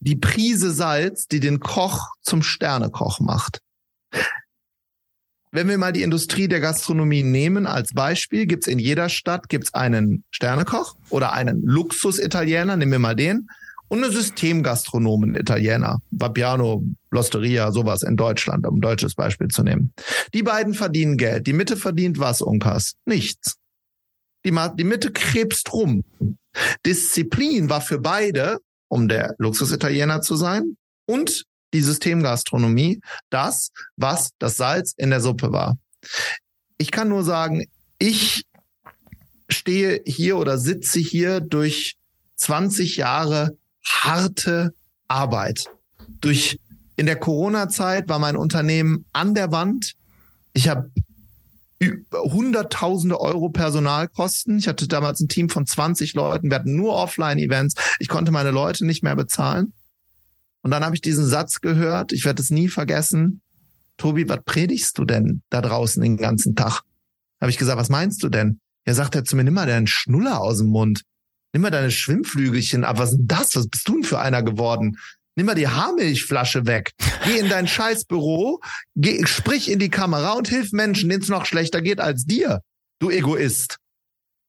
die 0.00 0.16
Prise 0.16 0.72
Salz, 0.72 1.26
die 1.26 1.40
den 1.40 1.60
Koch 1.60 2.08
zum 2.22 2.42
Sternekoch 2.42 3.20
macht. 3.20 3.60
Wenn 5.52 5.68
wir 5.68 5.78
mal 5.78 5.92
die 5.92 6.02
Industrie 6.02 6.48
der 6.48 6.60
Gastronomie 6.60 7.22
nehmen 7.22 7.66
als 7.66 7.94
Beispiel, 7.94 8.46
gibt's 8.46 8.66
in 8.66 8.78
jeder 8.78 9.08
Stadt 9.08 9.48
gibt's 9.48 9.72
einen 9.72 10.24
Sternekoch 10.30 10.96
oder 11.08 11.32
einen 11.32 11.62
Luxus-Italiener, 11.62 12.76
nehmen 12.76 12.92
wir 12.92 12.98
mal 12.98 13.16
den, 13.16 13.48
und 13.88 14.02
eine 14.02 14.12
Systemgastronomen-Italiener, 14.12 16.00
Babiano, 16.10 16.84
Losteria, 17.10 17.70
sowas 17.70 18.02
in 18.02 18.16
Deutschland, 18.16 18.66
um 18.66 18.76
ein 18.76 18.80
deutsches 18.80 19.14
Beispiel 19.14 19.48
zu 19.48 19.62
nehmen. 19.62 19.92
Die 20.34 20.42
beiden 20.42 20.74
verdienen 20.74 21.16
Geld. 21.16 21.46
Die 21.46 21.52
Mitte 21.52 21.76
verdient 21.76 22.18
was, 22.18 22.42
Unkas? 22.42 22.94
Nichts. 23.04 23.56
Die, 24.44 24.54
die 24.76 24.84
Mitte 24.84 25.12
krebst 25.12 25.72
rum. 25.72 26.04
Disziplin 26.84 27.70
war 27.70 27.80
für 27.80 27.98
beide, 27.98 28.58
um 28.88 29.08
der 29.08 29.34
Luxus-Italiener 29.38 30.20
zu 30.20 30.36
sein, 30.36 30.76
und 31.06 31.44
die 31.76 31.82
Systemgastronomie 31.82 33.00
das, 33.30 33.70
was 33.96 34.30
das 34.38 34.56
Salz 34.56 34.94
in 34.96 35.10
der 35.10 35.20
Suppe 35.20 35.52
war. 35.52 35.76
Ich 36.78 36.90
kann 36.90 37.08
nur 37.08 37.22
sagen, 37.22 37.66
ich 37.98 38.44
stehe 39.48 40.00
hier 40.06 40.38
oder 40.38 40.58
sitze 40.58 40.98
hier 40.98 41.40
durch 41.40 41.96
20 42.36 42.96
Jahre 42.96 43.56
harte 43.84 44.74
Arbeit. 45.06 45.66
Durch 46.20 46.58
in 46.96 47.06
der 47.06 47.16
Corona-Zeit 47.16 48.08
war 48.08 48.18
mein 48.18 48.36
Unternehmen 48.36 49.04
an 49.12 49.34
der 49.34 49.52
Wand. 49.52 49.92
Ich 50.54 50.68
habe 50.68 50.90
hunderttausende 52.12 53.20
Euro 53.20 53.50
Personalkosten. 53.50 54.58
Ich 54.58 54.66
hatte 54.66 54.88
damals 54.88 55.20
ein 55.20 55.28
Team 55.28 55.50
von 55.50 55.66
20 55.66 56.14
Leuten. 56.14 56.50
Wir 56.50 56.58
hatten 56.58 56.74
nur 56.74 56.94
Offline-Events. 56.94 57.74
Ich 57.98 58.08
konnte 58.08 58.32
meine 58.32 58.50
Leute 58.50 58.86
nicht 58.86 59.02
mehr 59.02 59.14
bezahlen. 59.14 59.74
Und 60.62 60.70
dann 60.70 60.84
habe 60.84 60.94
ich 60.94 61.00
diesen 61.00 61.26
Satz 61.26 61.60
gehört, 61.60 62.12
ich 62.12 62.24
werde 62.24 62.42
es 62.42 62.50
nie 62.50 62.68
vergessen. 62.68 63.40
Tobi, 63.96 64.28
was 64.28 64.40
predigst 64.44 64.98
du 64.98 65.04
denn 65.04 65.42
da 65.50 65.60
draußen 65.60 66.02
den 66.02 66.16
ganzen 66.16 66.54
Tag? 66.54 66.82
Habe 67.40 67.50
ich 67.50 67.58
gesagt, 67.58 67.78
was 67.78 67.88
meinst 67.88 68.22
du 68.22 68.28
denn? 68.28 68.60
Er 68.84 68.94
sagt 68.94 69.14
er 69.14 69.24
zu 69.24 69.36
mir, 69.36 69.44
nimm 69.44 69.54
mal 69.54 69.66
deinen 69.66 69.86
Schnuller 69.86 70.40
aus 70.40 70.58
dem 70.58 70.68
Mund. 70.68 71.02
Nimm 71.52 71.62
mal 71.62 71.70
deine 71.70 71.90
Schwimmflügelchen 71.90 72.84
ab. 72.84 72.98
Was 72.98 73.12
ist 73.12 73.18
denn 73.18 73.26
das? 73.26 73.56
Was 73.56 73.68
bist 73.68 73.88
du 73.88 73.94
denn 73.94 74.04
für 74.04 74.18
einer 74.18 74.42
geworden? 74.42 74.98
Nimm 75.36 75.46
mal 75.46 75.54
die 75.54 75.68
Haarmilchflasche 75.68 76.66
weg. 76.66 76.92
Geh 77.24 77.38
in 77.38 77.48
dein 77.48 77.68
Scheißbüro, 77.68 78.60
geh, 78.94 79.26
sprich 79.26 79.70
in 79.70 79.78
die 79.78 79.90
Kamera 79.90 80.32
und 80.32 80.48
hilf 80.48 80.72
Menschen, 80.72 81.10
denen 81.10 81.22
es 81.22 81.28
noch 81.28 81.44
schlechter 81.44 81.82
geht 81.82 82.00
als 82.00 82.24
dir, 82.24 82.62
du 83.00 83.10
Egoist. 83.10 83.78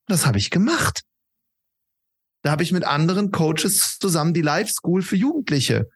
Das 0.07 0.25
habe 0.25 0.37
ich 0.37 0.49
gemacht. 0.49 1.01
Da 2.41 2.51
habe 2.51 2.63
ich 2.63 2.71
mit 2.71 2.85
anderen 2.85 3.31
Coaches 3.31 3.97
zusammen 3.99 4.33
die 4.33 4.41
Life 4.41 4.71
School 4.71 5.01
für 5.01 5.17
Jugendliche 5.17 5.89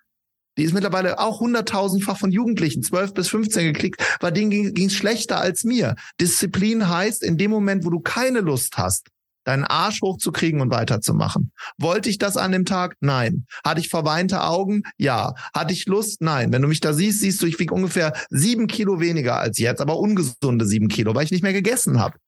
die 0.62 0.66
ist 0.66 0.74
mittlerweile 0.76 1.18
auch 1.18 1.40
hunderttausendfach 1.40 2.20
von 2.20 2.32
Jugendlichen, 2.32 2.84
zwölf 2.84 3.16
bis 3.16 3.30
15 3.30 3.74
geklickt, 3.74 4.04
weil 4.20 4.32
denen 4.32 4.52
ging 4.76 4.86
es 4.86 4.94
schlechter 4.94 5.42
als 5.42 5.64
mir. 5.64 5.96
Disziplin 6.20 6.88
heißt, 6.88 7.24
in 7.24 7.40
dem 7.40 7.50
Moment, 7.50 7.84
wo 7.84 7.90
du 7.90 8.00
keine 8.00 8.42
Lust 8.42 8.78
hast, 8.78 9.08
deinen 9.44 9.64
Arsch 9.64 10.02
hochzukriegen 10.04 10.62
und 10.62 10.70
weiterzumachen. 10.70 11.52
Wollte 11.80 12.12
ich 12.12 12.20
das 12.20 12.38
an 12.38 12.52
dem 12.52 12.66
Tag? 12.66 12.96
Nein. 13.00 13.48
Hatte 13.66 13.82
ich 13.82 13.90
verweinte 13.90 14.44
Augen? 14.44 14.84
Ja. 15.00 15.34
Hatte 15.52 15.74
ich 15.74 15.88
Lust? 15.88 16.22
Nein. 16.22 16.52
Wenn 16.52 16.62
du 16.62 16.68
mich 16.68 16.80
da 16.80 16.94
siehst, 16.94 17.22
siehst 17.22 17.42
du, 17.42 17.48
ich 17.48 17.58
wiege 17.58 17.74
ungefähr 17.74 18.14
sieben 18.30 18.68
Kilo 18.68 19.00
weniger 19.00 19.40
als 19.40 19.58
jetzt, 19.58 19.82
aber 19.82 19.98
ungesunde 19.98 20.68
sieben 20.68 20.90
Kilo, 20.90 21.16
weil 21.16 21.26
ich 21.26 21.32
nicht 21.32 21.42
mehr 21.42 21.54
gegessen 21.54 22.00
habe. 22.00 22.20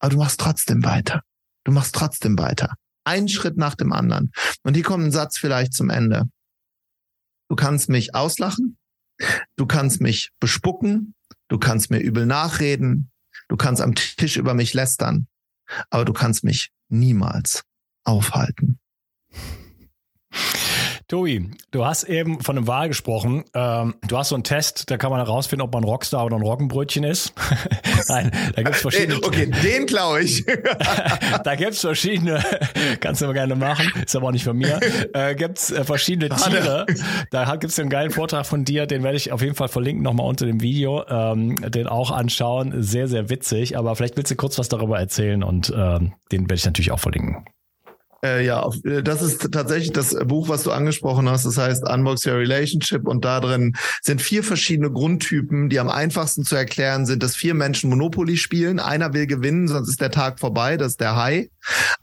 Aber 0.00 0.10
du 0.10 0.18
machst 0.18 0.38
trotzdem 0.38 0.84
weiter. 0.84 1.22
Du 1.64 1.72
machst 1.72 1.94
trotzdem 1.94 2.38
weiter. 2.38 2.74
Ein 3.04 3.26
Schritt 3.26 3.56
nach 3.56 3.74
dem 3.74 3.90
anderen. 3.94 4.32
Und 4.64 4.74
hier 4.74 4.84
kommt 4.84 5.04
ein 5.04 5.12
Satz 5.12 5.38
vielleicht 5.38 5.72
zum 5.72 5.88
Ende. 5.88 6.28
Du 7.50 7.56
kannst 7.56 7.88
mich 7.88 8.14
auslachen, 8.14 8.78
du 9.56 9.66
kannst 9.66 10.00
mich 10.00 10.30
bespucken, 10.38 11.16
du 11.48 11.58
kannst 11.58 11.90
mir 11.90 11.98
übel 11.98 12.24
nachreden, 12.24 13.10
du 13.48 13.56
kannst 13.56 13.82
am 13.82 13.96
Tisch 13.96 14.36
über 14.36 14.54
mich 14.54 14.72
lästern, 14.72 15.26
aber 15.90 16.04
du 16.04 16.12
kannst 16.12 16.44
mich 16.44 16.70
niemals 16.90 17.64
aufhalten. 18.04 18.78
Tobi, 21.10 21.50
du 21.72 21.84
hast 21.84 22.04
eben 22.04 22.40
von 22.40 22.56
einem 22.56 22.68
Wahl 22.68 22.86
gesprochen. 22.86 23.42
Ähm, 23.52 23.96
du 24.06 24.16
hast 24.16 24.28
so 24.28 24.36
einen 24.36 24.44
Test, 24.44 24.92
da 24.92 24.96
kann 24.96 25.10
man 25.10 25.18
herausfinden, 25.18 25.62
ob 25.62 25.74
man 25.74 25.82
Rockstar 25.82 26.24
oder 26.24 26.36
ein 26.36 26.42
Roggenbrötchen 26.42 27.02
ist. 27.02 27.32
Nein, 28.08 28.30
da 28.54 28.62
gibt's 28.62 28.82
verschiedene. 28.82 29.16
Okay, 29.16 29.46
den 29.46 29.86
klaue 29.86 30.20
ich. 30.20 30.46
da 31.44 31.54
gibt's 31.56 31.80
verschiedene, 31.80 32.40
kannst 33.00 33.20
du 33.20 33.24
immer 33.24 33.34
gerne 33.34 33.56
machen, 33.56 33.90
ist 34.06 34.14
aber 34.14 34.28
auch 34.28 34.30
nicht 34.30 34.44
von 34.44 34.56
mir. 34.56 34.78
Äh, 35.12 35.34
gibt's 35.34 35.72
äh, 35.72 35.82
verschiedene 35.82 36.28
Tiere. 36.28 36.86
Da 37.32 37.56
gibt's 37.56 37.80
einen 37.80 37.90
geilen 37.90 38.12
Vortrag 38.12 38.46
von 38.46 38.64
dir, 38.64 38.86
den 38.86 39.02
werde 39.02 39.16
ich 39.16 39.32
auf 39.32 39.42
jeden 39.42 39.56
Fall 39.56 39.66
verlinken, 39.66 40.04
nochmal 40.04 40.28
unter 40.28 40.46
dem 40.46 40.60
Video, 40.60 41.04
ähm, 41.08 41.56
den 41.72 41.88
auch 41.88 42.12
anschauen. 42.12 42.84
Sehr, 42.84 43.08
sehr 43.08 43.28
witzig, 43.30 43.76
aber 43.76 43.96
vielleicht 43.96 44.16
willst 44.16 44.30
du 44.30 44.36
kurz 44.36 44.60
was 44.60 44.68
darüber 44.68 45.00
erzählen 45.00 45.42
und 45.42 45.72
ähm, 45.76 46.12
den 46.30 46.42
werde 46.42 46.54
ich 46.54 46.66
natürlich 46.66 46.92
auch 46.92 47.00
verlinken. 47.00 47.46
Äh, 48.22 48.44
ja, 48.44 48.68
äh, 48.84 49.02
das 49.02 49.22
ist 49.22 49.50
tatsächlich 49.50 49.92
das 49.92 50.14
Buch, 50.26 50.48
was 50.48 50.64
du 50.64 50.72
angesprochen 50.72 51.28
hast. 51.28 51.46
Das 51.46 51.56
heißt 51.56 51.88
Unbox 51.88 52.26
Your 52.26 52.34
Relationship 52.34 53.06
und 53.06 53.24
da 53.24 53.40
drin 53.40 53.74
sind 54.02 54.20
vier 54.20 54.44
verschiedene 54.44 54.90
Grundtypen, 54.90 55.70
die 55.70 55.80
am 55.80 55.88
einfachsten 55.88 56.44
zu 56.44 56.54
erklären 56.54 57.06
sind, 57.06 57.22
dass 57.22 57.34
vier 57.34 57.54
Menschen 57.54 57.88
Monopoly 57.88 58.36
spielen. 58.36 58.78
Einer 58.78 59.14
will 59.14 59.26
gewinnen, 59.26 59.68
sonst 59.68 59.88
ist 59.88 60.00
der 60.00 60.10
Tag 60.10 60.38
vorbei. 60.38 60.76
Das 60.76 60.92
ist 60.92 61.00
der 61.00 61.16
Hai. 61.16 61.48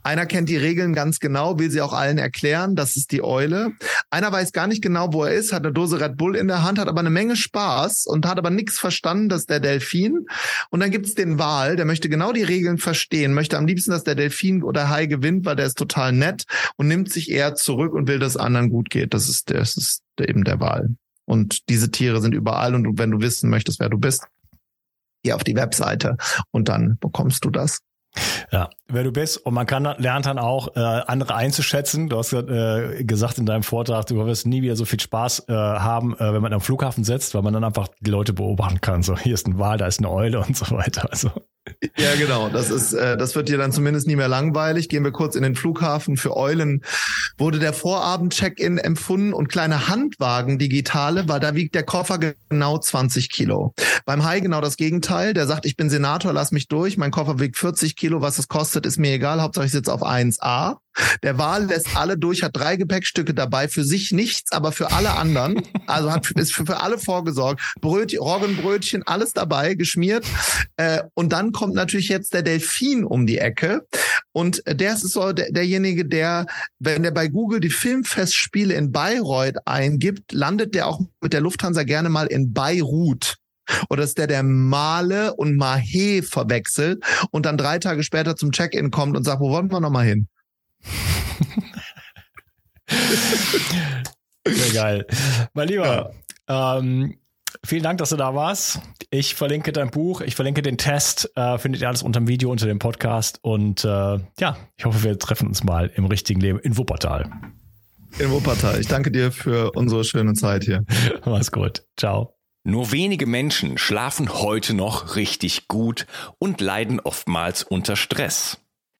Einer 0.02 0.26
kennt 0.26 0.48
die 0.48 0.56
Regeln 0.56 0.92
ganz 0.92 1.20
genau, 1.20 1.58
will 1.58 1.70
sie 1.70 1.80
auch 1.80 1.92
allen 1.92 2.18
erklären. 2.18 2.74
Das 2.74 2.96
ist 2.96 3.12
die 3.12 3.22
Eule. 3.22 3.72
Einer 4.10 4.32
weiß 4.32 4.52
gar 4.52 4.66
nicht 4.66 4.82
genau, 4.82 5.12
wo 5.12 5.24
er 5.24 5.34
ist, 5.34 5.52
hat 5.52 5.64
eine 5.64 5.72
Dose 5.72 6.00
Red 6.00 6.16
Bull 6.16 6.34
in 6.34 6.48
der 6.48 6.62
Hand, 6.62 6.78
hat 6.78 6.88
aber 6.88 7.00
eine 7.00 7.10
Menge 7.10 7.36
Spaß 7.36 8.06
und 8.06 8.26
hat 8.26 8.38
aber 8.38 8.50
nichts 8.50 8.78
verstanden. 8.78 9.28
Das 9.28 9.40
ist 9.40 9.50
der 9.50 9.60
Delfin. 9.60 10.26
Und 10.70 10.80
dann 10.80 10.90
gibt 10.90 11.06
es 11.06 11.14
den 11.14 11.38
Wal, 11.38 11.76
der 11.76 11.84
möchte 11.84 12.08
genau 12.08 12.32
die 12.32 12.42
Regeln 12.42 12.78
verstehen, 12.78 13.34
möchte 13.34 13.56
am 13.56 13.66
liebsten, 13.66 13.92
dass 13.92 14.04
der 14.04 14.14
Delfin 14.16 14.62
oder 14.62 14.88
Hai 14.88 15.06
gewinnt, 15.06 15.44
weil 15.44 15.56
der 15.56 15.66
ist 15.66 15.78
total 15.78 16.07
nett 16.12 16.44
und 16.76 16.88
nimmt 16.88 17.12
sich 17.12 17.30
eher 17.30 17.54
zurück 17.54 17.92
und 17.92 18.08
will, 18.08 18.18
dass 18.18 18.36
anderen 18.36 18.70
gut 18.70 18.90
geht. 18.90 19.14
Das 19.14 19.28
ist, 19.28 19.50
das 19.50 19.76
ist 19.76 20.02
eben 20.20 20.44
der 20.44 20.60
Wal. 20.60 20.94
Und 21.24 21.68
diese 21.68 21.90
Tiere 21.90 22.20
sind 22.20 22.34
überall 22.34 22.74
und 22.74 22.98
wenn 22.98 23.10
du 23.10 23.20
wissen 23.20 23.50
möchtest, 23.50 23.80
wer 23.80 23.90
du 23.90 23.98
bist, 23.98 24.26
geh 25.22 25.32
auf 25.32 25.44
die 25.44 25.56
Webseite 25.56 26.16
und 26.50 26.68
dann 26.68 26.96
bekommst 27.00 27.44
du 27.44 27.50
das. 27.50 27.80
Ja, 28.50 28.70
wer 28.88 29.04
du 29.04 29.12
bist 29.12 29.36
und 29.36 29.52
man 29.52 29.66
kann 29.66 29.84
lernt 29.98 30.26
dann 30.26 30.38
auch 30.38 30.74
äh, 30.74 30.80
andere 30.80 31.34
einzuschätzen. 31.34 32.08
Du 32.08 32.16
hast 32.16 32.32
äh, 32.32 33.04
gesagt 33.04 33.38
in 33.38 33.46
deinem 33.46 33.62
Vortrag, 33.62 34.06
du 34.06 34.16
wirst 34.24 34.46
nie 34.46 34.62
wieder 34.62 34.76
so 34.76 34.86
viel 34.86 34.98
Spaß 34.98 35.44
äh, 35.48 35.52
haben, 35.52 36.14
äh, 36.14 36.32
wenn 36.32 36.40
man 36.40 36.52
am 36.52 36.60
Flughafen 36.60 37.04
sitzt, 37.04 37.34
weil 37.34 37.42
man 37.42 37.52
dann 37.52 37.64
einfach 37.64 37.88
die 38.00 38.10
Leute 38.10 38.32
beobachten 38.32 38.80
kann. 38.80 39.02
So 39.02 39.16
hier 39.16 39.34
ist 39.34 39.46
ein 39.46 39.58
Wal, 39.58 39.76
da 39.76 39.86
ist 39.86 39.98
eine 39.98 40.10
Eule 40.10 40.40
und 40.40 40.56
so 40.56 40.74
weiter. 40.74 41.10
Also 41.10 41.30
ja, 41.96 42.14
genau. 42.16 42.48
Das 42.48 42.70
ist, 42.70 42.92
äh, 42.92 43.16
das 43.16 43.34
wird 43.34 43.48
dir 43.48 43.58
dann 43.58 43.72
zumindest 43.72 44.06
nie 44.06 44.16
mehr 44.16 44.28
langweilig. 44.28 44.88
Gehen 44.88 45.04
wir 45.04 45.12
kurz 45.12 45.36
in 45.36 45.42
den 45.42 45.54
Flughafen. 45.54 46.16
Für 46.16 46.36
Eulen 46.36 46.82
wurde 47.36 47.58
der 47.58 47.72
Vorabend-Check-in 47.72 48.78
empfunden 48.78 49.32
und 49.32 49.48
kleine 49.48 49.88
Handwagen 49.88 50.58
digitale, 50.58 51.28
weil 51.28 51.40
da 51.40 51.54
wiegt 51.54 51.74
der 51.74 51.84
Koffer 51.84 52.18
genau 52.18 52.78
20 52.78 53.30
Kilo. 53.30 53.74
Beim 54.04 54.24
Hai 54.24 54.40
genau 54.40 54.60
das 54.60 54.76
Gegenteil. 54.76 55.34
Der 55.34 55.46
sagt, 55.46 55.66
ich 55.66 55.76
bin 55.76 55.90
Senator, 55.90 56.32
lass 56.32 56.52
mich 56.52 56.68
durch. 56.68 56.96
Mein 56.96 57.10
Koffer 57.10 57.38
wiegt 57.38 57.56
40 57.56 57.96
Kilo. 57.96 58.20
Was 58.20 58.38
es 58.38 58.48
kostet, 58.48 58.86
ist 58.86 58.98
mir 58.98 59.12
egal. 59.12 59.40
Hauptsache 59.40 59.66
ich 59.66 59.72
sitze 59.72 59.92
auf 59.92 60.02
1A. 60.02 60.76
Der 61.22 61.38
Wal 61.38 61.66
lässt 61.66 61.96
alle 61.96 62.18
durch, 62.18 62.42
hat 62.42 62.56
drei 62.56 62.76
Gepäckstücke 62.76 63.34
dabei, 63.34 63.68
für 63.68 63.84
sich 63.84 64.12
nichts, 64.12 64.52
aber 64.52 64.72
für 64.72 64.92
alle 64.92 65.16
anderen. 65.16 65.62
Also 65.86 66.12
hat 66.12 66.30
ist 66.32 66.54
für, 66.54 66.66
für 66.66 66.80
alle 66.80 66.98
vorgesorgt. 66.98 67.62
Brötchen, 67.80 68.20
Roggenbrötchen, 68.20 69.02
alles 69.06 69.32
dabei, 69.32 69.74
geschmiert. 69.74 70.26
Äh, 70.76 71.02
und 71.14 71.32
dann 71.32 71.52
kommt 71.52 71.74
natürlich 71.74 72.08
jetzt 72.08 72.34
der 72.34 72.42
Delfin 72.42 73.04
um 73.04 73.26
die 73.26 73.38
Ecke. 73.38 73.86
Und 74.32 74.62
der 74.66 74.94
ist 74.94 75.08
so 75.08 75.32
der, 75.32 75.50
derjenige, 75.50 76.04
der, 76.04 76.46
wenn 76.78 77.02
der 77.02 77.10
bei 77.10 77.28
Google 77.28 77.60
die 77.60 77.70
Filmfestspiele 77.70 78.74
in 78.74 78.92
Bayreuth 78.92 79.56
eingibt, 79.64 80.32
landet 80.32 80.74
der 80.74 80.86
auch 80.86 81.00
mit 81.20 81.32
der 81.32 81.40
Lufthansa 81.40 81.82
gerne 81.82 82.08
mal 82.08 82.26
in 82.26 82.52
Beirut. 82.52 83.36
Oder 83.90 84.04
ist 84.04 84.18
der, 84.18 84.26
der 84.26 84.42
Male 84.42 85.34
und 85.34 85.56
Mahe 85.56 86.22
verwechselt 86.22 87.04
und 87.30 87.46
dann 87.46 87.58
drei 87.58 87.78
Tage 87.78 88.02
später 88.02 88.36
zum 88.36 88.52
Check-in 88.52 88.90
kommt 88.90 89.16
und 89.16 89.24
sagt, 89.24 89.40
wo 89.40 89.50
wollen 89.50 89.70
wir 89.70 89.80
nochmal 89.80 90.06
hin? 90.06 90.28
Sehr 94.46 94.72
geil. 94.72 95.06
Mein 95.52 95.68
Lieber, 95.68 96.12
ja. 96.48 96.78
ähm, 96.78 97.18
vielen 97.64 97.82
Dank, 97.82 97.98
dass 97.98 98.10
du 98.10 98.16
da 98.16 98.34
warst. 98.34 98.80
Ich 99.10 99.34
verlinke 99.34 99.72
dein 99.72 99.90
Buch, 99.90 100.20
ich 100.20 100.34
verlinke 100.34 100.62
den 100.62 100.78
Test, 100.78 101.30
äh, 101.36 101.58
findet 101.58 101.82
ihr 101.82 101.88
alles 101.88 102.02
unter 102.02 102.20
dem 102.20 102.28
Video, 102.28 102.50
unter 102.50 102.66
dem 102.66 102.78
Podcast. 102.78 103.38
Und 103.42 103.84
äh, 103.84 104.18
ja, 104.38 104.56
ich 104.76 104.84
hoffe, 104.84 105.02
wir 105.02 105.18
treffen 105.18 105.48
uns 105.48 105.64
mal 105.64 105.90
im 105.94 106.06
richtigen 106.06 106.40
Leben 106.40 106.58
in 106.58 106.76
Wuppertal. 106.76 107.30
In 108.18 108.30
Wuppertal. 108.30 108.80
Ich 108.80 108.88
danke 108.88 109.10
dir 109.10 109.32
für 109.32 109.72
unsere 109.72 110.04
schöne 110.04 110.34
Zeit 110.34 110.64
hier. 110.64 110.84
Mach's 111.24 111.52
gut. 111.52 111.84
Ciao. 111.96 112.34
Nur 112.64 112.92
wenige 112.92 113.26
Menschen 113.26 113.78
schlafen 113.78 114.30
heute 114.30 114.74
noch 114.74 115.16
richtig 115.16 115.68
gut 115.68 116.06
und 116.38 116.60
leiden 116.60 117.00
oftmals 117.00 117.62
unter 117.62 117.96
Stress. 117.96 118.58